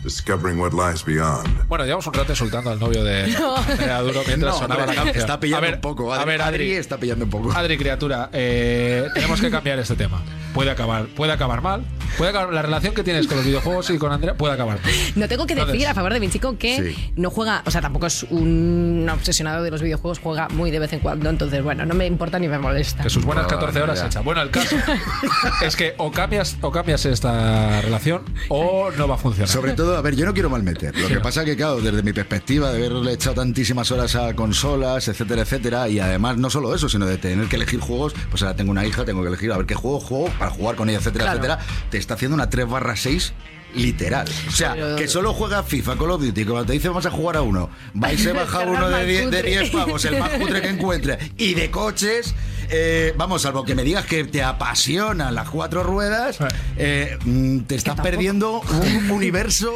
discovering 0.02 0.58
what 0.60 0.72
lies 0.72 1.04
beyond. 1.04 1.66
Bueno, 1.68 1.84
llevamos 1.84 2.06
un 2.06 2.14
rato 2.14 2.32
insultando 2.32 2.70
al 2.70 2.78
novio 2.78 3.04
de 3.04 3.24
Andrea 3.68 4.00
Duro 4.00 4.22
mientras 4.26 4.54
No, 4.54 4.58
sonaba 4.60 4.82
hombre, 4.82 4.96
la 4.96 5.02
canción. 5.02 5.20
Está 5.20 5.40
pillando 5.40 5.58
a 5.66 5.68
ver, 5.68 5.74
un 5.76 5.80
poco. 5.80 6.12
a 6.14 6.24
ver, 6.24 6.42
Adri, 6.42 6.72
está 6.72 6.96
pillando 6.98 7.24
un 7.24 7.30
poco. 7.30 7.52
Adri, 7.52 7.76
criatura, 7.76 8.30
eh, 8.32 9.06
tenemos 9.14 9.40
que 9.40 9.50
cambiar 9.50 9.78
este 9.78 9.94
tema. 9.96 10.22
Puede 10.54 10.70
acabar, 10.70 11.06
puede 11.06 11.32
acabar 11.32 11.60
mal. 11.62 11.84
Puede 12.18 12.30
acabar, 12.30 12.52
la 12.52 12.60
relación 12.62 12.92
que 12.92 13.04
tienes 13.04 13.28
con 13.28 13.36
los 13.36 13.46
videojuegos 13.46 13.88
y 13.90 13.98
con 13.98 14.10
Andrea 14.10 14.34
puede 14.34 14.52
acabar 14.54 14.80
mal. 14.82 14.92
No 15.14 15.28
tengo 15.28 15.46
que 15.46 15.54
decir 15.54 15.86
a 15.86 15.94
favor 15.94 16.12
de 16.12 16.18
mi 16.18 16.28
chico 16.28 16.58
que 16.58 16.92
Sí. 16.92 17.12
no 17.16 17.30
juega, 17.30 17.62
o 17.66 17.70
sea, 17.70 17.80
tampoco 17.80 18.06
es 18.06 18.24
un 18.24 19.08
obsesionado 19.12 19.62
de 19.62 19.70
los 19.70 19.80
videojuegos, 19.80 20.18
juega 20.18 20.48
muy 20.48 20.72
de 20.72 20.80
vez 20.80 20.92
en 20.92 20.98
cuando, 21.00 21.30
entonces, 21.30 21.62
bueno, 21.62 21.86
no 21.86 21.94
me 21.94 22.06
importa 22.06 22.38
ni 22.40 22.48
me 22.48 22.58
molesta. 22.58 23.04
Que 23.04 23.10
sus 23.10 23.24
buenas 23.24 23.44
No, 23.44 23.48
14 23.50 23.80
horas 23.82 24.02
echa. 24.04 24.20
Bueno, 24.22 24.42
el 24.42 24.50
caso 24.50 24.76
es 25.62 25.76
que 25.76 25.94
o 25.98 26.10
cambias, 26.10 26.56
o 26.62 26.72
cambias 26.72 27.04
esta 27.06 27.80
relación 27.80 28.22
o 28.48 28.90
no 28.90 29.06
va 29.06 29.14
a 29.14 29.18
funcionar. 29.18 29.48
Sobre 29.48 29.74
todo, 29.74 29.89
a 29.96 30.00
ver, 30.02 30.14
yo 30.16 30.24
no 30.26 30.32
quiero 30.34 30.50
mal 30.50 30.62
meter. 30.62 30.96
Lo 30.98 31.08
que 31.08 31.20
pasa 31.20 31.44
que, 31.44 31.56
claro, 31.56 31.80
desde 31.80 32.02
mi 32.02 32.12
perspectiva 32.12 32.70
de 32.72 32.78
haberle 32.78 33.12
echado 33.12 33.36
tantísimas 33.36 33.90
horas 33.90 34.14
a 34.16 34.34
consolas, 34.34 35.08
etcétera, 35.08 35.42
etcétera, 35.42 35.88
y 35.88 36.00
además 36.00 36.36
no 36.38 36.50
solo 36.50 36.74
eso, 36.74 36.88
sino 36.88 37.06
de 37.06 37.18
tener 37.18 37.46
que 37.48 37.56
elegir 37.56 37.80
juegos, 37.80 38.14
pues 38.30 38.42
ahora 38.42 38.56
tengo 38.56 38.70
una 38.70 38.84
hija, 38.86 39.04
tengo 39.04 39.22
que 39.22 39.28
elegir 39.28 39.52
a 39.52 39.56
ver 39.56 39.66
qué 39.66 39.74
juego 39.74 40.00
juego 40.00 40.28
para 40.38 40.50
jugar 40.50 40.76
con 40.76 40.88
ella, 40.88 40.98
etcétera, 40.98 41.24
Claro. 41.24 41.38
etcétera, 41.38 41.58
te 41.90 41.98
está 41.98 42.14
haciendo 42.14 42.34
una 42.34 42.48
3 42.50 42.68
barra 42.68 42.96
6 42.96 43.32
literal. 43.74 44.26
O 44.48 44.50
sea, 44.50 44.72
Pero- 44.74 44.96
que 44.96 45.06
solo 45.06 45.32
juega 45.32 45.62
FIFA, 45.62 45.96
Call 45.96 46.10
of 46.10 46.22
Duty, 46.22 46.44
cuando 46.44 46.66
te 46.66 46.72
dice 46.72 46.88
vamos 46.88 47.06
a 47.06 47.10
jugar 47.10 47.36
a 47.36 47.42
uno, 47.42 47.70
vais 47.94 48.26
a 48.26 48.32
bajar 48.34 48.68
uno 48.68 48.86
de 48.88 48.92
más 48.96 49.06
10 49.06 49.18
de 49.30 49.36
cutre. 49.38 49.42
10 49.50 49.70
pavos, 49.70 50.04
el 50.06 50.18
más 50.18 50.30
cutre 50.30 50.60
que 50.62 50.68
encuentre, 50.68 51.18
y 51.36 51.54
de 51.54 51.70
coches, 51.70 52.34
eh, 52.70 53.14
vamos, 53.16 53.42
salvo 53.42 53.64
que 53.64 53.74
me 53.74 53.82
digas 53.82 54.06
que 54.06 54.24
te 54.24 54.42
apasionan 54.42 55.34
las 55.34 55.48
cuatro 55.50 55.82
ruedas, 55.82 56.38
eh, 56.76 57.18
mm, 57.24 57.60
te 57.60 57.74
estás 57.74 58.00
perdiendo 58.00 58.60
un 58.60 59.10
universo 59.10 59.72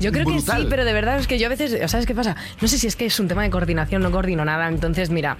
Yo 0.00 0.12
creo 0.12 0.26
que 0.26 0.40
sí, 0.40 0.66
pero 0.68 0.84
de 0.84 0.92
verdad 0.92 1.18
es 1.18 1.26
que 1.26 1.38
yo 1.38 1.46
a 1.46 1.50
veces, 1.50 1.90
¿sabes 1.90 2.06
qué 2.06 2.14
pasa? 2.14 2.36
No 2.60 2.68
sé 2.68 2.78
si 2.78 2.86
es 2.86 2.96
que 2.96 3.06
es 3.06 3.18
un 3.20 3.28
tema 3.28 3.42
de 3.42 3.50
coordinación, 3.50 4.02
no 4.02 4.10
coordino 4.10 4.44
nada, 4.44 4.68
entonces 4.68 5.10
mira, 5.10 5.36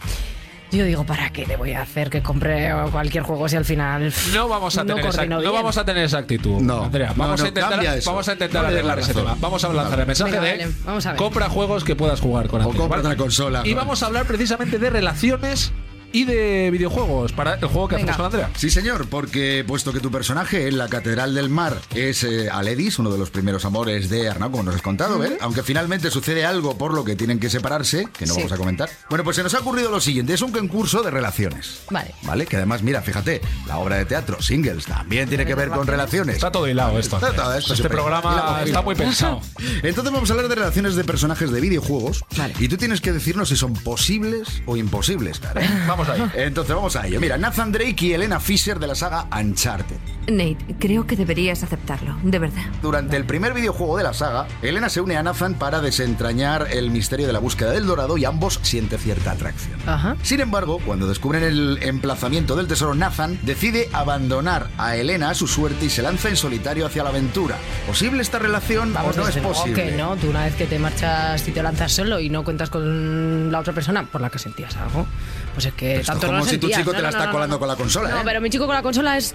yo 0.73 0.85
digo, 0.85 1.05
¿para 1.05 1.31
qué 1.31 1.47
le 1.47 1.57
voy 1.57 1.73
a 1.73 1.83
hacer 1.83 2.11
que 2.11 2.23
compre 2.23 2.73
cualquier 2.91 3.23
juego 3.23 3.49
si 3.49 3.57
al 3.57 3.65
final 3.65 4.13
No 4.33 4.49
vamos 4.49 4.77
a 4.77 4.83
no 4.85 4.95
tener 4.97 5.11
esa, 5.11 5.25
no 5.27 5.53
vamos 5.53 5.79
a 5.79 5.85
tener 5.85 6.05
esa 6.05 6.19
actitud, 6.19 6.61
No, 6.61 6.85
Andrea. 6.85 7.13
Vamos 7.17 7.39
no, 7.39 7.45
a 7.47 7.49
intentar, 7.49 8.03
vamos 8.05 8.29
a 8.29 8.33
intentar 8.33 8.67
arreglar 8.67 8.99
ese 8.99 9.15
tema. 9.15 9.37
Vamos 9.39 9.65
a 9.65 9.73
lanzar 9.73 10.01
el 10.01 10.07
mensaje 10.07 10.33
Venga, 10.33 10.45
de 10.45 10.59
vale, 10.59 10.75
vamos 10.85 11.07
a 11.07 11.11
ver. 11.11 11.19
compra 11.19 11.49
juegos 11.49 11.85
que 11.85 11.95
puedas 11.95 12.21
jugar 12.21 12.49
con 12.49 12.61
O 12.61 12.65
Andrea. 12.65 12.81
cómprate 12.81 13.03
¿vale? 13.05 13.15
una 13.15 13.23
consola. 13.23 13.63
Y 13.65 13.75
vamos 13.75 14.03
a 14.03 14.07
hablar 14.07 14.27
precisamente 14.27 14.79
de 14.79 14.91
relaciones 14.91 15.73
y 16.13 16.25
de 16.25 16.71
videojuegos 16.71 17.33
para 17.33 17.55
el 17.55 17.67
juego 17.67 17.89
que 17.89 17.97
Venga. 17.97 18.13
hacemos 18.13 18.31
con 18.31 18.41
Andrea. 18.41 18.51
Sí, 18.59 18.71
señor, 18.71 19.09
porque 19.09 19.65
puesto 19.67 19.93
que 19.93 20.01
tu 20.01 20.11
personaje 20.11 20.69
en 20.69 20.79
la 20.79 20.89
Catedral 20.89 21.35
del 21.35 21.49
Mar 21.49 21.77
es 21.95 22.25
eh, 22.25 22.49
Aledis, 22.51 22.99
uno 22.99 23.11
de 23.11 23.19
los 23.19 23.31
primeros 23.31 23.65
amores 23.65 24.09
de 24.09 24.29
Arnau, 24.29 24.51
como 24.51 24.63
nos 24.63 24.75
has 24.77 24.83
contado, 24.83 25.23
¿eh? 25.25 25.39
aunque 25.41 25.63
finalmente 25.63 26.11
sucede 26.11 26.45
algo 26.47 26.77
por 26.79 26.95
lo 26.95 27.05
que 27.05 27.17
tienen 27.17 27.39
que 27.39 27.51
separarse, 27.51 28.07
que 28.17 28.27
no 28.27 28.35
Sí. 28.35 28.41
vamos 28.41 28.53
a 28.53 28.57
comentar. 28.57 28.91
Bueno, 29.09 29.25
pues 29.25 29.37
se 29.37 29.43
nos 29.43 29.55
ha 29.55 29.61
ocurrido 29.61 29.91
lo 29.91 30.01
siguiente: 30.01 30.35
es 30.35 30.43
un 30.43 30.53
concurso 30.53 31.03
de 31.03 31.11
relaciones. 31.11 31.81
Vale. 31.91 32.15
¿Vale? 32.23 32.47
Que 32.47 32.57
además, 32.57 32.83
mira, 32.83 33.03
fíjate, 33.03 33.41
la 33.67 33.79
obra 33.79 33.97
de 33.97 34.05
teatro, 34.05 34.41
Singles, 34.43 34.85
también 34.87 35.29
tiene 35.29 35.45
que 35.47 35.55
ver 35.55 35.69
con 35.71 35.87
relaciones. 35.87 36.37
Está 36.37 36.51
todo 36.53 36.69
hilado 36.69 36.99
esto. 36.99 37.17
Está 37.17 37.33
todo 37.33 37.55
esto 37.55 37.75
este 37.75 37.89
programa 37.89 38.63
está 38.65 38.83
muy 38.83 38.95
pensado. 38.95 39.41
Entonces 39.83 40.13
vamos 40.13 40.31
a 40.31 40.33
hablar 40.35 40.49
de 40.49 40.55
relaciones 40.55 40.95
de 40.97 41.05
personajes 41.05 41.51
de 41.51 41.61
videojuegos. 41.61 42.25
Vale. 42.37 42.55
Y 42.59 42.69
tú 42.69 42.77
tienes 42.77 43.01
que 43.01 43.13
decirnos 43.13 43.49
si 43.49 43.57
son 43.57 43.75
posibles 43.75 44.63
o 44.67 44.77
imposibles. 44.77 45.41
¿vale? 45.41 45.69
Vamos 45.87 46.06
ahí. 46.09 46.31
Entonces 46.35 46.75
vamos 46.75 46.97
a 46.97 47.07
ello. 47.07 47.21
Mira, 47.21 47.39
Nathan 47.39 47.73
Drake 47.73 48.07
y 48.07 48.13
Elena 48.13 48.41
Fisher 48.41 48.79
de 48.79 48.87
la 48.87 48.95
saga 48.95 49.27
Uncharted. 49.37 49.97
Nate, 50.29 50.59
creo 50.81 51.07
que 51.07 51.15
deberías 51.15 51.63
aceptarlo, 51.63 52.17
de 52.25 52.41
verdad. 52.41 52.65
Durante 52.83 53.17
el 53.17 53.25
primer 53.25 53.55
videojuego 53.55 53.97
de 53.97 54.03
la 54.03 54.13
saga, 54.13 54.49
Elena 54.61 54.89
se 54.89 55.01
une 55.01 55.17
a 55.17 55.23
Nathan 55.23 55.55
para 55.55 55.81
desentrañar 55.81 56.67
el 56.73 56.91
misterio 56.91 57.29
de 57.29 57.33
la 57.33 57.39
búsqueda 57.39 57.71
del 57.71 57.87
dorado 57.87 58.19
y 58.19 58.25
ambos 58.25 58.59
sienten 58.63 58.99
cierta 58.99 59.31
atracción. 59.31 59.79
Ajá. 59.87 60.17
Sin 60.23 60.41
embargo, 60.41 60.81
cuando 60.85 61.07
descubren 61.07 61.45
el 61.45 61.79
emplazamiento 61.81 62.57
del 62.57 62.67
tesoro, 62.67 62.95
Nathan 62.95 63.39
decide 63.43 63.89
abandonar 63.93 64.67
a 64.79 64.97
Elena 64.97 65.31
a 65.31 65.35
su 65.35 65.47
suerte 65.47 65.85
y 65.85 65.91
se 65.91 66.03
lanza 66.03 66.29
en 66.29 66.37
solitario 66.37 66.87
hacia 66.87 67.05
la 67.05 67.11
aventura. 67.11 67.57
¿Posible 67.87 68.21
esta 68.21 68.41
relación 68.41 68.93
Vamos, 68.95 69.17
o 69.17 69.21
no 69.21 69.29
es 69.29 69.37
posible? 69.37 69.91
que 69.91 69.97
no, 69.97 70.17
tú 70.17 70.29
una 70.31 70.45
vez 70.45 70.57
que 70.57 70.67
te 70.67 70.81
marchas 70.81 71.47
y 71.47 71.53
te 71.53 71.63
lanzas 71.63 71.93
solo 71.93 72.19
y 72.19 72.31
no 72.31 72.43
cuentas 72.43 72.69
con 72.69 73.53
la 73.53 73.61
otra 73.61 73.73
persona 73.73 74.05
por 74.05 74.21
la 74.21 74.31
que 74.31 74.41
sentías 74.41 74.77
algo, 74.77 75.07
pues 75.55 75.67
es 75.67 75.73
que 75.75 75.86
Esto 75.95 76.13
tanto 76.13 76.27
es 76.27 76.33
no 76.33 76.39
como 76.39 76.45
lo 76.45 76.51
si 76.51 76.59
tu 76.59 76.67
sentías. 76.67 76.81
chico 76.81 76.91
No, 76.93 76.97
te 76.97 77.03
la 77.03 77.11
no, 77.11 77.17
está 77.17 77.27
no, 77.27 77.33
colando 77.33 77.55
no. 77.55 77.59
con 77.61 77.69
la 77.69 77.77
consola, 77.77 78.09
No, 78.11 78.17
¿eh? 78.19 78.23
pero 78.25 78.41
mi 78.41 78.51
chico 78.51 78.67
con 78.67 78.75
la 78.75 78.83
consola 78.83 79.17
es 79.17 79.35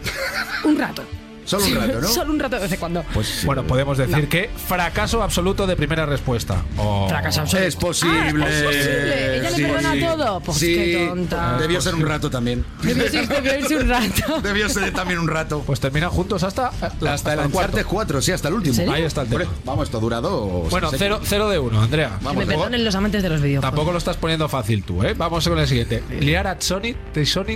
un 0.63 0.77
rato. 0.77 1.03
Solo 1.59 1.65
un 1.65 1.75
rato, 1.75 2.01
¿no? 2.01 2.07
Solo 2.07 2.31
un 2.33 2.39
rato 2.39 2.55
de 2.55 2.61
vez 2.63 2.71
en 2.71 2.79
cuando. 2.79 3.03
Pues 3.13 3.45
Bueno, 3.45 3.63
podemos 3.63 3.97
decir 3.97 4.27
que 4.29 4.49
fracaso 4.67 5.21
absoluto 5.23 5.67
de 5.67 5.75
primera 5.75 6.05
respuesta. 6.05 6.63
Fracaso 7.09 7.41
absoluto. 7.41 7.67
Es 7.67 7.75
posible. 7.75 8.45
Ah, 8.45 8.49
es 8.49 8.63
posible. 8.63 9.37
Ella 9.37 9.49
le 9.51 9.67
perdona 9.67 10.15
todo. 10.17 10.39
Pues 10.41 10.57
sí. 10.57 10.75
qué 10.75 11.05
tonta. 11.09 11.57
Debió 11.59 11.81
ser 11.81 11.95
un 11.95 12.01
rato 12.07 12.29
también. 12.29 12.65
Debió 12.81 13.09
ser- 13.09 13.27
debió 13.27 13.59
irse 13.59 13.75
un 13.75 13.89
rato. 13.89 14.41
Debió 14.43 14.69
ser 14.69 14.91
también 14.93 15.19
un 15.19 15.27
rato. 15.27 15.63
Pues 15.65 15.79
terminan 15.79 16.09
juntos 16.09 16.43
hasta, 16.43 16.67
Hasta 17.07 17.33
el 17.33 17.39
cuarto. 17.49 17.77
Uncharted 17.77 17.85
4, 17.85 18.21
sí, 18.21 18.31
hasta 18.31 18.47
el 18.47 18.53
último. 18.55 18.91
Ahí 18.91 19.03
está 19.03 19.21
el 19.23 19.29
tema. 19.29 19.45
Vamos, 19.65 19.85
esto 19.87 19.99
dura 19.99 20.21
dos. 20.21 20.69
Bueno, 20.69 20.89
cero, 20.97 21.19
cero 21.23 21.49
de 21.49 21.59
uno, 21.59 21.81
Andrea. 21.81 22.17
Que 22.19 22.25
Vamos, 22.25 22.45
me 22.45 22.45
perdonen 22.45 22.83
los 22.85 22.95
amantes 22.95 23.23
de 23.23 23.29
los 23.29 23.41
videojuegos. 23.41 23.69
Tampoco 23.71 23.91
lo 23.91 23.97
estás 23.97 24.17
poniendo 24.17 24.47
fácil 24.49 24.83
tú, 24.83 25.03
¿eh? 25.03 25.13
Vamos 25.15 25.47
con 25.47 25.59
el 25.59 25.67
siguiente. 25.67 26.03
Liara 26.19 26.57
Tsoni, 26.57 26.95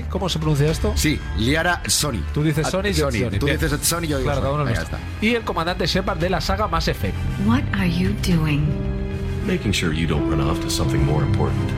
¿cómo 0.09 0.29
se 0.29 0.39
pronuncia 0.39 0.69
esto? 0.69 0.93
Sí, 0.95 1.19
Liara 1.37 1.81
Sony. 1.87 2.21
Tú 2.33 2.43
dices 2.43 2.65
At 2.65 2.71
Sony, 2.71 2.93
Sony. 2.93 3.11
Sony. 3.11 3.39
Tú 3.39 3.45
Bien. 3.45 3.57
dices 3.59 3.79
Sony, 3.85 4.01
yo 4.07 4.17
digo 4.17 4.23
Claro, 4.31 4.35
Sony. 4.35 4.43
cada 4.43 4.53
uno 4.55 4.65
Venga, 4.65 4.79
nuestro. 4.79 4.97
ya 4.97 5.03
está. 5.05 5.25
Y 5.25 5.35
el 5.35 5.43
comandante 5.43 5.85
Shepard 5.87 6.17
de 6.19 6.29
la 6.29 6.41
saga 6.41 6.67
Mass 6.67 6.87
Effect. 6.87 7.15
What 7.45 7.63
are 7.73 7.89
you 7.91 8.13
doing? 8.27 8.63
Making 9.47 9.71
sure 9.73 9.93
you 9.95 10.07
don't 10.07 10.29
run 10.29 10.41
off 10.41 10.59
to 10.61 10.69
something 10.69 10.99
more 11.05 11.23
important. 11.25 11.69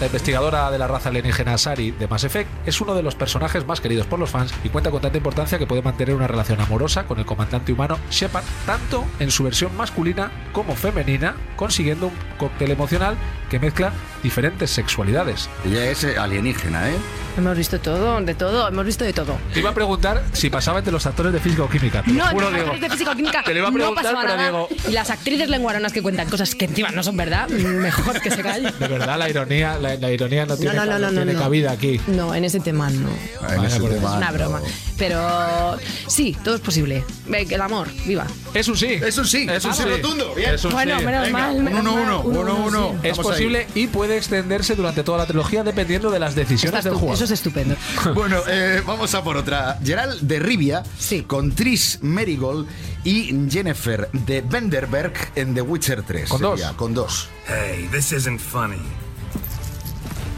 La 0.00 0.06
investigadora 0.06 0.70
de 0.72 0.78
la 0.78 0.88
raza 0.88 1.08
alienígena 1.08 1.56
Sari 1.56 1.92
de 1.92 2.08
Mass 2.08 2.24
Effect 2.24 2.50
es 2.66 2.80
uno 2.80 2.94
de 2.96 3.02
los 3.04 3.14
personajes 3.14 3.64
más 3.64 3.80
queridos 3.80 4.06
por 4.08 4.18
los 4.18 4.28
fans 4.28 4.52
y 4.64 4.68
cuenta 4.68 4.90
con 4.90 5.00
tanta 5.00 5.16
importancia 5.18 5.56
que 5.56 5.68
puede 5.68 5.82
mantener 5.82 6.16
una 6.16 6.26
relación 6.26 6.60
amorosa 6.60 7.04
con 7.06 7.18
el 7.20 7.24
comandante 7.24 7.72
humano 7.72 7.96
Shepard, 8.10 8.44
tanto 8.66 9.04
en 9.20 9.30
su 9.30 9.44
versión 9.44 9.74
masculina 9.76 10.32
como 10.52 10.74
femenina, 10.74 11.36
consiguiendo 11.56 12.08
un 12.08 12.12
cóctel 12.38 12.72
emocional 12.72 13.14
que 13.54 13.60
mezcla 13.60 13.92
diferentes 14.22 14.68
sexualidades. 14.70 15.48
Ella 15.64 15.84
es 15.90 16.02
eh, 16.02 16.18
alienígena, 16.18 16.90
¿eh? 16.90 16.94
Hemos 17.36 17.56
visto 17.56 17.80
todo, 17.80 18.20
de 18.20 18.34
todo, 18.34 18.68
hemos 18.68 18.84
visto 18.86 19.04
de 19.04 19.12
todo. 19.12 19.36
Te 19.52 19.58
iba 19.60 19.70
a 19.70 19.74
preguntar 19.74 20.22
si 20.32 20.50
pasaba 20.50 20.78
entre 20.78 20.92
los 20.92 21.04
actores 21.06 21.32
de 21.32 21.40
física 21.40 21.64
o 21.64 21.68
química. 21.68 22.02
Te 22.02 22.12
No, 22.12 22.26
juro, 22.28 22.50
de 22.50 22.88
física 22.90 23.10
o 23.12 23.16
química 23.16 23.42
Te 23.44 23.52
lo 23.52 23.58
iba 23.58 23.68
a 23.68 23.70
no 23.70 23.76
preguntar, 23.76 24.04
pasaba 24.04 24.20
pero 24.22 24.36
nada. 24.36 24.48
digo- 24.50 24.68
Y 24.88 24.92
las 24.92 25.10
actrices 25.10 25.48
lenguaronas 25.48 25.92
que 25.92 26.00
cuentan 26.02 26.28
cosas 26.28 26.54
que 26.54 26.64
encima 26.66 26.90
no 26.90 27.02
son 27.02 27.16
verdad, 27.16 27.48
mejor 27.48 28.20
que 28.20 28.30
se 28.30 28.42
callen. 28.42 28.72
De 28.78 28.88
verdad, 28.88 29.18
la 29.18 29.28
ironía, 29.28 29.78
la, 29.78 29.94
la 29.96 30.10
ironía 30.12 30.46
no 30.46 30.56
tiene, 30.56 30.74
no, 30.74 30.84
no, 30.86 30.98
no, 30.98 31.10
tiene 31.10 31.32
no. 31.32 31.40
cabida 31.40 31.72
aquí. 31.72 32.00
No, 32.08 32.34
en 32.34 32.44
ese 32.44 32.60
tema 32.60 32.88
no. 32.90 33.08
En 33.08 33.56
Vale, 33.56 33.66
ese 33.68 33.80
tema, 33.80 33.94
Es 34.10 34.16
una 34.16 34.30
no. 34.30 34.32
broma. 34.38 34.60
Pero 34.96 35.76
sí, 36.06 36.36
todo 36.44 36.54
es 36.54 36.60
posible. 36.60 37.04
El 37.32 37.60
amor, 37.60 37.88
viva. 38.06 38.26
Es 38.52 38.68
un 38.68 38.76
sí. 38.76 38.92
Es 39.04 39.18
un 39.18 39.26
sí, 39.26 39.46
es 39.50 39.64
un 39.64 39.74
sí 39.74 39.82
rotundo. 39.82 40.32
Bien. 40.36 40.54
Es 40.54 40.64
un 40.64 40.70
Bueno, 40.72 41.00
sí. 41.00 41.04
menos 41.04 41.22
Venga, 41.24 41.38
mal. 41.38 41.56
un 41.56 41.64
menos 41.64 41.82
1-1, 41.84 41.84
mal, 41.84 42.20
uno, 42.24 42.40
uno, 42.40 42.70
1-1. 42.70 42.90
sí. 43.02 43.08
Es 43.08 43.16
Vamos 43.16 43.32
posible 43.48 43.66
y 43.74 43.86
puede 43.88 44.16
extenderse 44.16 44.74
durante 44.74 45.02
toda 45.02 45.18
la 45.18 45.26
trilogía 45.26 45.62
dependiendo 45.64 46.10
de 46.10 46.18
las 46.18 46.30
Está 46.30 46.42
decisiones 46.42 46.84
del 46.84 46.94
jugador. 46.94 47.14
Eso 47.14 47.24
es 47.24 47.30
estupendo. 47.30 47.76
Bueno, 48.14 48.38
eh, 48.48 48.82
vamos 48.86 49.14
a 49.14 49.22
por 49.24 49.36
otra. 49.36 49.78
Gerald 49.84 50.20
de 50.20 50.38
Rivia 50.38 50.82
Sí. 50.98 51.22
con 51.22 51.52
Tris 51.54 51.98
Merigold 52.02 52.66
y 53.04 53.34
Jennifer 53.50 54.08
de 54.12 54.40
Vanderberg 54.42 55.12
en 55.34 55.54
The 55.54 55.62
Witcher 55.62 56.02
3. 56.02 56.28
Con 56.28 56.40
dos. 56.40 56.60
Con 56.76 56.94
dos. 56.94 57.28
Hey, 57.46 57.88
this 57.92 58.12
isn't 58.12 58.40
funny. 58.40 58.80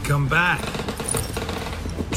Come 0.07 0.29
back. 0.29 0.59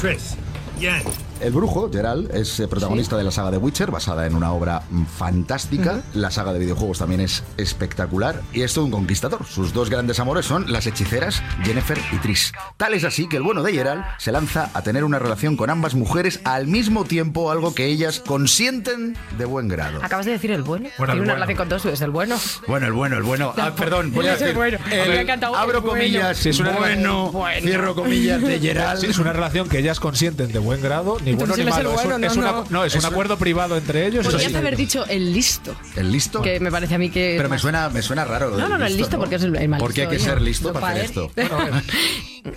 Tris, 0.01 0.36
Yen, 0.78 1.03
El 1.41 1.53
brujo, 1.53 1.88
Gerald, 1.91 2.34
es 2.34 2.61
eh, 2.61 2.68
protagonista 2.68 3.16
de 3.16 3.24
la 3.24 3.30
saga 3.30 3.51
de 3.51 3.57
Witcher, 3.57 3.91
basada 3.91 4.26
en 4.26 4.34
una 4.34 4.53
obra 4.53 4.82
fantástica. 5.16 6.03
La 6.12 6.30
saga 6.30 6.53
de 6.53 6.59
videojuegos 6.59 6.99
también 6.99 7.22
es 7.22 7.43
espectacular 7.57 8.43
y 8.53 8.61
es 8.61 8.74
todo 8.74 8.84
un 8.84 8.91
conquistador. 8.91 9.47
Sus 9.47 9.72
dos 9.72 9.88
grandes 9.88 10.20
amores 10.20 10.45
son 10.45 10.70
las 10.70 10.86
hechiceras 10.86 11.43
Jennifer 11.64 11.99
y 12.12 12.16
Trish. 12.18 12.53
Tal 12.76 12.93
es 12.93 13.05
así 13.05 13.26
que 13.26 13.38
el 13.38 13.43
bueno 13.43 13.62
de 13.62 13.72
Gerald 13.72 14.05
se 14.18 14.32
lanza 14.32 14.70
a 14.74 14.82
tener 14.82 15.03
una 15.03 15.18
relación 15.18 15.57
con 15.57 15.70
ambas 15.70 15.95
mujeres 15.95 16.41
al 16.45 16.66
mismo 16.66 17.05
tiempo, 17.05 17.51
algo 17.51 17.74
que 17.74 17.86
ellas 17.86 18.20
consienten 18.20 19.16
de 19.38 19.45
buen 19.47 19.68
grado. 19.68 20.01
Acabas 20.03 20.26
de 20.26 20.32
decir 20.32 20.51
el 20.51 20.62
bueno. 20.62 20.91
Bueno, 20.99 21.12
Tiene 21.12 21.12
el 21.12 21.20
una 21.20 21.32
bueno. 21.32 21.34
relación 21.47 21.57
con 21.57 21.68
dos, 21.70 21.86
es 21.86 22.01
el 22.03 22.11
bueno. 22.11 22.36
Bueno, 22.68 22.86
el 22.86 22.93
bueno, 22.93 23.16
el 23.16 23.22
bueno. 23.22 23.55
Ah, 23.57 23.72
perdón, 23.74 24.12
voy 24.12 24.26
a 24.26 24.36
decir. 24.36 24.55
bueno. 24.55 24.76
el- 24.91 25.30
abro 25.30 25.80
bueno. 25.80 25.82
comillas, 25.88 26.45
es 26.45 26.59
una 26.61 26.72
bueno, 26.72 27.32
Bueno. 27.32 27.61
cierro 27.66 27.95
comillas 27.95 28.43
de 28.43 28.59
Gerald. 28.61 29.01
Sí, 29.01 29.07
es 29.07 29.18
una 29.18 29.32
relación 29.32 29.68
que 29.70 29.78
ellas 29.78 30.01
consienten 30.01 30.53
de 30.53 30.59
buen 30.59 30.82
grado, 30.82 31.16
ni 31.24 31.29
bueno 31.36 31.56
ni 31.56 31.62
es 31.62 31.66
el 31.66 31.72
malo. 31.72 31.90
Es 31.90 31.96
un- 31.96 32.10
bueno, 32.10 32.26
es, 32.26 32.36
no, 32.36 32.42
una- 32.42 32.52
no. 32.52 32.66
no, 32.70 32.84
es 32.84 32.94
un 32.94 33.04
acuerdo 33.04 33.36
privado 33.38 33.76
entre 33.76 34.06
ellos. 34.06 34.26
Podrías 34.26 34.50
sí. 34.50 34.56
haber 34.56 34.76
dicho 34.76 35.04
el 35.06 35.32
listo. 35.32 35.74
¿El 35.96 36.12
listo? 36.12 36.42
Que 36.42 36.60
me 36.60 36.70
parece 36.70 36.94
a 36.94 36.98
mí 36.98 37.10
que. 37.10 37.34
Pero 37.36 37.48
me 37.48 37.58
suena, 37.58 37.88
me 37.88 38.02
suena 38.02 38.24
raro. 38.24 38.50
No, 38.50 38.68
no, 38.68 38.78
no, 38.78 38.86
el 38.86 38.96
listo 38.96 39.18
porque 39.18 39.36
es 39.36 39.42
el, 39.42 39.68
mal 39.68 39.78
Porque 39.80 40.02
hay 40.02 40.08
que 40.08 40.18
ser 40.18 40.40
listo 40.40 40.72
para 40.72 40.88
hacer 40.88 41.04
esto. 41.04 41.30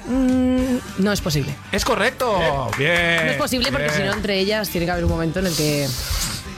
Mm, 0.07 0.77
no 0.99 1.11
es 1.11 1.19
posible. 1.19 1.53
Es 1.71 1.83
correcto. 1.83 2.71
Bien. 2.77 3.25
No 3.25 3.31
es 3.31 3.37
posible 3.37 3.69
porque 3.71 3.89
si 3.89 4.01
no, 4.01 4.13
entre 4.13 4.39
ellas 4.39 4.69
tiene 4.69 4.85
que 4.85 4.91
haber 4.91 5.03
un 5.03 5.11
momento 5.11 5.39
en 5.39 5.47
el 5.47 5.55
que. 5.55 5.87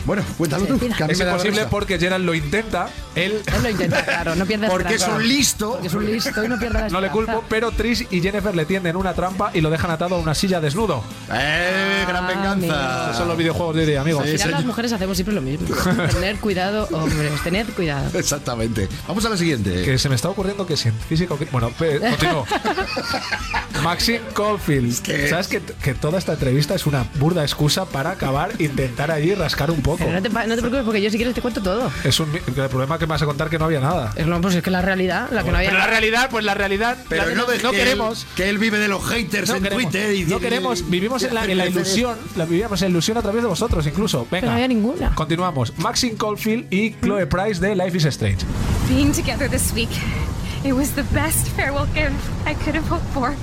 Bueno, 0.06 0.24
cuéntalo 0.38 0.66
tú. 0.66 0.78
que 0.80 0.86
a 1.04 1.08
mí 1.08 1.14
Es 1.14 1.20
me 1.20 1.26
da 1.26 1.32
imposible 1.32 1.58
risa. 1.60 1.70
porque 1.70 1.98
Gerald 2.00 2.26
lo 2.26 2.34
intenta. 2.36 2.90
Él 3.16 3.42
Él 3.46 3.64
lo 3.64 3.70
intenta, 3.70 4.04
claro, 4.06 4.36
no 4.36 4.46
pierde 4.46 4.68
Porque 4.70 4.90
es 4.96 5.02
esperanza. 5.02 5.24
un 5.24 5.28
listo. 5.28 5.72
Porque 5.72 5.88
es 5.88 5.94
un 5.94 6.06
listo 6.12 6.44
y 6.44 6.48
no 6.48 6.60
pierde 6.60 6.80
la 6.82 6.90
no 6.90 7.02
le 7.02 7.08
esperanza. 7.08 7.34
culpo, 7.34 7.44
pero 7.50 7.72
Trish 7.72 8.08
y 8.12 8.22
Jennifer 8.22 8.56
le 8.56 8.66
tienden 8.66 8.96
una 8.98 9.14
trampa 9.14 9.52
y 9.54 9.62
lo 9.62 9.70
dejan 9.70 9.90
atado 9.92 10.16
a 10.16 10.20
una 10.20 10.36
silla 10.36 10.60
desnudo. 10.62 11.04
¡Eh! 11.32 12.04
¡Gran 12.08 12.26
Ah, 12.26 12.28
venganza! 12.28 13.04
Esos 13.06 13.18
son 13.18 13.28
los 13.30 13.38
videojuegos 13.38 13.76
de 13.76 13.82
hoy 13.82 13.88
día, 13.88 14.02
amigos. 14.02 14.24
Al 14.24 14.30
final 14.30 14.52
las 14.52 14.66
mujeres 14.66 14.92
hacemos 14.94 15.18
siempre 15.18 15.34
lo 15.36 15.42
mismo. 15.42 15.68
Tener 16.12 16.36
cuidado, 16.38 16.88
hombres, 16.92 17.32
tened 17.44 17.68
cuidado. 17.76 18.18
Exactamente. 18.18 18.88
Vamos 19.08 19.26
a 19.26 19.30
la 19.30 19.38
siguiente. 19.38 19.84
Que 19.84 19.98
se 19.98 20.10
me 20.10 20.16
está 20.16 20.30
ocurriendo 20.30 20.66
que 20.68 20.78
si 20.78 20.90
en 20.90 20.96
física 21.00 21.34
o 21.34 21.40
que- 21.40 21.46
Bueno, 21.46 21.70
pe- 21.72 22.00
continúo. 22.00 22.46
Maxine 23.84 24.22
Caulfield. 24.34 25.02
que- 25.02 25.30
¿Sabes 25.30 25.48
que, 25.48 25.62
que 25.62 25.94
toda 25.94 26.18
esta 26.20 26.34
entrevista 26.34 26.76
es 26.76 26.86
una 26.86 27.06
burda 27.20 27.44
excusa 27.44 27.86
para 27.86 28.12
acabar, 28.12 28.52
intentar 28.60 29.12
allí 29.12 29.34
rascar 29.36 29.70
un 29.72 29.82
poco? 29.82 29.95
Pero 29.98 30.12
no 30.12 30.22
te, 30.22 30.30
no 30.30 30.56
te 30.56 30.62
preocupes 30.62 30.84
porque 30.84 31.02
yo 31.02 31.10
si 31.10 31.18
quieres 31.18 31.34
te 31.36 31.42
cuento 31.42 31.62
todo. 31.62 31.92
Es 32.04 32.20
un, 32.20 32.30
el 32.36 32.70
problema 32.70 32.98
que 32.98 33.06
me 33.06 33.12
vas 33.12 33.22
a 33.22 33.26
contar 33.26 33.50
que 33.50 33.58
no 33.60 33.66
había 33.66 33.80
nada. 33.80 34.12
Es, 34.16 34.26
no, 34.28 34.40
pues 34.42 34.56
es 34.56 34.64
que 34.64 34.72
la 34.72 34.82
realidad, 34.82 35.30
la 35.32 35.44
que 35.44 35.52
no 35.52 35.58
había. 35.58 35.70
Pero 35.70 35.80
la 35.80 35.88
realidad, 35.88 36.30
pues 36.30 36.46
la 36.46 36.54
realidad. 36.54 36.98
Pero 37.10 37.26
la 37.26 37.36
no 37.36 37.42
no 37.42 37.72
que 37.72 37.78
queremos. 37.78 38.24
Él, 38.24 38.28
que 38.36 38.50
él 38.50 38.58
vive 38.58 38.80
de 38.80 38.88
los 38.88 39.04
haters 39.06 39.50
No 39.50 39.56
en 39.56 39.64
queremos, 39.64 39.84
Twitter. 39.84 40.16
Y, 40.16 40.26
no 40.26 40.40
queremos, 40.40 40.90
vivimos 40.90 41.24
en 41.24 41.34
la, 41.34 41.46
en 41.46 41.58
la 41.58 41.66
ilusión, 41.68 42.18
la 42.36 42.46
vivíamos 42.46 42.82
en 42.82 42.88
la 42.88 42.92
ilusión 42.92 43.18
a 43.18 43.22
través 43.22 43.42
de 43.42 43.48
vosotros 43.48 43.86
incluso. 43.88 44.20
Venga, 44.32 44.42
Pero 44.42 44.48
no 44.48 44.54
había 44.54 44.68
ninguna. 44.68 45.16
continuamos. 45.16 45.78
Maxine 45.78 46.16
Caulfield 46.18 46.72
y 46.72 46.92
Chloe 47.02 47.26
Price 47.28 47.60
de 47.60 47.76
Life 47.76 47.98
is 47.98 48.06
Strange. 48.06 48.40
Being 48.90 49.12
together 49.14 49.50
this 49.50 49.74
week, 49.74 49.90
it 50.64 50.74
was 50.74 50.92
the 50.92 51.04
best 51.14 51.48
farewell 51.56 51.88
gift 51.94 52.14
I 52.46 52.54
could 52.64 52.76
have 52.76 52.88
hoped 52.88 53.08
for. 53.14 53.36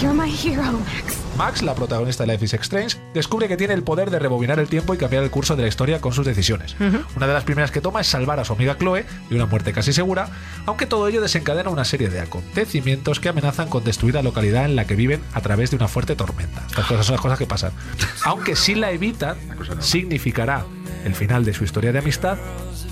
You're 0.00 0.14
my 0.14 0.28
hero, 0.28 0.62
Max. 0.72 1.23
Max, 1.36 1.62
la 1.62 1.74
protagonista 1.74 2.24
de 2.24 2.32
Life 2.32 2.44
is 2.44 2.54
Strange, 2.54 2.96
descubre 3.12 3.48
que 3.48 3.56
tiene 3.56 3.74
el 3.74 3.82
poder 3.82 4.10
de 4.10 4.18
rebobinar 4.18 4.58
el 4.58 4.68
tiempo 4.68 4.94
y 4.94 4.98
cambiar 4.98 5.24
el 5.24 5.30
curso 5.30 5.56
de 5.56 5.62
la 5.62 5.68
historia 5.68 6.00
con 6.00 6.12
sus 6.12 6.24
decisiones. 6.24 6.76
Una 7.16 7.26
de 7.26 7.32
las 7.32 7.44
primeras 7.44 7.70
que 7.70 7.80
toma 7.80 8.00
es 8.00 8.06
salvar 8.06 8.38
a 8.38 8.44
su 8.44 8.52
amiga 8.52 8.76
Chloe 8.78 9.04
de 9.28 9.34
una 9.34 9.46
muerte 9.46 9.72
casi 9.72 9.92
segura, 9.92 10.28
aunque 10.66 10.86
todo 10.86 11.08
ello 11.08 11.20
desencadena 11.20 11.70
una 11.70 11.84
serie 11.84 12.08
de 12.08 12.20
acontecimientos 12.20 13.20
que 13.20 13.28
amenazan 13.28 13.68
con 13.68 13.84
destruir 13.84 14.14
la 14.14 14.22
localidad 14.22 14.64
en 14.64 14.76
la 14.76 14.86
que 14.86 14.94
viven 14.94 15.22
a 15.32 15.40
través 15.40 15.70
de 15.70 15.76
una 15.76 15.88
fuerte 15.88 16.14
tormenta. 16.14 16.64
Estas 16.68 16.86
cosas 16.86 17.06
son 17.06 17.14
las 17.14 17.22
cosas 17.22 17.38
que 17.38 17.46
pasan. 17.46 17.72
Aunque 18.24 18.54
si 18.54 18.74
la 18.74 18.92
evitan, 18.92 19.36
significará 19.80 20.64
el 21.04 21.14
final 21.14 21.44
de 21.44 21.52
su 21.54 21.64
historia 21.64 21.92
de 21.92 21.98
amistad 21.98 22.38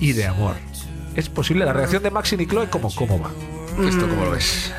y 0.01 0.13
de 0.13 0.27
amor. 0.27 0.57
Es 1.15 1.29
posible 1.29 1.65
la 1.65 1.73
reacción 1.73 2.03
de 2.03 2.11
Maxine 2.11 2.43
y 2.43 2.47
Chloe 2.47 2.69
como 2.69 2.93
cómo 2.95 3.21
va. 3.21 3.31
¿Esto 3.87 4.09
cómo 4.09 4.25
lo 4.25 4.31
ves? 4.33 4.73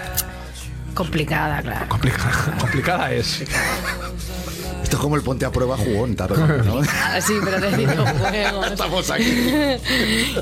Complicada, 0.94 1.62
claro. 1.62 1.90
Complicada, 1.90 2.56
complicada 2.60 3.12
es. 3.12 3.42
Esto 3.42 4.98
es 4.98 5.02
como 5.02 5.16
el 5.16 5.24
ponte 5.24 5.46
a 5.46 5.52
prueba 5.52 5.78
jugón, 5.78 6.16
tarde, 6.16 6.64
¿no? 6.64 6.82
Ah, 7.04 7.20
sí, 7.20 7.34
pero 7.44 7.60
de 7.60 7.76
videojuegos. 7.78 8.68
Estamos 8.72 9.10
aquí. 9.10 9.34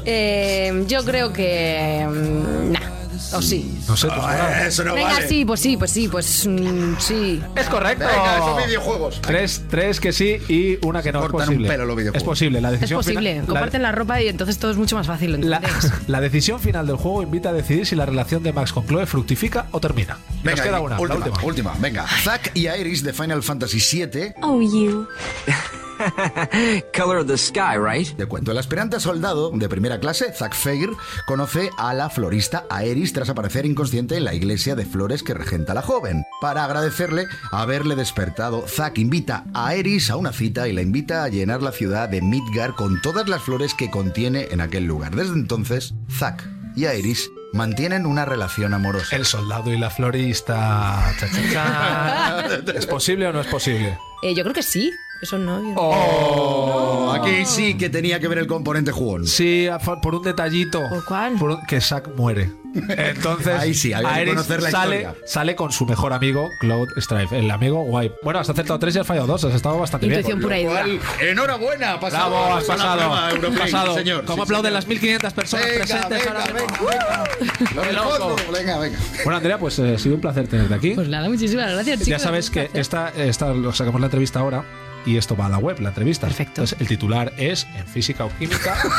Eh, 0.06 0.84
yo 0.88 1.04
creo 1.06 1.32
que. 1.32 2.06
mm, 2.10 2.72
nah. 2.72 3.01
O 3.34 3.42
sí. 3.42 3.80
No 3.88 3.96
sé, 3.98 4.08
tú 4.08 4.14
Ah, 4.18 4.66
eso 4.68 4.84
no 4.84 4.94
Venga, 4.94 5.14
vale. 5.14 5.28
sí, 5.28 5.46
pues 5.46 5.60
sí, 5.60 5.78
pues 5.78 5.92
sí, 5.92 6.08
pues 6.08 6.46
mm, 6.48 6.96
sí. 7.00 7.42
Es 7.56 7.68
correcto. 7.68 8.06
Venga, 8.06 8.38
esos 8.38 8.66
videojuegos. 8.66 9.22
Tres, 9.22 9.64
tres 9.70 10.00
que 10.00 10.12
sí 10.14 10.38
y 10.48 10.78
una 10.86 11.02
que 11.02 11.12
no. 11.12 11.20
Es 11.20 11.26
Cortan 11.30 11.42
un 11.50 11.56
posible. 11.56 11.68
pelo 11.70 11.86
los 11.86 11.96
videojuegos. 11.96 12.22
Es 12.22 12.24
posible. 12.28 12.62
La 12.62 12.70
Es 12.70 12.74
decisión 12.80 13.00
posible. 13.00 13.32
final- 13.32 13.46
Comparten 13.48 13.82
la 13.82 13.92
ropa 13.92 14.22
y 14.22 14.28
entonces 14.28 14.58
todo 14.58 14.72
es 14.72 14.78
mucho 14.78 14.96
más 14.96 15.08
fácil. 15.08 15.40
la, 16.08 16.22
decisión 16.22 16.60
final 16.60 16.88
del 16.88 16.96
juego 16.98 17.24
invita 17.24 17.50
a 17.50 17.54
decidir 17.54 17.86
si 17.86 17.96
la 17.96 18.06
relación 18.06 18.44
de 18.44 18.54
Max 18.54 18.74
con 18.74 18.86
Chloe 18.86 19.06
fructifica 19.06 19.68
o 19.72 19.80
termina. 19.80 20.18
Nos 20.44 20.60
queda 20.62 20.80
una, 20.82 21.00
última, 21.00 21.20
la 21.20 21.26
última. 21.26 21.44
última. 21.46 21.74
Venga. 21.80 22.06
Zack 22.24 22.52
y 22.54 22.68
Iris 22.68 23.04
de 23.04 23.14
Final 23.14 23.44
Fantasy 23.44 23.80
VII. 23.80 24.34
Oh, 24.42 24.62
you. 24.62 25.08
Color 26.94 27.18
of 27.20 27.28
the 27.28 27.38
sky, 27.38 27.78
right? 27.78 28.08
De 28.18 28.26
cuento, 28.26 28.52
el 28.52 28.58
aspirante 28.58 29.00
soldado 29.00 29.52
de 29.52 29.70
primera 29.70 30.00
clase, 30.00 30.32
Zack 30.34 30.54
Fair, 30.56 30.90
conoce 31.26 31.70
a 31.78 31.94
la 31.94 32.10
florista 32.10 32.66
Aeris 32.70 33.14
tras 33.14 33.30
aparecer 33.30 33.66
inconsciente 33.66 34.18
en 34.18 34.26
la 34.26 34.34
iglesia 34.34 34.76
de 34.76 34.86
flores 34.86 35.24
que 35.24 35.34
regenta 35.34 35.74
la 35.74 35.82
joven. 35.82 36.24
Para 36.40 36.66
agradecerle 36.66 37.28
haberle 37.52 37.96
despertado, 37.96 38.68
Zack 38.68 38.98
invita 38.98 39.46
a 39.54 39.68
Aeris 39.68 40.10
a 40.10 40.18
una 40.18 40.34
cita 40.34 40.68
y 40.68 40.74
la 40.74 40.82
invita 40.82 41.24
a 41.24 41.30
llenar 41.30 41.62
la 41.62 41.72
ciudad 41.72 42.10
de 42.10 42.22
Midgar 42.22 42.76
con 42.76 43.02
todas 43.02 43.28
las 43.28 43.42
flores 43.42 43.74
que 43.74 43.92
contiene 43.92 44.48
en 44.52 44.62
aquel 44.62 44.86
lugar. 44.86 45.16
Desde 45.16 45.34
entonces, 45.34 45.94
Zack 46.10 46.48
y 46.76 46.86
Aeris 46.86 47.30
mantienen 47.54 48.06
una 48.06 48.26
relación 48.26 48.74
amorosa. 48.74 49.16
El 49.16 49.26
soldado 49.26 49.74
y 49.74 49.78
la 49.78 49.90
florista. 49.90 51.14
Cha, 51.20 51.28
cha, 51.30 51.52
cha. 51.52 52.74
¿Es 52.76 52.86
posible 52.86 53.28
o 53.28 53.34
no 53.34 53.42
es 53.42 53.48
posible? 53.48 53.98
Eh, 54.24 54.34
yo 54.34 54.44
creo 54.44 54.54
que 54.54 54.64
sí. 54.64 54.92
Eso 55.22 55.38
no. 55.38 55.62
yo- 55.62 55.76
Oh, 55.78 57.12
aquí 57.14 57.46
sí 57.46 57.78
que 57.78 57.90
tenía 57.90 58.20
que 58.20 58.28
ver 58.28 58.40
el 58.40 58.48
componente 58.48 58.92
jugón. 58.92 59.28
Sí, 59.28 59.68
por 60.02 60.16
un 60.16 60.24
detallito. 60.24 60.82
¿Por 60.90 61.06
cuál? 61.06 61.34
Por 61.38 61.52
un- 61.52 61.66
que 61.68 61.80
Zack 61.82 62.10
muere. 62.16 62.50
Entonces, 62.74 63.60
Ahí 63.60 63.74
sí, 63.74 63.92
había 63.92 64.24
que 64.24 64.30
conocer 64.30 64.62
la 64.64 64.72
sale, 64.72 65.02
historia. 65.02 65.22
sale 65.28 65.56
con 65.58 65.74
su 65.74 65.86
mejor 65.86 66.14
amigo, 66.14 66.48
Cloud 66.62 66.88
Strife. 66.98 67.38
El 67.38 67.52
amigo 67.52 67.84
guay. 67.84 68.14
Bueno, 68.24 68.40
has 68.40 68.50
acertado 68.50 68.80
tres 68.80 68.96
y 68.96 69.00
has 69.00 69.06
fallado 69.06 69.28
dos. 69.28 69.44
Has 69.44 69.54
estado 69.54 69.78
bastante 69.78 70.08
Intuición 70.08 70.40
bien. 70.40 70.64
pura 70.66 70.86
dura. 70.86 71.04
Enhorabuena, 71.30 72.00
pasado. 72.00 72.30
Bravo, 72.32 72.54
has 72.56 72.64
pasado. 72.64 73.12
pasado. 73.60 73.94
señor. 73.96 74.24
¿Cómo 74.24 74.38
Sí, 74.38 74.42
aplauden 74.44 74.70
señor. 74.70 74.74
las 74.74 74.88
1500 74.88 75.34
personas 75.34 75.66
Venga, 75.66 75.80
presentes 75.84 76.10
venga, 76.10 76.32
ahora 76.32 76.54
venga, 76.54 77.84
del 77.86 77.96
loco. 77.96 78.36
Venga, 78.54 78.80
venga. 78.80 79.00
Bueno, 79.26 79.38
Andrea, 79.38 79.60
pues 79.60 79.78
eh, 79.80 79.96
ha 79.96 80.00
sido 80.00 80.16
un 80.16 80.22
placer 80.22 80.48
tenerte 80.48 80.74
aquí. 80.74 80.92
Pues 80.96 81.10
nada, 81.10 81.28
muchísimas 81.28 81.72
gracias, 81.74 81.96
chicos. 82.00 82.08
ya 82.08 82.20
sabes 82.20 82.50
que 82.50 82.70
esta, 82.74 83.10
esta 83.10 83.50
lo 83.54 83.74
sacamos 83.74 84.00
la 84.00 84.08
entrevista 84.08 84.40
ahora 84.40 84.64
y 85.06 85.18
esto 85.18 85.36
va 85.36 85.48
a 85.48 85.50
la 85.50 85.58
web, 85.58 85.80
la 85.80 85.90
entrevista. 85.90 86.28
Perfecto. 86.28 86.62
Entonces, 86.62 86.78
el 86.80 86.88
titular 86.88 87.34
es 87.38 87.68
en 87.76 87.86
física 87.88 88.26
o 88.26 88.30
química. 88.38 88.78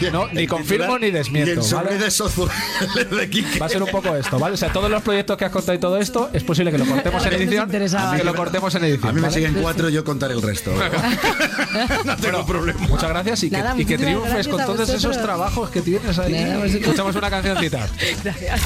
Bueno, 0.00 0.26
no, 0.26 0.32
ni 0.32 0.46
confirmo 0.46 0.98
ni 0.98 1.08
Y 1.08 1.10
desmiento. 1.10 1.52
el 1.52 1.62
sobre 1.62 1.96
¿vale? 1.96 1.98
de 1.98 2.04
de. 3.26 3.58
Va 3.60 3.66
a 3.66 3.68
ser 3.68 3.82
un 3.82 3.90
poco 3.90 4.14
esto, 4.14 4.38
¿vale? 4.38 4.54
O 4.54 4.56
sea, 4.56 4.72
todos 4.72 4.90
los 4.90 5.02
proyectos 5.02 5.36
que 5.36 5.44
has 5.44 5.50
contado 5.50 5.74
y 5.74 5.80
todo 5.80 5.98
esto, 5.98 6.30
es 6.32 6.42
posible 6.42 6.70
que 6.70 6.78
lo 6.78 6.86
cortemos 6.86 7.24
en 7.26 7.32
edición. 7.34 7.70
Que 7.70 8.24
lo 8.24 8.34
cortemos 8.34 8.74
en 8.74 8.84
edición. 8.84 9.10
A 9.10 9.12
mí 9.12 9.20
me 9.20 9.28
¿vale? 9.28 9.34
siguen 9.34 9.54
cuatro, 9.60 9.88
yo 9.88 10.04
contaré 10.04 10.34
el 10.34 10.42
resto. 10.42 10.72
no 12.04 12.16
tengo 12.16 12.46
problema. 12.46 12.80
Muchas 12.88 13.08
gracias 13.08 13.42
y 13.44 13.50
que, 13.50 13.56
Nada, 13.56 13.74
y 13.80 13.84
que 13.84 13.98
triunfes 13.98 14.48
con 14.48 14.64
todos 14.64 14.88
esos 14.88 15.20
trabajos 15.20 15.70
que 15.70 15.80
tienes 15.82 16.18
ahí. 16.18 16.32
Nada, 16.32 16.56
vosotros. 16.58 16.82
Escuchamos 16.82 17.16
una 17.16 17.30
cancioncita. 17.30 17.88
Gracias. 18.22 18.60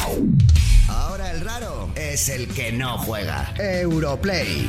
Ahora 0.88 1.30
el 1.32 1.40
raro 1.40 1.88
es 1.94 2.28
el 2.28 2.48
que 2.48 2.72
no 2.72 2.98
juega. 2.98 3.52
Europlay. 3.58 4.68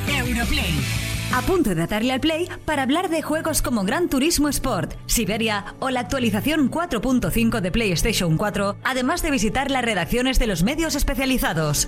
A 1.32 1.44
punto 1.44 1.76
de 1.76 1.86
darle 1.86 2.12
al 2.12 2.20
play 2.20 2.50
para 2.66 2.82
hablar 2.82 3.08
de 3.10 3.22
juegos 3.22 3.62
como 3.62 3.84
Gran 3.84 4.10
Turismo 4.10 4.50
Sport, 4.50 4.96
Siberia 5.06 5.76
o 5.80 5.92
la 5.92 6.00
actualización 6.00 6.72
4.5 6.72 7.62
de 7.62 7.72
PlayStation 7.72 8.36
4, 8.36 8.78
además 8.84 9.22
de 9.22 9.30
visitar 9.30 9.70
las 9.70 9.86
redacciones 9.86 10.40
de 10.40 10.48
los 10.48 10.64
medios 10.64 10.96
especializados. 10.96 11.88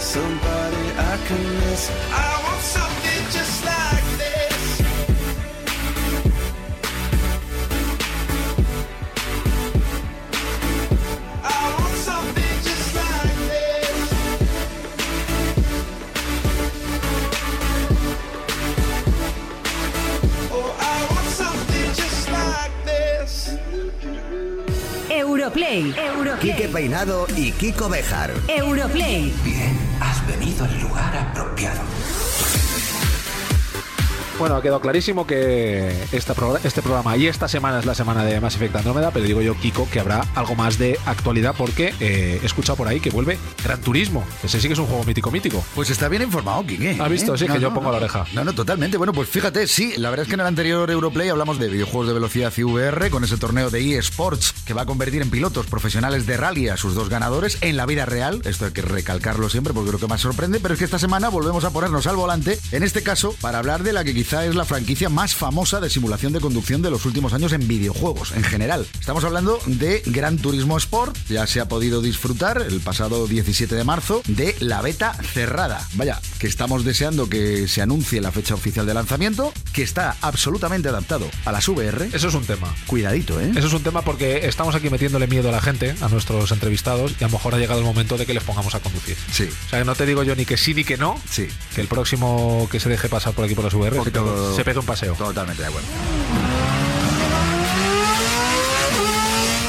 somebody 0.00 0.76
I 0.96 1.18
can 1.26 1.42
miss. 1.60 1.90
I 2.12 2.42
want 2.44 2.62
something 2.62 3.24
just 3.32 3.64
like 3.64 4.04
this. 4.18 4.80
I 11.42 11.74
want 11.78 11.96
something 11.96 12.56
just 12.62 12.94
like 12.94 13.36
this. 13.52 13.98
Oh, 20.50 20.70
I 20.78 21.06
want 21.10 21.28
something 21.42 21.88
just 21.94 22.30
like 22.30 22.74
this. 22.84 23.58
Europlay. 25.10 25.94
Quique 26.40 26.68
Peinado 26.68 27.26
y 27.36 27.52
Kiko 27.52 27.88
Bejar. 27.88 28.32
Europlay. 28.48 29.32
Bien, 29.44 29.77
apropiado. 31.38 31.97
Bueno, 34.38 34.54
ha 34.54 34.62
quedado 34.62 34.80
clarísimo 34.80 35.26
que 35.26 35.92
esta 36.12 36.32
pro- 36.32 36.58
este 36.62 36.80
programa 36.80 37.16
y 37.16 37.26
esta 37.26 37.48
semana 37.48 37.80
es 37.80 37.86
la 37.86 37.94
semana 37.96 38.24
de 38.24 38.40
Mass 38.40 38.54
Effect 38.54 38.76
Andrómeda, 38.76 39.10
pero 39.10 39.24
digo 39.26 39.42
yo, 39.42 39.56
Kiko, 39.58 39.88
que 39.90 39.98
habrá 39.98 40.24
algo 40.36 40.54
más 40.54 40.78
de 40.78 40.96
actualidad 41.06 41.56
porque 41.58 41.92
eh, 41.98 42.38
he 42.40 42.46
escuchado 42.46 42.76
por 42.76 42.86
ahí 42.86 43.00
que 43.00 43.10
vuelve 43.10 43.36
Gran 43.64 43.80
Turismo. 43.80 44.24
Ese 44.44 44.60
sí 44.60 44.68
que 44.68 44.74
es 44.74 44.78
un 44.78 44.86
juego 44.86 45.02
mítico 45.02 45.32
mítico. 45.32 45.64
Pues 45.74 45.90
está 45.90 46.08
bien 46.08 46.22
informado, 46.22 46.64
Quique. 46.64 46.96
¿Has 47.00 47.10
visto? 47.10 47.34
¿eh? 47.34 47.38
Sí, 47.38 47.46
que 47.46 47.54
No, 47.54 47.58
yo 47.58 47.68
pongo 47.74 47.86
no. 47.86 47.90
la 47.92 47.96
oreja. 47.98 48.26
No, 48.32 48.44
no, 48.44 48.52
totalmente. 48.52 48.96
Bueno, 48.96 49.12
pues 49.12 49.28
fíjate, 49.28 49.66
sí, 49.66 49.94
la 49.96 50.08
verdad 50.10 50.22
es 50.22 50.28
que 50.28 50.34
en 50.34 50.40
el 50.40 50.46
anterior 50.46 50.88
Europlay 50.88 51.28
hablamos 51.30 51.58
de 51.58 51.68
videojuegos 51.68 52.06
de 52.06 52.14
velocidad 52.14 52.52
y 52.56 52.62
VR 52.62 53.10
con 53.10 53.24
ese 53.24 53.38
torneo 53.38 53.70
de 53.70 53.98
eSports 53.98 54.52
que 54.64 54.72
va 54.72 54.82
a 54.82 54.86
convertir 54.86 55.20
en 55.20 55.30
pilotos 55.30 55.66
profesionales 55.66 56.26
de 56.26 56.36
rally 56.36 56.68
a 56.68 56.76
sus 56.76 56.94
dos 56.94 57.08
ganadores 57.08 57.58
en 57.60 57.76
la 57.76 57.86
vida 57.86 58.06
real. 58.06 58.40
Esto 58.44 58.66
hay 58.66 58.70
que 58.72 58.82
recalcarlo 58.82 59.48
siempre 59.48 59.72
porque 59.74 59.88
creo 59.88 59.98
que 60.00 60.06
más 60.06 60.20
sorprende, 60.20 60.60
pero 60.60 60.74
es 60.74 60.78
que 60.78 60.84
esta 60.84 61.00
semana 61.00 61.28
volvemos 61.28 61.64
a 61.64 61.70
ponernos 61.70 62.06
al 62.06 62.14
volante, 62.14 62.56
en 62.70 62.84
este 62.84 63.02
caso 63.02 63.34
para 63.40 63.58
hablar 63.58 63.82
de 63.82 63.92
la 63.92 64.04
que 64.04 64.14
quizá 64.14 64.27
es 64.32 64.54
la 64.54 64.64
franquicia 64.66 65.08
más 65.08 65.34
famosa 65.34 65.80
de 65.80 65.88
simulación 65.88 66.32
de 66.34 66.40
conducción 66.40 66.82
de 66.82 66.90
los 66.90 67.06
últimos 67.06 67.32
años 67.32 67.52
en 67.54 67.66
videojuegos 67.66 68.32
en 68.32 68.42
general. 68.44 68.86
Estamos 69.00 69.24
hablando 69.24 69.58
de 69.66 70.02
Gran 70.06 70.36
Turismo 70.36 70.76
Sport, 70.76 71.16
ya 71.28 71.46
se 71.46 71.60
ha 71.60 71.68
podido 71.68 72.02
disfrutar 72.02 72.60
el 72.68 72.80
pasado 72.80 73.26
17 73.26 73.74
de 73.74 73.84
marzo 73.84 74.20
de 74.26 74.54
la 74.60 74.82
beta 74.82 75.14
cerrada. 75.14 75.86
Vaya, 75.94 76.20
que 76.38 76.46
estamos 76.46 76.84
deseando 76.84 77.28
que 77.30 77.66
se 77.68 77.80
anuncie 77.80 78.20
la 78.20 78.30
fecha 78.30 78.54
oficial 78.54 78.84
de 78.86 78.92
lanzamiento, 78.94 79.52
que 79.72 79.82
está 79.82 80.16
absolutamente 80.20 80.88
adaptado 80.90 81.26
a 81.46 81.52
las 81.52 81.66
VR. 81.66 82.10
Eso 82.12 82.28
es 82.28 82.34
un 82.34 82.44
tema. 82.44 82.74
Cuidadito, 82.86 83.40
¿eh? 83.40 83.50
Eso 83.56 83.66
es 83.68 83.72
un 83.72 83.82
tema 83.82 84.02
porque 84.02 84.46
estamos 84.46 84.74
aquí 84.74 84.90
metiéndole 84.90 85.26
miedo 85.26 85.48
a 85.48 85.52
la 85.52 85.62
gente, 85.62 85.94
a 86.02 86.08
nuestros 86.08 86.52
entrevistados, 86.52 87.12
y 87.18 87.24
a 87.24 87.28
lo 87.28 87.32
mejor 87.32 87.54
ha 87.54 87.58
llegado 87.58 87.80
el 87.80 87.86
momento 87.86 88.18
de 88.18 88.26
que 88.26 88.34
les 88.34 88.44
pongamos 88.44 88.74
a 88.74 88.80
conducir. 88.80 89.16
Sí. 89.32 89.48
O 89.66 89.70
sea, 89.70 89.78
que 89.78 89.84
no 89.86 89.94
te 89.94 90.04
digo 90.04 90.22
yo 90.22 90.36
ni 90.36 90.44
que 90.44 90.58
sí 90.58 90.74
ni 90.74 90.84
que 90.84 90.98
no, 90.98 91.18
Sí. 91.30 91.48
que 91.74 91.80
el 91.80 91.88
próximo 91.88 92.68
que 92.70 92.78
se 92.78 92.90
deje 92.90 93.08
pasar 93.08 93.32
por 93.32 93.46
aquí 93.46 93.54
por 93.54 93.64
las 93.64 93.72
VR 93.74 93.96
Pegue- 94.24 94.56
se 94.56 94.64
pegue 94.64 94.78
un 94.78 94.86
paseo. 94.86 95.14
Totalmente 95.14 95.62
de 95.62 95.68
acuerdo. 95.68 95.88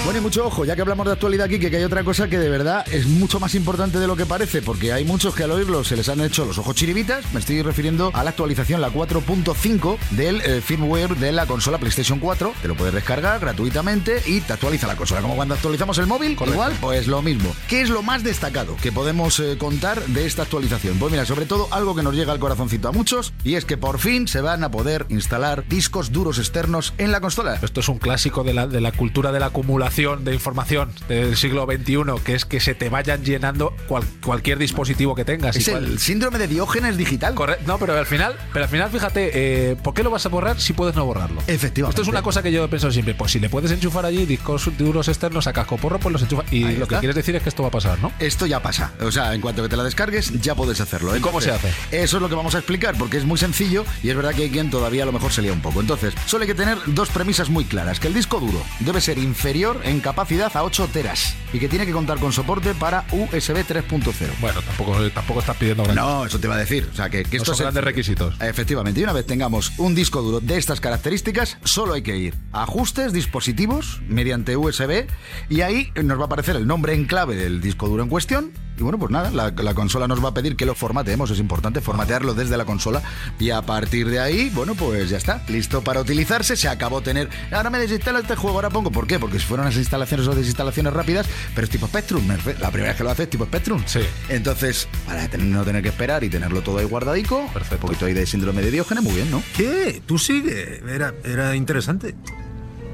Bueno, 0.10 0.22
y 0.22 0.24
mucho 0.24 0.47
ojo, 0.47 0.66
ya 0.66 0.76
que 0.76 0.82
hablamos 0.82 1.05
de 1.05 1.12
actualidad 1.12 1.45
aquí, 1.45 1.60
que 1.60 1.68
hay 1.68 1.84
otra 1.84 2.03
cosa 2.03 2.28
que 2.28 2.39
de 2.39 2.49
verdad 2.49 2.84
es 2.91 3.05
mucho 3.05 3.39
más 3.39 3.53
importante 3.53 3.99
de 3.99 4.07
lo 4.07 4.16
que 4.16 4.26
parece, 4.26 4.64
porque 4.64 4.91
hay 4.91 5.05
muchos 5.05 5.36
que 5.36 5.43
al 5.43 5.51
oírlo 5.51 5.84
se 5.84 5.95
les 5.95 6.10
han 6.10 6.20
hecho 6.22 6.45
los 6.45 6.57
ojos 6.57 6.76
chiribitas. 6.76 7.32
Me 7.32 7.39
estoy 7.39 7.62
refiriendo 7.62 8.10
a 8.16 8.24
la 8.24 8.32
actualización, 8.32 8.82
la 8.82 8.89
4.5 8.89 9.99
del 10.10 10.41
eh, 10.41 10.62
firmware 10.62 11.16
de 11.16 11.32
la 11.32 11.45
consola 11.45 11.78
PlayStation 11.78 12.18
4. 12.18 12.53
Te 12.60 12.68
lo 12.68 12.76
puedes 12.76 12.95
descargar 12.95 13.39
gratuitamente 13.39 14.24
y 14.26 14.41
te 14.41 14.53
actualiza 14.53 14.88
la 14.88 14.95
consola. 14.95 15.22
Como 15.22 15.36
cuando 15.36 15.53
actualizamos 15.53 15.99
el 15.99 16.07
móvil, 16.07 16.32
igual, 16.32 16.74
pues 16.82 17.05
lo 17.05 17.22
mismo. 17.22 17.55
¿Qué 17.68 17.82
es 17.82 17.91
lo 17.91 18.01
más 18.01 18.24
destacado 18.24 18.78
que 18.78 18.91
podemos 18.91 19.39
eh, 19.39 19.60
contar 19.60 20.03
de 20.07 20.26
esta 20.26 20.41
actualización? 20.41 20.97
Pues 20.97 21.12
mira, 21.12 21.28
sobre 21.28 21.45
todo 21.45 21.68
algo 21.70 21.93
que 21.93 22.01
nos 22.01 22.16
llega 22.16 22.32
al 22.32 22.39
corazoncito 22.39 22.88
a 22.88 22.91
muchos, 22.91 23.32
y 23.43 23.53
es 23.53 23.66
que 23.66 23.78
por 23.78 23.99
fin 23.99 24.28
se 24.28 24.41
van 24.41 24.64
a 24.64 24.72
poder 24.72 25.05
instalar 25.10 25.68
discos 25.68 26.12
duros 26.12 26.39
externos 26.39 26.95
en 26.97 27.12
la 27.12 27.22
consola. 27.22 27.60
Esto 27.62 27.82
es 27.82 27.89
un 27.89 27.99
clásico 27.99 28.43
de 28.43 28.55
la, 28.55 28.66
de 28.66 28.82
la 28.82 28.91
cultura 28.91 29.32
de 29.32 29.39
la 29.39 29.45
acumulación 29.45 29.99
de 30.00 30.34
información 30.34 30.91
del 31.10 31.36
siglo 31.36 31.66
XXI, 31.66 32.24
que 32.24 32.34
es 32.34 32.45
que 32.45 32.60
se 32.62 32.74
te 32.74 32.88
vayan 32.89 33.24
llenando 33.24 33.76
cual- 33.88 34.06
cualquier 34.24 34.58
dispositivo 34.58 35.14
que 35.14 35.26
tengas. 35.26 35.56
Es 35.58 35.68
el 35.68 36.00
síndrome 36.00 36.38
de 36.39 36.47
Diógenes 36.47 36.95
digital. 36.95 37.36
Correcto. 37.36 37.64
No, 37.68 37.78
pero 37.78 37.97
al 37.97 38.06
final, 38.06 38.36
pero 38.54 38.64
al 38.66 38.72
final, 38.72 38.89
fíjate, 38.89 39.32
eh, 39.34 39.76
¿por 39.76 39.93
qué 39.93 40.04
lo 40.04 40.10
vas 40.10 40.26
a 40.26 40.30
borrar 40.30 40.60
si 40.60 40.72
puedes 40.74 40.95
no 40.95 41.06
borrarlo? 41.06 41.41
Efectivamente. 41.47 41.91
Esto 41.95 42.02
es 42.04 42.08
una 42.08 42.22
cosa 42.22 42.41
que 42.41 42.52
yo 42.52 42.64
he 42.64 42.68
pensado 42.70 42.93
siempre. 42.93 43.14
Pues 43.14 43.32
si 43.34 43.39
le 43.41 43.50
puedes 43.50 43.72
enchufar 43.72 44.06
allí 44.06 44.26
discos 44.26 44.70
duros 44.78 45.10
externos 45.10 45.47
a 45.47 45.54
casco 45.54 45.76
porro, 45.78 46.00
pues 46.00 46.14
los 46.14 46.22
enchufa. 46.22 46.43
Y 46.50 46.64
Ahí 46.64 46.78
lo 46.78 46.84
está. 46.84 46.95
que 46.95 47.00
quieres 47.02 47.16
decir 47.18 47.36
es 47.36 47.43
que 47.43 47.50
esto 47.50 47.62
va 47.64 47.68
a 47.68 47.72
pasar, 47.72 48.00
¿no? 48.00 48.12
Esto 48.20 48.45
ya 48.45 48.62
pasa. 48.62 48.93
O 49.02 49.12
sea, 49.12 49.34
en 49.34 49.41
cuanto 49.41 49.64
que 49.64 49.70
te 49.70 49.76
la 49.76 49.84
descargues, 49.84 50.39
ya 50.41 50.56
puedes 50.56 50.80
hacerlo. 50.80 51.16
¿Y 51.18 51.20
cómo 51.20 51.41
se 51.41 51.52
hace? 51.52 51.70
Eso 51.91 52.18
es 52.18 52.22
lo 52.22 52.30
que 52.30 52.36
vamos 52.36 52.56
a 52.56 52.60
explicar, 52.60 52.95
porque 52.97 53.18
es 53.18 53.26
muy 53.26 53.38
sencillo 53.38 53.84
y 54.02 54.10
es 54.10 54.16
verdad 54.16 54.34
que 54.34 54.43
hay 54.43 54.50
quien 54.50 54.70
todavía 54.70 55.04
a 55.04 55.06
lo 55.06 55.12
mejor 55.12 55.32
se 55.34 55.41
lía 55.41 55.52
un 55.52 55.62
poco. 55.62 55.82
Entonces, 55.82 56.14
solo 56.26 56.43
hay 56.43 56.47
que 56.47 56.56
tener 56.56 56.78
dos 56.88 57.10
premisas 57.10 57.50
muy 57.50 57.66
claras: 57.66 58.00
que 58.00 58.08
el 58.08 58.14
disco 58.14 58.39
duro 58.39 58.64
debe 58.80 59.02
ser 59.02 59.18
inferior 59.18 59.82
en 59.90 60.00
capacidad 60.00 60.56
a 60.56 60.64
8 60.64 60.90
teras 60.94 61.36
y 61.52 61.60
que 61.60 61.68
tiene 61.68 61.86
que 61.86 61.92
contar 61.92 62.20
con 62.20 62.32
soporte 62.32 62.74
para 62.76 63.06
USB 63.12 63.66
3.0. 63.66 64.14
Bueno, 64.40 64.62
tampoco, 64.62 65.10
tampoco 65.12 65.40
estás 65.40 65.58
pidiendo 65.58 65.84
gran- 65.84 65.96
No, 65.96 66.26
eso 66.26 66.40
te 66.40 66.48
va 66.48 66.56
a 66.56 66.60
decir. 66.60 66.88
O 66.92 66.96
sea, 66.96 67.10
que, 67.10 67.24
que 67.24 67.38
No 67.38 67.44
esto 67.44 67.46
son 67.46 67.56
es 67.56 67.62
grandes 67.62 67.84
requisitos. 67.84 68.36
Efectivamente, 68.40 69.00
y 69.00 69.04
una 69.04 69.14
vez 69.14 69.26
tengamos 69.26 69.72
un 69.78 69.96
disco 69.96 70.22
duro 70.22 70.40
de 70.40 70.58
estas 70.58 70.80
características, 70.80 71.58
solo 71.64 71.94
hay 71.94 72.02
que 72.04 72.16
ir 72.18 72.36
a 72.54 72.64
ajustes, 72.64 73.14
dispositivos, 73.14 74.02
mediante 74.08 74.56
USB, 74.58 75.08
y 75.50 75.62
ahí 75.62 75.92
nos 76.04 76.18
va 76.20 76.24
a 76.24 76.26
aparecer 76.28 76.56
el 76.56 76.68
nombre 76.68 76.94
en 76.94 77.06
clave 77.06 77.36
del 77.36 77.62
disco 77.62 77.88
duro 77.88 78.04
en 78.04 78.10
cuestión. 78.10 78.52
Y 78.80 78.84
bueno, 78.84 78.98
pues 78.98 79.12
nada, 79.12 79.30
la, 79.32 79.52
la 79.52 79.74
consola 79.74 80.08
nos 80.08 80.24
va 80.24 80.30
a 80.30 80.34
pedir 80.34 80.56
que 80.56 80.66
lo 80.66 80.74
formateemos, 80.74 81.30
es 81.32 81.40
importante 81.40 81.82
formatearlo 81.82 82.34
desde 82.34 82.56
la 82.58 82.64
consola. 82.66 83.02
Y 83.38 83.50
a 83.50 83.62
partir 83.62 84.10
de 84.10 84.20
ahí, 84.20 84.50
bueno, 84.54 84.74
pues 84.76 85.10
ya 85.10 85.18
está, 85.18 85.44
listo 85.50 85.82
para 85.84 86.00
utilizarse. 86.02 86.56
Se 86.56 86.68
acabó 86.70 87.02
tener. 87.02 87.30
Ahora 87.52 87.70
me 87.70 87.80
desinstalo 87.80 88.20
este 88.20 88.36
juego, 88.36 88.58
ahora 88.58 88.70
pongo. 88.70 88.92
¿Por 88.92 89.06
qué? 89.06 89.20
Porque 89.20 89.38
si 89.40 89.46
fueron 89.46 89.66
unas 89.66 89.76
instalaciones 89.78 90.28
o 90.28 90.34
desinstalaciones 90.36 90.94
rápidas, 90.94 91.28
pero 91.54 91.66
es 91.66 91.72
tipo 91.72 91.88
Spectrum. 91.88 92.26
La 92.60 92.72
primera 92.72 92.92
vez 92.92 92.96
que 92.98 93.04
lo 93.04 93.10
hace 93.10 93.24
es 93.24 93.30
tipo 93.30 93.46
Spectrum. 93.46 93.84
Sí. 93.86 94.00
Entonces, 94.30 94.88
para 95.06 95.28
tener- 95.28 95.48
no 95.48 95.64
tener 95.64 95.84
que 95.84 95.90
esperar 95.90 96.24
y 96.24 96.30
tenerlo 96.30 96.62
todo 96.62 96.78
ahí 96.80 96.86
guardadico, 96.86 97.48
Perfecto. 97.54 97.76
un 97.76 97.82
poquito 97.82 98.06
ahí 98.06 98.14
de 98.14 98.26
síndrome 98.26 98.62
de 98.62 98.72
Diógenes, 98.72 99.04
muy 99.04 99.14
bien, 99.16 99.30
¿no? 99.30 99.44
¿Qué? 99.58 100.02
Tú 100.06 100.18
sigue. 100.18 100.82
Era, 100.88 101.14
era 101.26 101.56
interesante. 101.56 102.16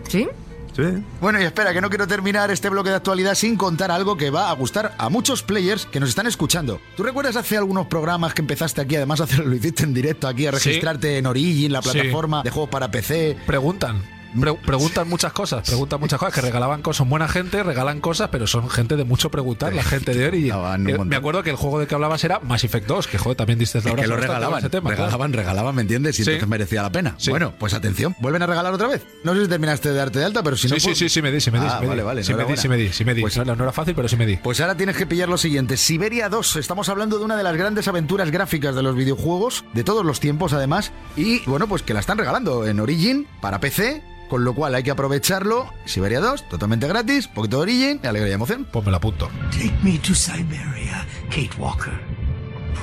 ¿Sí? 0.07 0.27
Sí. 0.75 0.83
Bueno, 1.21 1.39
y 1.41 1.43
espera, 1.43 1.73
que 1.73 1.79
no 1.79 1.89
quiero 1.89 2.05
terminar 2.07 2.51
este 2.51 2.67
bloque 2.69 2.89
de 2.89 2.97
actualidad 2.97 3.35
sin 3.35 3.55
contar 3.55 3.91
algo 3.91 4.17
que 4.17 4.29
va 4.29 4.49
a 4.49 4.53
gustar 4.53 4.93
a 4.97 5.09
muchos 5.09 5.41
players 5.41 5.85
que 5.85 5.99
nos 5.99 6.09
están 6.09 6.27
escuchando. 6.27 6.81
¿Tú 6.97 7.03
recuerdas 7.03 7.35
hace 7.37 7.55
algunos 7.57 7.87
programas 7.87 8.33
que 8.33 8.41
empezaste 8.41 8.81
aquí, 8.81 8.95
además 8.97 9.21
hacer, 9.21 9.39
lo 9.45 9.55
hiciste 9.55 9.83
en 9.83 9.93
directo 9.93 10.27
aquí, 10.27 10.47
a 10.47 10.51
Sí. 10.51 10.57
registrarte 10.69 11.17
en 11.17 11.25
Origin, 11.27 11.71
la 11.71 11.81
Sí. 11.81 11.89
plataforma 11.91 12.43
de 12.43 12.49
juegos 12.49 12.69
para 12.69 12.91
PC? 12.91 13.37
Preguntan. 13.45 14.14
Pre- 14.39 14.53
preguntan 14.55 15.07
muchas 15.09 15.31
cosas, 15.33 15.67
preguntan 15.67 15.99
muchas 15.99 16.19
cosas, 16.19 16.33
que 16.33 16.41
regalaban 16.41 16.81
cosas, 16.81 16.97
son 16.97 17.09
buena 17.09 17.27
gente, 17.27 17.63
regalan 17.63 18.01
cosas, 18.01 18.29
pero 18.31 18.47
son 18.47 18.69
gente 18.69 18.95
de 18.95 19.03
mucho 19.03 19.29
preguntar, 19.31 19.73
la 19.73 19.83
gente 19.83 20.13
de 20.13 20.27
Origin. 20.27 20.51
Eh, 20.89 20.97
Me 21.05 21.15
acuerdo 21.15 21.43
que 21.43 21.49
el 21.51 21.55
juego 21.55 21.79
de 21.79 21.87
que 21.87 21.95
hablabas 21.95 22.23
era 22.23 22.39
Mass 22.39 22.63
Effect 22.63 22.87
2, 22.87 23.07
que 23.07 23.17
joder, 23.17 23.37
también 23.37 23.59
diste 23.59 23.77
la 23.79 23.85
Es 23.85 23.91
hora 23.93 24.01
que 24.03 24.07
lo 24.07 24.15
con 24.15 24.21
regalaban, 24.23 24.59
ese 24.59 24.69
tema, 24.69 24.89
claro. 24.89 25.03
regalaban, 25.05 25.33
regalaban, 25.33 25.75
¿me 25.75 25.81
entiendes? 25.81 26.19
Y 26.19 26.23
Sí. 26.23 26.29
entonces 26.29 26.49
merecía 26.49 26.81
la 26.81 26.91
pena. 26.91 27.15
Bueno, 27.29 27.53
pues 27.59 27.73
atención, 27.73 28.15
vuelven 28.19 28.41
a 28.41 28.47
regalar 28.47 28.73
otra 28.73 28.87
vez. 28.87 29.05
No 29.23 29.33
sé 29.33 29.43
si 29.43 29.47
terminaste 29.47 29.89
de 29.89 29.95
darte 29.95 30.19
de 30.19 30.25
alta, 30.25 30.43
pero 30.43 30.57
si 30.57 30.67
no. 30.67 30.75
Sí, 30.75 30.79
sí, 30.81 30.87
pues- 30.87 30.97
sí, 30.99 31.09
sí, 31.09 31.21
me 31.21 31.31
di, 31.31 31.39
sí 31.41 31.51
me 31.51 31.59
di. 31.59 31.65
Ah, 31.69 31.79
me 31.81 31.87
vale, 31.87 32.03
vale. 32.03 32.23
Sí 32.23 32.33
me 32.33 32.45
di, 32.45 32.57
sí 32.57 32.67
me 32.67 32.77
di, 32.77 32.91
sí 32.91 33.05
me 33.05 33.13
di. 33.13 33.21
Pues, 33.21 33.37
no, 33.37 33.55
no 33.55 33.63
era 33.63 33.71
fácil, 33.71 33.95
pero 33.95 34.07
sí 34.07 34.15
me 34.15 34.25
di. 34.25 34.37
Pues 34.37 34.59
ahora 34.61 34.75
tienes 34.75 34.95
que 34.97 35.05
pillar 35.05 35.29
lo 35.29 35.37
siguiente. 35.37 35.77
Siberia 35.77 36.29
2. 36.29 36.55
Estamos 36.57 36.89
hablando 36.89 37.17
de 37.19 37.25
una 37.25 37.35
de 37.37 37.43
las 37.43 37.55
grandes 37.55 37.87
aventuras 37.87 38.31
gráficas 38.31 38.75
de 38.75 38.83
los 38.83 38.95
videojuegos, 38.95 39.63
de 39.73 39.83
todos 39.83 40.05
los 40.05 40.19
tiempos 40.19 40.53
además. 40.53 40.91
Y 41.15 41.39
bueno, 41.45 41.67
pues 41.67 41.81
que 41.81 41.93
la 41.93 41.99
están 41.99 42.17
regalando 42.17 42.65
en 42.67 42.79
Origin 42.79 43.27
para 43.41 43.59
PC. 43.59 44.01
Con 44.29 44.43
lo 44.43 44.53
cual 44.53 44.75
hay 44.75 44.83
que 44.83 44.91
aprovecharlo. 44.91 45.71
Siberia 45.85 46.19
2, 46.19 46.49
totalmente 46.49 46.87
gratis, 46.87 47.27
poquito 47.27 47.57
de 47.57 47.63
Origin, 47.63 47.99
y 48.03 48.07
alegría 48.07 48.31
y 48.31 48.35
emoción. 48.35 48.67
Pues 48.71 48.85
me 48.85 48.91
la 48.91 48.97
apunto. 48.97 49.29
Take 49.51 49.73
me 49.83 49.97
to 49.99 50.15
Siberia, 50.15 51.05
Kate 51.29 51.51
Walker. 51.57 51.93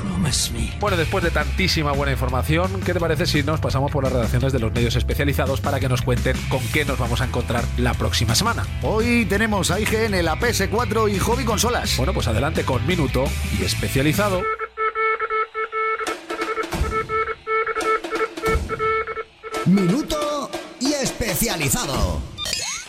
Promise 0.03 0.53
me. 0.53 0.73
Bueno, 0.81 0.97
después 0.97 1.23
de 1.23 1.31
tantísima 1.31 1.93
buena 1.93 2.13
información, 2.13 2.81
¿qué 2.85 2.93
te 2.93 3.01
parece 3.01 3.27
si 3.27 3.43
nos 3.43 3.61
pasamos 3.61 3.91
por 3.91 4.05
las 4.05 4.13
redacciones 4.13 4.53
de 4.53 4.59
los 4.59 4.73
medios 4.73 4.97
especializados 4.97 5.61
para 5.61 5.79
que 5.79 5.89
nos 5.89 6.03
cuenten 6.03 6.37
con 6.49 6.61
qué 6.73 6.85
nos 6.85 6.99
vamos 6.99 7.21
a 7.21 7.25
encontrar 7.25 7.65
la 7.77 7.95
próxima 7.95 8.35
semana? 8.35 8.67
Hoy 8.83 9.27
tenemos 9.27 9.71
a 9.71 9.81
IGN, 9.81 10.25
la 10.25 10.39
PS4 10.39 11.13
y 11.13 11.19
Hobby 11.19 11.45
Consolas. 11.45 11.97
Bueno, 11.97 12.13
pues 12.13 12.27
adelante 12.27 12.65
con 12.65 12.87
Minuto 12.87 13.25
y 13.59 13.65
especializado. 13.65 14.43
Minuto 19.67 20.22
especializado. 21.33 22.21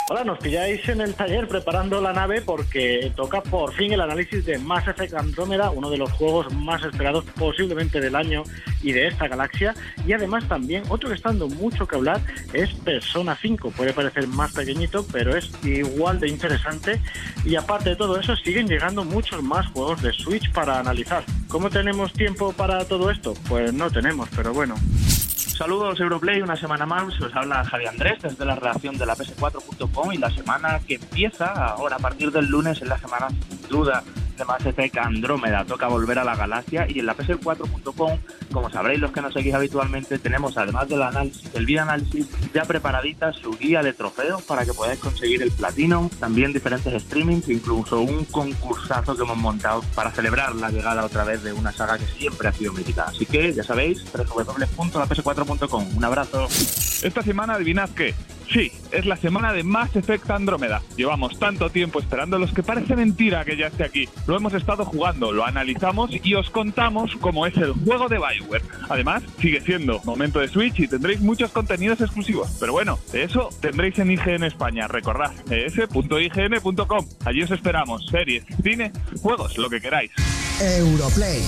Hola, 0.09 0.25
nos 0.25 0.37
pilláis 0.39 0.87
en 0.89 0.99
el 0.99 1.15
taller 1.15 1.47
preparando 1.47 2.01
la 2.01 2.11
nave 2.11 2.41
porque 2.41 3.13
toca 3.15 3.41
por 3.41 3.73
fin 3.73 3.93
el 3.93 4.01
análisis 4.01 4.45
de 4.45 4.57
Mass 4.57 4.85
Effect 4.85 5.13
Andrómeda, 5.13 5.71
uno 5.71 5.89
de 5.89 5.97
los 5.97 6.11
juegos 6.11 6.53
más 6.53 6.83
esperados 6.83 7.23
posiblemente 7.39 8.01
del 8.01 8.17
año 8.17 8.43
y 8.81 8.91
de 8.91 9.07
esta 9.07 9.29
galaxia. 9.29 9.73
Y 10.05 10.11
además 10.11 10.45
también 10.49 10.83
otro 10.89 11.07
que 11.07 11.15
está 11.15 11.29
dando 11.29 11.47
mucho 11.47 11.87
que 11.87 11.95
hablar 11.95 12.19
es 12.51 12.73
Persona 12.73 13.37
5. 13.41 13.71
Puede 13.71 13.93
parecer 13.93 14.27
más 14.27 14.51
pequeñito, 14.51 15.07
pero 15.09 15.37
es 15.37 15.49
igual 15.63 16.19
de 16.19 16.27
interesante. 16.27 17.01
Y 17.45 17.55
aparte 17.55 17.91
de 17.91 17.95
todo 17.95 18.19
eso, 18.19 18.35
siguen 18.35 18.67
llegando 18.67 19.05
muchos 19.05 19.41
más 19.41 19.67
juegos 19.67 20.01
de 20.01 20.11
Switch 20.11 20.51
para 20.51 20.79
analizar. 20.79 21.23
¿Cómo 21.47 21.69
tenemos 21.69 22.11
tiempo 22.11 22.51
para 22.51 22.83
todo 22.85 23.09
esto? 23.09 23.35
Pues 23.47 23.73
no 23.73 23.89
tenemos, 23.89 24.27
pero 24.35 24.53
bueno. 24.53 24.75
Saludos 25.47 25.99
Europlay, 25.99 26.41
una 26.41 26.55
semana 26.55 26.85
más, 26.85 27.19
os 27.21 27.35
habla 27.35 27.63
Javi 27.63 27.85
Andrés 27.85 28.21
desde 28.21 28.45
la 28.45 28.55
redacción 28.55 28.97
de 28.97 29.05
la 29.05 29.15
PS4.com 29.15 30.11
y 30.11 30.17
la 30.17 30.29
semana 30.31 30.79
que 30.87 30.95
empieza 30.95 31.45
ahora 31.45 31.97
a 31.97 31.99
partir 31.99 32.31
del 32.31 32.47
lunes 32.47 32.81
es 32.81 32.87
la 32.87 32.97
semana 32.97 33.27
sin 33.29 33.69
duda 33.69 34.03
de 34.38 34.45
Mass 34.45 34.65
Effect 34.65 34.97
Andrómeda, 34.97 35.65
toca 35.65 35.88
volver 35.88 36.19
a 36.19 36.23
la 36.23 36.36
galaxia 36.36 36.86
y 36.89 36.99
en 36.99 37.05
la 37.05 37.15
PS4.com, 37.15 38.19
como 38.51 38.69
sabréis 38.69 38.99
los 38.99 39.11
que 39.11 39.21
nos 39.21 39.34
seguís 39.34 39.53
habitualmente, 39.53 40.19
tenemos 40.19 40.57
además 40.57 40.89
del 40.89 41.01
análisis, 41.01 41.51
del 41.51 41.65
video 41.65 41.84
análisis, 41.84 42.27
ya 42.53 42.65
preparadita 42.65 43.34
su 43.34 43.51
guía 43.57 43.81
de 43.81 43.93
trofeos 43.93 44.41
para 44.43 44.65
que 44.65 44.73
podáis 44.73 44.99
conseguir 44.99 45.41
el 45.41 45.51
platino, 45.51 46.09
también 46.19 46.53
diferentes 46.53 47.01
streamings, 47.03 47.49
incluso 47.49 48.01
un 48.01 48.25
concursazo 48.25 49.15
que 49.15 49.23
hemos 49.23 49.38
montado 49.38 49.84
para 49.95 50.11
celebrar 50.11 50.55
la 50.55 50.69
llegada 50.69 51.05
otra 51.05 51.23
vez 51.23 51.43
de 51.43 51.53
una 51.53 51.71
saga 51.71 51.97
que 51.97 52.05
siempre 52.05 52.47
ha 52.47 52.53
sido 52.53 52.73
mítica. 52.73 53.03
Así 53.03 53.25
que 53.25 53.53
ya 53.53 53.63
sabéis, 53.63 54.03
www.laps4.com. 54.13 55.97
Un 55.97 56.03
abrazo. 56.03 56.47
Esta 57.01 57.21
semana, 57.21 57.55
adivinad 57.55 57.89
qué. 57.91 58.13
Sí, 58.51 58.71
es 58.91 59.05
la 59.05 59.15
semana 59.15 59.53
de 59.53 59.63
Mass 59.63 59.95
Effect 59.95 60.29
Andrómeda. 60.29 60.81
Llevamos 60.95 61.39
tanto 61.39 61.69
tiempo 61.69 61.99
esperándolos 61.99 62.53
que 62.53 62.63
parece 62.63 62.95
mentira 62.95 63.43
que 63.45 63.57
ya 63.57 63.67
esté 63.67 63.83
aquí. 63.83 64.07
Lo 64.27 64.35
hemos 64.35 64.53
estado 64.53 64.85
jugando, 64.85 65.31
lo 65.31 65.45
analizamos 65.45 66.11
y 66.11 66.35
os 66.35 66.49
contamos 66.49 67.15
cómo 67.17 67.47
es 67.47 67.55
el 67.57 67.73
juego 67.73 68.07
de 68.09 68.17
Bioware. 68.17 68.63
Además, 68.89 69.23
sigue 69.39 69.61
siendo 69.61 70.01
momento 70.03 70.39
de 70.39 70.47
Switch 70.47 70.79
y 70.79 70.87
tendréis 70.87 71.21
muchos 71.21 71.51
contenidos 71.51 72.01
exclusivos. 72.01 72.57
Pero 72.59 72.73
bueno, 72.73 72.99
eso 73.13 73.49
tendréis 73.61 73.97
en 73.99 74.11
IGN 74.11 74.43
España. 74.43 74.87
Recordad, 74.87 75.31
es.ign.com. 75.49 77.05
Allí 77.25 77.43
os 77.43 77.51
esperamos. 77.51 78.05
Series, 78.07 78.45
cine, 78.61 78.91
juegos, 79.21 79.57
lo 79.57 79.69
que 79.69 79.81
queráis. 79.81 80.11
Europlay. 80.62 81.41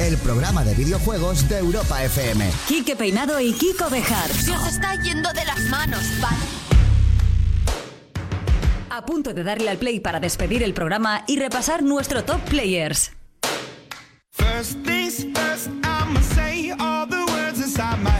El 0.00 0.16
programa 0.18 0.64
de 0.64 0.74
videojuegos 0.74 1.48
de 1.48 1.58
Europa 1.58 2.02
FM. 2.04 2.50
Quique 2.66 2.96
Peinado 2.96 3.40
y 3.40 3.52
Kiko 3.52 3.88
Bejar. 3.90 4.30
Se 4.30 4.52
os 4.52 4.66
está 4.66 4.94
yendo 5.02 5.32
de 5.32 5.44
las 5.44 5.60
manos, 5.70 6.02
¿vale? 6.20 6.36
A 8.90 9.04
punto 9.04 9.32
de 9.32 9.44
darle 9.44 9.70
al 9.70 9.78
play 9.78 10.00
para 10.00 10.20
despedir 10.20 10.62
el 10.62 10.74
programa 10.74 11.24
y 11.26 11.38
repasar 11.38 11.82
nuestro 11.82 12.24
top 12.24 12.40
players. 12.48 13.12
First 14.32 14.82
things 14.84 15.26
first, 15.34 15.68
I'ma 15.84 16.20
say 16.34 16.70
all 16.78 17.06
the 17.06 17.24
words 17.32 17.60
inside 17.60 18.02
my 18.02 18.19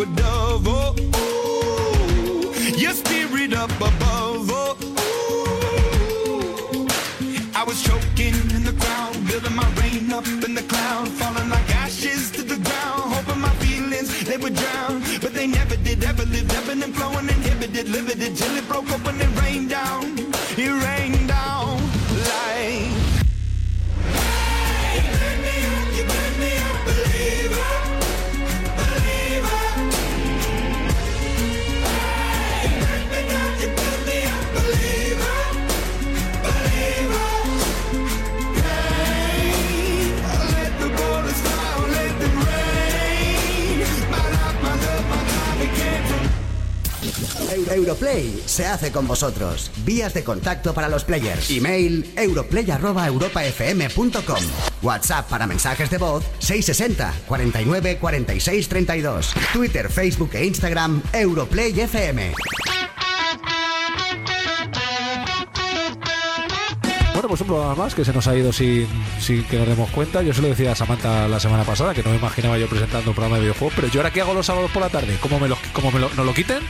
Spirit 0.00 0.16
to 0.16 0.22
a 0.22 0.58
dove. 0.58 0.69
Europlay 47.90 48.40
se 48.46 48.66
hace 48.66 48.92
con 48.92 49.08
vosotros. 49.08 49.72
Vías 49.84 50.14
de 50.14 50.22
contacto 50.22 50.72
para 50.72 50.88
los 50.88 51.02
players. 51.02 51.50
Email 51.50 52.08
europlay@europafm.com. 52.16 54.44
WhatsApp 54.80 55.28
para 55.28 55.48
mensajes 55.48 55.90
de 55.90 55.98
voz 55.98 56.24
660 56.38 57.12
49 57.26 57.98
46 57.98 58.68
32. 58.68 59.34
Twitter, 59.52 59.90
Facebook 59.90 60.30
e 60.34 60.46
Instagram 60.46 61.02
Europlay 61.12 61.80
FM. 61.80 62.32
Bueno, 67.20 67.28
pues 67.28 67.42
un 67.42 67.48
programa 67.48 67.74
más 67.74 67.94
que 67.94 68.02
se 68.02 68.14
nos 68.14 68.26
ha 68.28 68.34
ido 68.34 68.50
sin, 68.50 68.88
que 69.50 69.58
nos 69.58 69.68
demos 69.68 69.90
cuenta. 69.90 70.22
Yo 70.22 70.32
se 70.32 70.40
lo 70.40 70.48
decía 70.48 70.72
a 70.72 70.74
Samantha 70.74 71.28
la 71.28 71.38
semana 71.38 71.64
pasada, 71.64 71.92
que 71.92 72.02
no 72.02 72.08
me 72.08 72.16
imaginaba 72.16 72.56
yo 72.56 72.66
presentando 72.66 73.10
un 73.10 73.14
programa 73.14 73.36
de 73.36 73.42
videojuegos, 73.42 73.74
pero 73.76 73.88
yo 73.88 74.00
ahora 74.00 74.10
qué 74.10 74.22
hago 74.22 74.32
los 74.32 74.46
sábados 74.46 74.70
por 74.70 74.80
la 74.80 74.88
tarde, 74.88 75.18
¿cómo 75.20 75.38
me 75.38 75.46
lo, 75.46 75.58
cómo 75.74 75.90
me 75.90 76.00
lo, 76.00 76.08
nos 76.14 76.24
lo 76.24 76.32
quiten? 76.32 76.60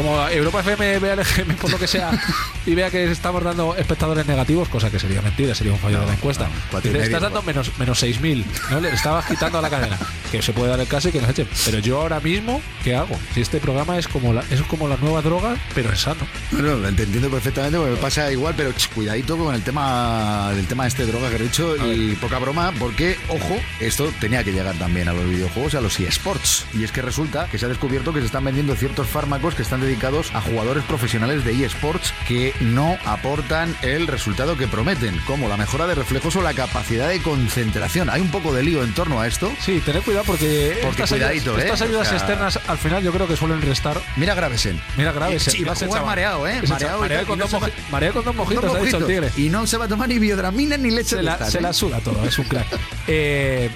Como 0.00 0.26
Europa 0.28 0.60
FM 0.60 0.98
vea 0.98 1.12
el 1.12 1.18
EGM 1.18 1.56
por 1.56 1.70
lo 1.70 1.78
que 1.78 1.86
sea 1.86 2.10
y 2.64 2.74
vea 2.74 2.90
que 2.90 3.04
estamos 3.10 3.44
dando 3.44 3.76
espectadores 3.76 4.26
negativos, 4.26 4.66
cosa 4.70 4.90
que 4.90 4.98
sería 4.98 5.20
mentira, 5.20 5.54
sería 5.54 5.74
un 5.74 5.78
fallo 5.78 6.00
de 6.00 6.06
la 6.06 6.14
encuesta. 6.14 6.48
Dice, 6.76 6.88
medio, 6.88 7.02
estás 7.02 7.20
dando 7.20 7.42
menos, 7.42 7.70
menos 7.78 8.02
6.000, 8.02 8.42
¿no? 8.70 8.80
Le 8.80 8.88
estabas 8.94 9.26
quitando 9.26 9.58
a 9.58 9.60
la 9.60 9.68
cadena, 9.68 9.98
que 10.32 10.40
se 10.40 10.54
puede 10.54 10.70
dar 10.70 10.80
el 10.80 10.88
caso 10.88 11.10
y 11.10 11.12
que 11.12 11.20
nos 11.20 11.28
echen. 11.28 11.46
Pero 11.66 11.80
yo 11.80 12.00
ahora 12.00 12.18
mismo, 12.18 12.62
¿qué 12.82 12.96
hago? 12.96 13.14
Si 13.34 13.42
este 13.42 13.60
programa 13.60 13.98
es 13.98 14.08
como 14.08 14.32
la, 14.32 14.42
es 14.50 14.62
como 14.62 14.88
la 14.88 14.96
nueva 14.96 15.20
droga, 15.20 15.54
pero 15.74 15.92
es 15.92 16.00
sano. 16.00 16.26
Bueno, 16.50 16.76
lo 16.76 16.88
entiendo 16.88 17.28
perfectamente, 17.28 17.76
porque 17.76 17.92
me 17.92 18.00
pasa 18.00 18.32
igual, 18.32 18.54
pero 18.56 18.72
ch, 18.72 18.88
cuidadito 18.88 19.36
con 19.36 19.54
el 19.54 19.62
tema 19.62 20.50
del 20.54 20.66
tema 20.66 20.86
este 20.86 21.04
de 21.04 21.12
droga 21.12 21.28
que 21.28 21.36
he 21.36 21.42
dicho 21.42 21.76
y 21.76 22.14
poca 22.14 22.38
broma, 22.38 22.72
porque, 22.78 23.18
ojo, 23.28 23.60
esto 23.80 24.10
tenía 24.18 24.42
que 24.44 24.52
llegar 24.52 24.74
también 24.76 25.08
a 25.08 25.12
los 25.12 25.28
videojuegos 25.28 25.74
y 25.74 25.76
a 25.76 25.82
los 25.82 26.00
eSports. 26.00 26.64
Y 26.72 26.84
es 26.84 26.90
que 26.90 27.02
resulta 27.02 27.48
que 27.50 27.58
se 27.58 27.66
ha 27.66 27.68
descubierto 27.68 28.14
que 28.14 28.20
se 28.20 28.26
están 28.26 28.44
vendiendo 28.44 28.74
ciertos 28.76 29.06
fármacos 29.06 29.54
que 29.54 29.62
están 29.62 29.89
dedicados 29.90 30.32
a 30.34 30.40
jugadores 30.40 30.84
profesionales 30.84 31.44
de 31.44 31.64
eSports 31.64 32.14
que 32.28 32.54
no 32.60 32.96
aportan 33.04 33.76
el 33.82 34.06
resultado 34.06 34.56
que 34.56 34.68
prometen, 34.68 35.18
como 35.26 35.48
la 35.48 35.56
mejora 35.56 35.88
de 35.88 35.96
reflejos 35.96 36.36
o 36.36 36.42
la 36.42 36.54
capacidad 36.54 37.08
de 37.08 37.20
concentración. 37.20 38.08
Hay 38.08 38.20
un 38.20 38.30
poco 38.30 38.54
de 38.54 38.62
lío 38.62 38.84
en 38.84 38.94
torno 38.94 39.20
a 39.20 39.26
esto. 39.26 39.52
Sí, 39.60 39.82
tened 39.84 40.02
cuidado 40.02 40.24
porque, 40.26 40.78
Porque 40.82 41.02
estas, 41.02 41.10
cuidadito, 41.10 41.50
ayudas, 41.50 41.58
¿eh? 41.58 41.66
estas 41.66 41.82
ayudas 41.82 42.06
O 42.06 42.10
sea- 42.10 42.18
externas 42.18 42.60
al 42.68 42.78
final 42.78 43.02
yo 43.02 43.12
creo 43.12 43.26
que 43.26 43.36
suelen 43.36 43.60
restar. 43.62 44.00
Mira 44.16 44.34
Gravesen. 44.34 44.80
Mira 44.96 45.10
Gravesen. 45.10 45.54
Y 45.60 45.64
va 45.64 45.72
a 45.72 45.76
chaval. 45.76 46.06
mareado, 46.06 46.46
¿eh? 46.46 46.62
Mareado, 46.68 47.26
con 47.26 47.38
no 47.38 47.46
dos 47.48 47.52
moji- 47.60 47.72
mareado 47.90 48.14
con 48.14 48.24
dos 48.26 48.34
mojitos, 48.36 48.64
Dos 48.64 48.76
ha 48.76 48.80
dicho 48.80 48.96
el 48.98 49.02
mojitos. 49.02 49.26
tigre. 49.32 49.44
Y 49.44 49.50
no 49.50 49.66
se 49.66 49.76
va 49.76 49.86
a 49.86 49.88
tomar 49.88 50.08
ni 50.08 50.20
biodramina 50.20 50.76
ni 50.76 50.90
leche 50.92 51.10
se 51.10 51.16
de 51.16 51.22
la, 51.24 51.32
estas, 51.32 51.50
se 51.50 51.58
¿eh? 51.58 51.62
la 51.62 51.72
suda 51.72 51.98
todo, 51.98 52.24
es 52.24 52.38
un 52.38 52.44
crack. 52.44 52.66
Eh, 53.12 53.68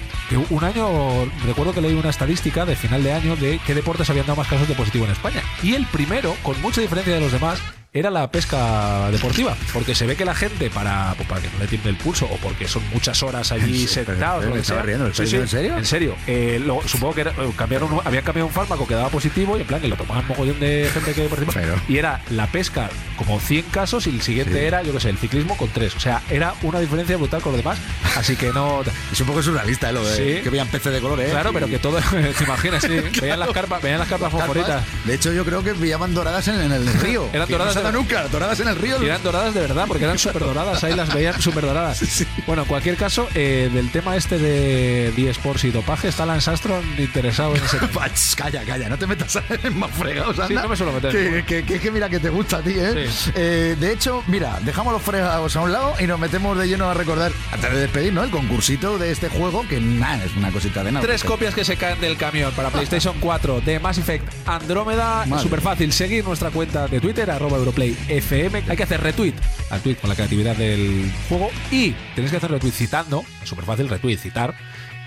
un 0.49 0.63
año, 0.63 1.25
recuerdo 1.45 1.73
que 1.73 1.81
leí 1.81 1.93
una 1.93 2.09
estadística 2.09 2.65
de 2.65 2.77
final 2.77 3.03
de 3.03 3.11
año 3.11 3.35
de 3.35 3.59
qué 3.65 3.75
deportes 3.75 4.09
habían 4.09 4.25
dado 4.25 4.37
más 4.37 4.47
casos 4.47 4.65
de 4.67 4.73
positivo 4.73 5.03
en 5.03 5.11
España. 5.11 5.43
Y 5.61 5.73
el 5.73 5.85
primero, 6.05 6.35
con 6.43 6.61
mucha 6.61 6.81
diferencia 6.81 7.15
de 7.15 7.19
los 7.19 7.31
demás, 7.31 7.59
era 7.95 8.11
la 8.11 8.29
pesca 8.29 9.09
deportiva. 9.09 9.55
Porque 9.73 9.95
se 9.95 10.05
ve 10.05 10.15
que 10.17 10.25
la 10.25 10.35
gente, 10.35 10.69
para, 10.69 11.13
pues, 11.15 11.27
para 11.29 11.41
que 11.41 11.47
no 11.49 11.59
le 11.59 11.67
tiemble 11.67 11.91
el 11.91 11.95
pulso 11.97 12.25
o 12.25 12.35
porque 12.37 12.67
son 12.67 12.83
muchas 12.93 13.23
horas 13.23 13.51
allí 13.53 13.87
pero- 13.95 14.05
sentados, 14.07 14.39
pero 14.39 14.49
lo 14.49 14.49
me 14.49 14.55
que 14.55 14.61
estaba 14.61 14.79
sea. 14.81 14.85
riendo, 14.85 15.07
¿lo 15.07 15.13
Sí, 15.13 15.23
estás 15.23 15.29
sí, 15.29 15.37
diciendo 15.37 15.45
en 15.45 15.49
serio? 15.49 15.77
En 15.77 15.85
serio. 15.85 16.15
Eh, 16.27 16.61
lo- 16.63 16.81
supongo 16.87 17.15
que 17.15 17.21
era- 17.21 17.31
eh, 17.31 17.51
cambiaron, 17.55 17.89
habían 18.03 18.23
cambiado 18.23 18.47
un 18.47 18.53
fármaco 18.53 18.85
que 18.85 18.95
daba 18.95 19.09
positivo 19.09 19.57
y 19.57 19.61
en 19.61 19.67
plan 19.67 19.79
que 19.81 19.87
lo 19.87 19.95
tomaban 19.95 20.27
mogollón 20.27 20.59
de 20.59 20.89
gente 20.93 21.13
que 21.13 21.23
participaba. 21.29 21.81
Y 21.87 21.97
era 21.97 22.21
la 22.31 22.47
pesca 22.47 22.89
como 23.15 23.39
100 23.39 23.63
casos 23.71 24.05
y 24.07 24.09
el 24.09 24.21
siguiente 24.21 24.53
Sí. 24.59 24.65
era, 24.65 24.83
yo 24.83 24.91
qué 24.91 24.99
sé, 24.99 25.09
el 25.09 25.17
ciclismo 25.17 25.55
con 25.55 25.69
3. 25.69 25.95
O 25.95 25.99
sea, 26.01 26.21
era 26.29 26.53
una 26.63 26.81
diferencia 26.81 27.15
brutal 27.15 27.41
con 27.41 27.53
los 27.53 27.61
demás. 27.63 27.79
Así 28.17 28.35
que 28.35 28.51
no. 28.51 28.81
Es 29.13 29.21
un 29.21 29.27
poco 29.27 29.41
surrealista, 29.41 29.89
¿eh? 29.89 29.93
Lo 29.93 30.03
de 30.05 30.41
que 30.41 30.49
veían 30.49 30.67
peces 30.67 30.91
de 30.91 30.99
colores. 30.99 31.31
Claro, 31.31 31.51
pero 31.53 31.67
que 31.67 31.79
todo, 31.79 31.97
te 32.37 32.43
imaginas, 32.43 32.83
sí. 32.83 32.99
Veían 33.21 33.39
las 33.39 33.49
carpas, 33.51 33.81
veían 33.81 33.99
las 33.99 34.09
carpas 34.09 34.31
favoritas. 34.33 34.83
De 35.05 35.13
hecho, 35.13 35.31
yo 35.31 35.45
creo 35.45 35.63
que 35.63 35.73
pillaban 35.73 36.13
doradas 36.13 36.45
en, 36.49 36.59
en 36.59 36.71
el 36.73 36.85
río. 36.99 37.29
Eran 37.31 37.47
doradas 37.47 37.77
nunca, 37.91 38.27
doradas 38.27 38.59
en 38.59 38.67
el 38.67 38.75
río. 38.75 39.01
Y 39.01 39.05
eran 39.05 39.21
doradas 39.23 39.53
de 39.53 39.61
verdad, 39.61 39.85
porque 39.87 40.03
eran 40.03 40.17
súper 40.19 40.43
doradas, 40.43 40.83
ahí 40.83 40.93
las 40.95 41.13
veían 41.13 41.39
súper 41.41 41.65
doradas. 41.65 42.01
Bueno, 42.45 42.61
en 42.63 42.67
cualquier 42.67 42.95
caso, 42.95 43.27
eh, 43.33 43.69
del 43.73 43.91
tema 43.91 44.15
este 44.15 44.37
de 44.37 45.29
eSports 45.29 45.63
y 45.63 45.71
dopaje, 45.71 46.07
está 46.09 46.25
Lance 46.25 46.49
Armstrong 46.49 46.83
interesado 46.99 47.55
en 47.55 47.63
ese 47.63 47.77
tema. 47.79 48.05
Calla, 48.35 48.63
calla, 48.63 48.89
no 48.89 48.97
te 48.97 49.07
metas 49.07 49.39
en 49.63 49.77
más 49.79 49.91
fregados, 49.91 50.37
anda. 50.37 50.47
Sí, 50.47 50.53
no 50.53 50.67
me 50.69 50.75
suelo 50.75 50.93
meter. 50.93 51.11
Que, 51.11 51.43
que, 51.45 51.63
que- 51.65 51.79
que 51.79 51.91
mira 51.91 52.09
que 52.09 52.19
te 52.19 52.29
gusta 52.29 52.57
a 52.57 52.61
ti, 52.61 52.73
¿eh? 52.75 53.07
Sí. 53.11 53.31
Eh, 53.35 53.75
De 53.79 53.91
hecho, 53.91 54.23
mira, 54.27 54.59
dejamos 54.61 54.93
los 54.93 55.01
fregados 55.01 55.55
a 55.55 55.61
un 55.61 55.71
lado 55.71 55.93
y 55.99 56.05
nos 56.07 56.19
metemos 56.19 56.57
de 56.57 56.67
lleno 56.67 56.89
a 56.89 56.93
recordar, 56.93 57.31
antes 57.51 57.71
de 57.71 57.79
despedir, 57.79 58.13
¿no? 58.13 58.23
El 58.23 58.29
concursito 58.31 58.97
de 58.97 59.11
este 59.11 59.29
juego, 59.29 59.65
que 59.67 59.79
nada, 59.79 60.23
es 60.23 60.35
una 60.35 60.51
cosita 60.51 60.83
de 60.83 60.91
nada. 60.91 61.05
Tres 61.05 61.23
copias 61.23 61.53
que 61.55 61.65
se 61.65 61.77
caen 61.77 61.99
del 61.99 62.17
camión 62.17 62.51
para 62.53 62.69
PlayStation 62.69 63.15
4 63.19 63.61
de 63.61 63.79
Mass 63.79 63.97
Effect 63.97 64.25
Andrómeda. 64.47 65.25
Súper 65.41 65.61
fácil. 65.61 65.91
Seguir 65.93 66.25
nuestra 66.25 66.51
cuenta 66.51 66.87
de 66.87 66.99
Twitter, 66.99 67.29
arroba 67.31 67.57
EuroplayFM. 67.75 68.63
Hay 68.67 68.77
que 68.77 68.83
hacer 68.83 69.01
retweet 69.01 69.33
al 69.69 69.81
tweet 69.81 69.95
con 69.95 70.09
la 70.09 70.15
creatividad 70.15 70.55
del 70.55 71.11
juego. 71.29 71.49
Y 71.71 71.95
tenéis 72.15 72.31
que 72.31 72.37
hacer 72.37 72.51
retweet 72.51 72.73
citando. 72.73 73.23
Súper 73.43 73.65
fácil, 73.65 73.89
retweet, 73.89 74.17
citar. 74.17 74.55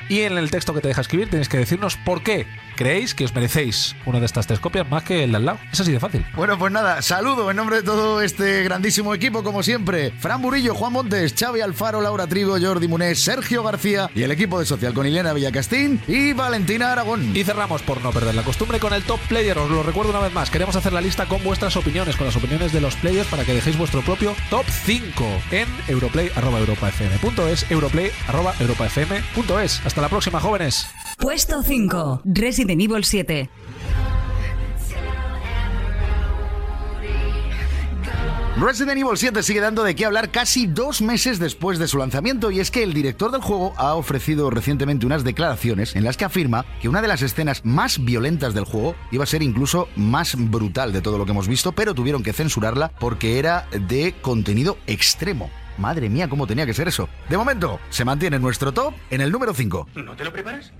Y 0.08 0.20
en 0.20 0.38
el 0.38 0.50
texto 0.50 0.72
que 0.74 0.80
te 0.80 0.88
deja 0.88 1.02
escribir 1.02 1.28
tenéis 1.28 1.48
que 1.48 1.58
decirnos 1.58 1.96
por 1.96 2.22
qué 2.22 2.46
creéis 2.78 3.12
que 3.12 3.24
os 3.24 3.34
merecéis 3.34 3.96
una 4.06 4.20
de 4.20 4.26
estas 4.26 4.46
tres 4.46 4.60
copias 4.60 4.88
más 4.88 5.02
que 5.02 5.24
el 5.24 5.32
de 5.32 5.36
al 5.36 5.46
lado. 5.46 5.58
Es 5.72 5.80
así 5.80 5.90
de 5.90 5.98
fácil. 5.98 6.24
Bueno, 6.36 6.56
pues 6.56 6.70
nada, 6.70 7.02
saludo 7.02 7.50
en 7.50 7.56
nombre 7.56 7.78
de 7.78 7.82
todo 7.82 8.22
este 8.22 8.62
grandísimo 8.62 9.12
equipo, 9.14 9.42
como 9.42 9.64
siempre. 9.64 10.12
Fran 10.12 10.40
Burillo, 10.40 10.76
Juan 10.76 10.92
Montes, 10.92 11.34
Xavi 11.36 11.60
Alfaro, 11.60 12.00
Laura 12.00 12.28
Trigo, 12.28 12.56
Jordi 12.60 12.86
Munés, 12.86 13.18
Sergio 13.18 13.64
García 13.64 14.08
y 14.14 14.22
el 14.22 14.30
equipo 14.30 14.60
de 14.60 14.66
Social 14.66 14.94
con 14.94 15.08
Ilena 15.08 15.32
Villacastín 15.32 16.00
y 16.06 16.34
Valentina 16.34 16.92
Aragón. 16.92 17.36
Y 17.36 17.42
cerramos 17.42 17.82
por 17.82 18.00
no 18.00 18.12
perder 18.12 18.36
la 18.36 18.44
costumbre 18.44 18.78
con 18.78 18.92
el 18.92 19.02
top 19.02 19.18
player. 19.28 19.58
Os 19.58 19.68
lo 19.68 19.82
recuerdo 19.82 20.10
una 20.10 20.20
vez 20.20 20.32
más. 20.32 20.48
Queremos 20.48 20.76
hacer 20.76 20.92
la 20.92 21.00
lista 21.00 21.26
con 21.26 21.42
vuestras 21.42 21.76
opiniones, 21.76 22.14
con 22.14 22.26
las 22.26 22.36
opiniones 22.36 22.72
de 22.72 22.80
los 22.80 22.94
players 22.94 23.26
para 23.26 23.44
que 23.44 23.54
dejéis 23.54 23.76
vuestro 23.76 24.02
propio 24.02 24.36
top 24.50 24.66
5 24.68 25.24
en 25.50 25.66
europlay.europafm.es, 25.88 27.68
europlay.europafm.es. 27.72 29.84
Hasta 29.84 30.00
la 30.00 30.08
próxima, 30.08 30.38
jóvenes. 30.38 30.86
Puesto 31.18 31.64
5. 31.64 32.22
Resident 32.24 32.67
Evil 32.70 33.04
7. 33.04 33.50
Resident 38.60 38.98
Evil 38.98 39.16
7 39.16 39.44
sigue 39.44 39.60
dando 39.60 39.84
de 39.84 39.94
qué 39.94 40.04
hablar 40.04 40.32
casi 40.32 40.66
dos 40.66 41.00
meses 41.00 41.38
después 41.38 41.78
de 41.78 41.86
su 41.86 41.96
lanzamiento 41.96 42.50
y 42.50 42.58
es 42.58 42.72
que 42.72 42.82
el 42.82 42.92
director 42.92 43.30
del 43.30 43.40
juego 43.40 43.72
ha 43.76 43.94
ofrecido 43.94 44.50
recientemente 44.50 45.06
unas 45.06 45.22
declaraciones 45.22 45.94
en 45.94 46.02
las 46.02 46.16
que 46.16 46.24
afirma 46.24 46.64
que 46.82 46.88
una 46.88 47.00
de 47.00 47.06
las 47.06 47.22
escenas 47.22 47.64
más 47.64 48.04
violentas 48.04 48.54
del 48.54 48.64
juego 48.64 48.96
iba 49.12 49.22
a 49.22 49.28
ser 49.28 49.44
incluso 49.44 49.88
más 49.94 50.34
brutal 50.36 50.92
de 50.92 51.00
todo 51.00 51.18
lo 51.18 51.24
que 51.24 51.30
hemos 51.30 51.46
visto, 51.46 51.70
pero 51.70 51.94
tuvieron 51.94 52.24
que 52.24 52.32
censurarla 52.32 52.90
porque 52.98 53.38
era 53.38 53.68
de 53.70 54.16
contenido 54.20 54.76
extremo. 54.88 55.50
Madre 55.78 56.08
mía, 56.08 56.28
cómo 56.28 56.48
tenía 56.48 56.66
que 56.66 56.74
ser 56.74 56.88
eso. 56.88 57.08
De 57.28 57.36
momento, 57.36 57.78
se 57.90 58.04
mantiene 58.04 58.40
nuestro 58.40 58.72
top 58.72 58.92
en 59.10 59.20
el 59.20 59.30
número 59.30 59.54
5. 59.54 59.90
¿No 59.94 60.16
te 60.16 60.24
lo 60.24 60.32
preparas? 60.32 60.72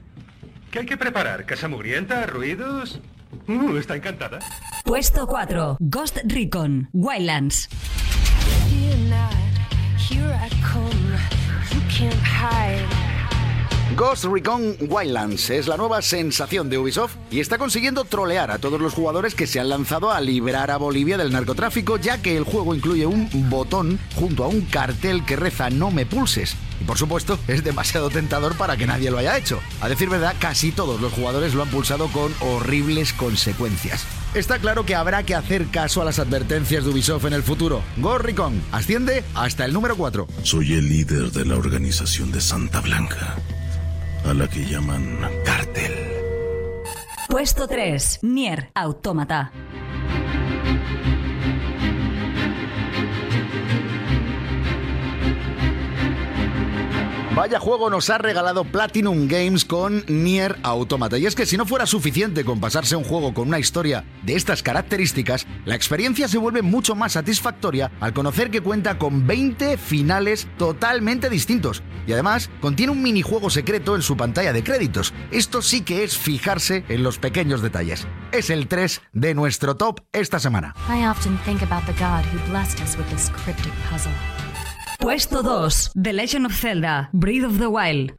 ¿Qué 0.71 0.81
hay 0.81 0.87
que 0.87 0.99
preparar? 0.99 1.47
¿Casa 1.47 1.67
mugrienta? 1.67 2.27
¿Ruidos? 2.27 3.01
Uh, 3.47 3.77
está 3.77 3.97
encantada. 3.97 4.39
Puesto 4.85 5.27
4. 5.27 5.79
Ghost 5.81 6.19
Recon 6.25 6.91
Wildlands. 6.93 7.69
Ghost 13.97 14.25
Recon 14.27 14.77
Wildlands 14.81 15.51
es 15.51 15.67
la 15.69 15.79
nueva 15.79 16.03
sensación 16.03 16.69
de 16.69 16.77
Ubisoft 16.77 17.17
y 17.31 17.41
está 17.41 17.57
consiguiendo 17.57 18.05
trolear 18.05 18.51
a 18.51 18.59
todos 18.59 18.79
los 18.79 18.93
jugadores 18.93 19.35
que 19.35 19.47
se 19.47 19.61
han 19.61 19.71
lanzado 19.71 20.11
a 20.11 20.21
librar 20.21 20.71
a 20.71 20.77
Bolivia 20.77 21.17
del 21.17 21.33
narcotráfico, 21.33 21.97
ya 21.97 22.21
que 22.21 22.37
el 22.37 22.45
juego 22.45 22.75
incluye 22.75 23.07
un 23.07 23.29
botón 23.49 23.99
junto 24.15 24.45
a 24.45 24.49
un 24.49 24.61
cartel 24.63 25.25
que 25.25 25.37
reza 25.37 25.71
No 25.71 25.91
me 25.91 26.05
pulses. 26.05 26.57
Y 26.81 26.85
por 26.85 26.99
supuesto, 26.99 27.39
es 27.49 27.65
demasiado 27.65 28.11
tentador 28.11 28.57
para 28.57 28.77
que 28.77 28.87
nadie 28.87 29.11
lo 29.11 29.19
haya 29.19 29.37
hecho. 29.37 29.61
A 29.81 29.89
decir 29.89 30.09
verdad, 30.09 30.35
casi 30.39 30.73
todos 30.73 31.01
los 31.01 31.13
jugadores 31.13 31.55
lo 31.55 31.63
han 31.63 31.69
pulsado 31.69 32.09
con 32.09 32.33
horribles 32.41 33.13
consecuencias. 33.13 34.05
Está 34.35 34.59
claro 34.59 34.85
que 34.85 34.95
habrá 34.95 35.23
que 35.23 35.35
hacer 35.35 35.69
caso 35.69 36.03
a 36.03 36.05
las 36.05 36.19
advertencias 36.19 36.85
de 36.85 36.91
Ubisoft 36.91 37.25
en 37.25 37.33
el 37.33 37.43
futuro. 37.43 37.83
Ghost 37.97 38.25
Recon 38.25 38.63
asciende 38.73 39.25
hasta 39.35 39.65
el 39.65 39.73
número 39.73 39.97
4. 39.97 40.27
Soy 40.43 40.75
el 40.75 40.89
líder 40.89 41.33
de 41.33 41.45
la 41.47 41.57
organización 41.57 42.31
de 42.31 42.41
Santa 42.41 42.81
Blanca, 42.81 43.37
a 44.25 44.35
la 44.35 44.47
que 44.49 44.67
llaman 44.67 45.19
Cartel. 45.45 45.95
Puesto 47.29 47.67
3. 47.69 48.21
Nier 48.23 48.71
Automata. 48.75 49.53
Vaya 57.39 57.61
juego 57.61 57.89
nos 57.89 58.11
ha 58.11 58.19
regalado 58.19 58.65
Platinum 58.65 59.29
Games 59.29 59.65
con 59.65 60.03
Nier 60.09 60.59
Automata. 60.65 61.19
Y 61.19 61.27
es 61.27 61.37
que 61.37 61.47
si 61.47 61.57
no 61.57 61.67
fuera 61.67 61.87
suficiente 61.87 62.45
con 62.45 62.59
pasarse 62.59 62.97
un 62.97 63.05
juego 63.05 63.33
con 63.33 63.47
una 63.47 63.61
historia 63.61 64.05
de 64.25 64.35
estas 64.35 64.61
características, 64.61 65.47
la 65.65 65.77
experiencia 65.77 66.27
se 66.27 66.37
vuelve 66.37 66.63
mucho 66.63 66.97
más 66.97 67.13
satisfactoria 67.13 67.93
al 68.01 68.13
conocer 68.13 68.51
que 68.51 68.61
cuenta 68.61 68.99
con 68.99 69.29
20 69.29 69.79
finales 69.79 70.49
totalmente 70.59 71.31
distintos. 71.31 71.85
Y 72.09 72.13
además 72.13 72.51
contiene 72.61 72.91
un 72.91 73.05
minijuego 73.05 73.51
secreto 73.51 73.95
en 73.95 74.03
su 74.03 74.17
pantalla 74.17 74.53
de 74.53 74.65
créditos. 74.65 75.15
Esto 75.31 75.63
sí 75.63 75.83
que 75.83 76.03
es 76.03 76.19
fijarse 76.19 76.85
en 76.89 77.05
los 77.05 77.19
pequeños 77.19 77.63
detalles. 77.63 78.09
Es 78.33 78.51
el 78.51 78.67
3 78.67 79.01
de 79.13 79.35
nuestro 79.35 79.77
top 79.77 80.01
esta 80.11 80.41
semana. 80.41 80.75
Puesto 84.99 85.43
2. 85.45 85.93
The 85.95 86.13
Legend 86.13 86.47
of 86.47 86.53
Zelda, 86.53 87.09
Breath 87.13 87.45
of 87.45 87.59
the 87.59 87.71
Wild. 87.71 88.13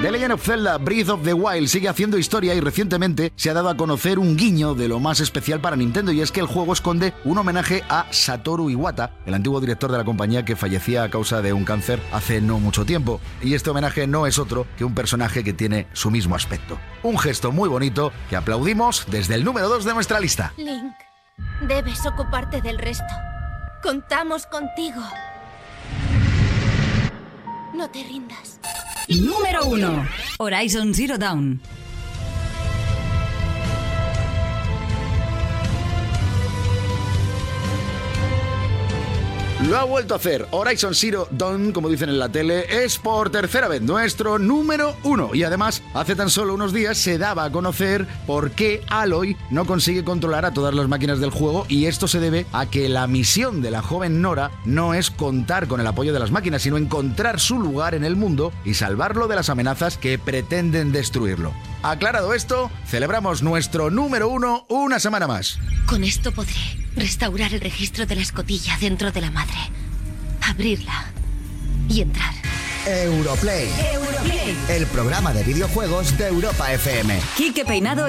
The 0.00 0.12
Legend 0.12 0.32
of 0.34 0.42
Zelda 0.44 0.78
Breath 0.78 1.08
of 1.08 1.24
the 1.24 1.34
Wild 1.34 1.66
sigue 1.66 1.88
haciendo 1.88 2.18
historia 2.18 2.54
y 2.54 2.60
recientemente 2.60 3.32
se 3.34 3.50
ha 3.50 3.54
dado 3.54 3.68
a 3.68 3.76
conocer 3.76 4.20
un 4.20 4.36
guiño 4.36 4.74
de 4.74 4.86
lo 4.86 5.00
más 5.00 5.18
especial 5.18 5.60
para 5.60 5.74
Nintendo 5.74 6.12
y 6.12 6.20
es 6.20 6.30
que 6.30 6.38
el 6.38 6.46
juego 6.46 6.72
esconde 6.72 7.14
un 7.24 7.36
homenaje 7.36 7.82
a 7.88 8.06
Satoru 8.12 8.70
Iwata, 8.70 9.10
el 9.26 9.34
antiguo 9.34 9.60
director 9.60 9.90
de 9.90 9.98
la 9.98 10.04
compañía 10.04 10.44
que 10.44 10.54
fallecía 10.54 11.02
a 11.02 11.10
causa 11.10 11.42
de 11.42 11.52
un 11.52 11.64
cáncer 11.64 12.00
hace 12.12 12.40
no 12.40 12.60
mucho 12.60 12.84
tiempo. 12.84 13.20
Y 13.42 13.54
este 13.54 13.70
homenaje 13.70 14.06
no 14.06 14.28
es 14.28 14.38
otro 14.38 14.68
que 14.76 14.84
un 14.84 14.94
personaje 14.94 15.42
que 15.42 15.52
tiene 15.52 15.88
su 15.94 16.12
mismo 16.12 16.36
aspecto. 16.36 16.78
Un 17.02 17.18
gesto 17.18 17.50
muy 17.50 17.68
bonito 17.68 18.12
que 18.30 18.36
aplaudimos 18.36 19.04
desde 19.10 19.34
el 19.34 19.42
número 19.42 19.68
2 19.68 19.84
de 19.84 19.94
nuestra 19.94 20.20
lista. 20.20 20.52
Link, 20.58 20.94
debes 21.66 22.06
ocuparte 22.06 22.62
del 22.62 22.78
resto. 22.78 23.14
Contamos 23.82 24.46
contigo. 24.46 25.02
No 27.78 27.88
te 27.88 28.02
rindas. 28.02 28.58
Número 29.08 29.64
1. 29.66 30.08
Horizon 30.38 30.92
Zero 30.92 31.16
Dawn. 31.16 31.60
Lo 39.66 39.76
ha 39.76 39.82
vuelto 39.82 40.14
a 40.14 40.18
hacer. 40.18 40.46
Horizon 40.52 40.94
Zero 40.94 41.26
Dawn, 41.32 41.72
como 41.72 41.88
dicen 41.88 42.08
en 42.08 42.20
la 42.20 42.28
tele, 42.28 42.84
es 42.84 42.96
por 42.96 43.30
tercera 43.30 43.66
vez 43.66 43.82
nuestro 43.82 44.38
número 44.38 44.94
uno. 45.02 45.34
Y 45.34 45.42
además, 45.42 45.82
hace 45.94 46.14
tan 46.14 46.30
solo 46.30 46.54
unos 46.54 46.72
días 46.72 46.96
se 46.96 47.18
daba 47.18 47.42
a 47.42 47.50
conocer 47.50 48.06
por 48.24 48.52
qué 48.52 48.82
Aloy 48.88 49.36
no 49.50 49.66
consigue 49.66 50.04
controlar 50.04 50.44
a 50.44 50.52
todas 50.52 50.74
las 50.76 50.86
máquinas 50.86 51.18
del 51.18 51.30
juego. 51.30 51.66
Y 51.68 51.86
esto 51.86 52.06
se 52.06 52.20
debe 52.20 52.46
a 52.52 52.66
que 52.66 52.88
la 52.88 53.08
misión 53.08 53.60
de 53.60 53.72
la 53.72 53.82
joven 53.82 54.22
Nora 54.22 54.52
no 54.64 54.94
es 54.94 55.10
contar 55.10 55.66
con 55.66 55.80
el 55.80 55.88
apoyo 55.88 56.12
de 56.12 56.20
las 56.20 56.30
máquinas, 56.30 56.62
sino 56.62 56.76
encontrar 56.76 57.40
su 57.40 57.58
lugar 57.58 57.96
en 57.96 58.04
el 58.04 58.14
mundo 58.14 58.52
y 58.64 58.74
salvarlo 58.74 59.26
de 59.26 59.34
las 59.34 59.50
amenazas 59.50 59.98
que 59.98 60.20
pretenden 60.20 60.92
destruirlo. 60.92 61.52
Aclarado 61.82 62.32
esto, 62.32 62.70
celebramos 62.86 63.42
nuestro 63.42 63.90
número 63.90 64.28
uno 64.28 64.66
una 64.68 65.00
semana 65.00 65.26
más. 65.26 65.58
Con 65.86 66.04
esto 66.04 66.30
podré 66.30 66.54
restaurar 66.96 67.54
el 67.54 67.60
registro 67.60 68.06
de 68.06 68.16
la 68.16 68.22
escotilla 68.22 68.76
dentro 68.80 69.12
de 69.12 69.20
la 69.20 69.30
madre. 69.30 69.58
Abrirla 70.42 71.06
y 71.88 72.02
entrar. 72.02 72.34
Europlay. 72.86 73.68
El 74.68 74.86
programa 74.86 75.34
de 75.34 75.42
videojuegos 75.42 76.16
de 76.16 76.28
Europa 76.28 76.72
FM. 76.72 77.20
Quique 77.36 77.64
Peinado 77.64 78.02
y 78.02 78.06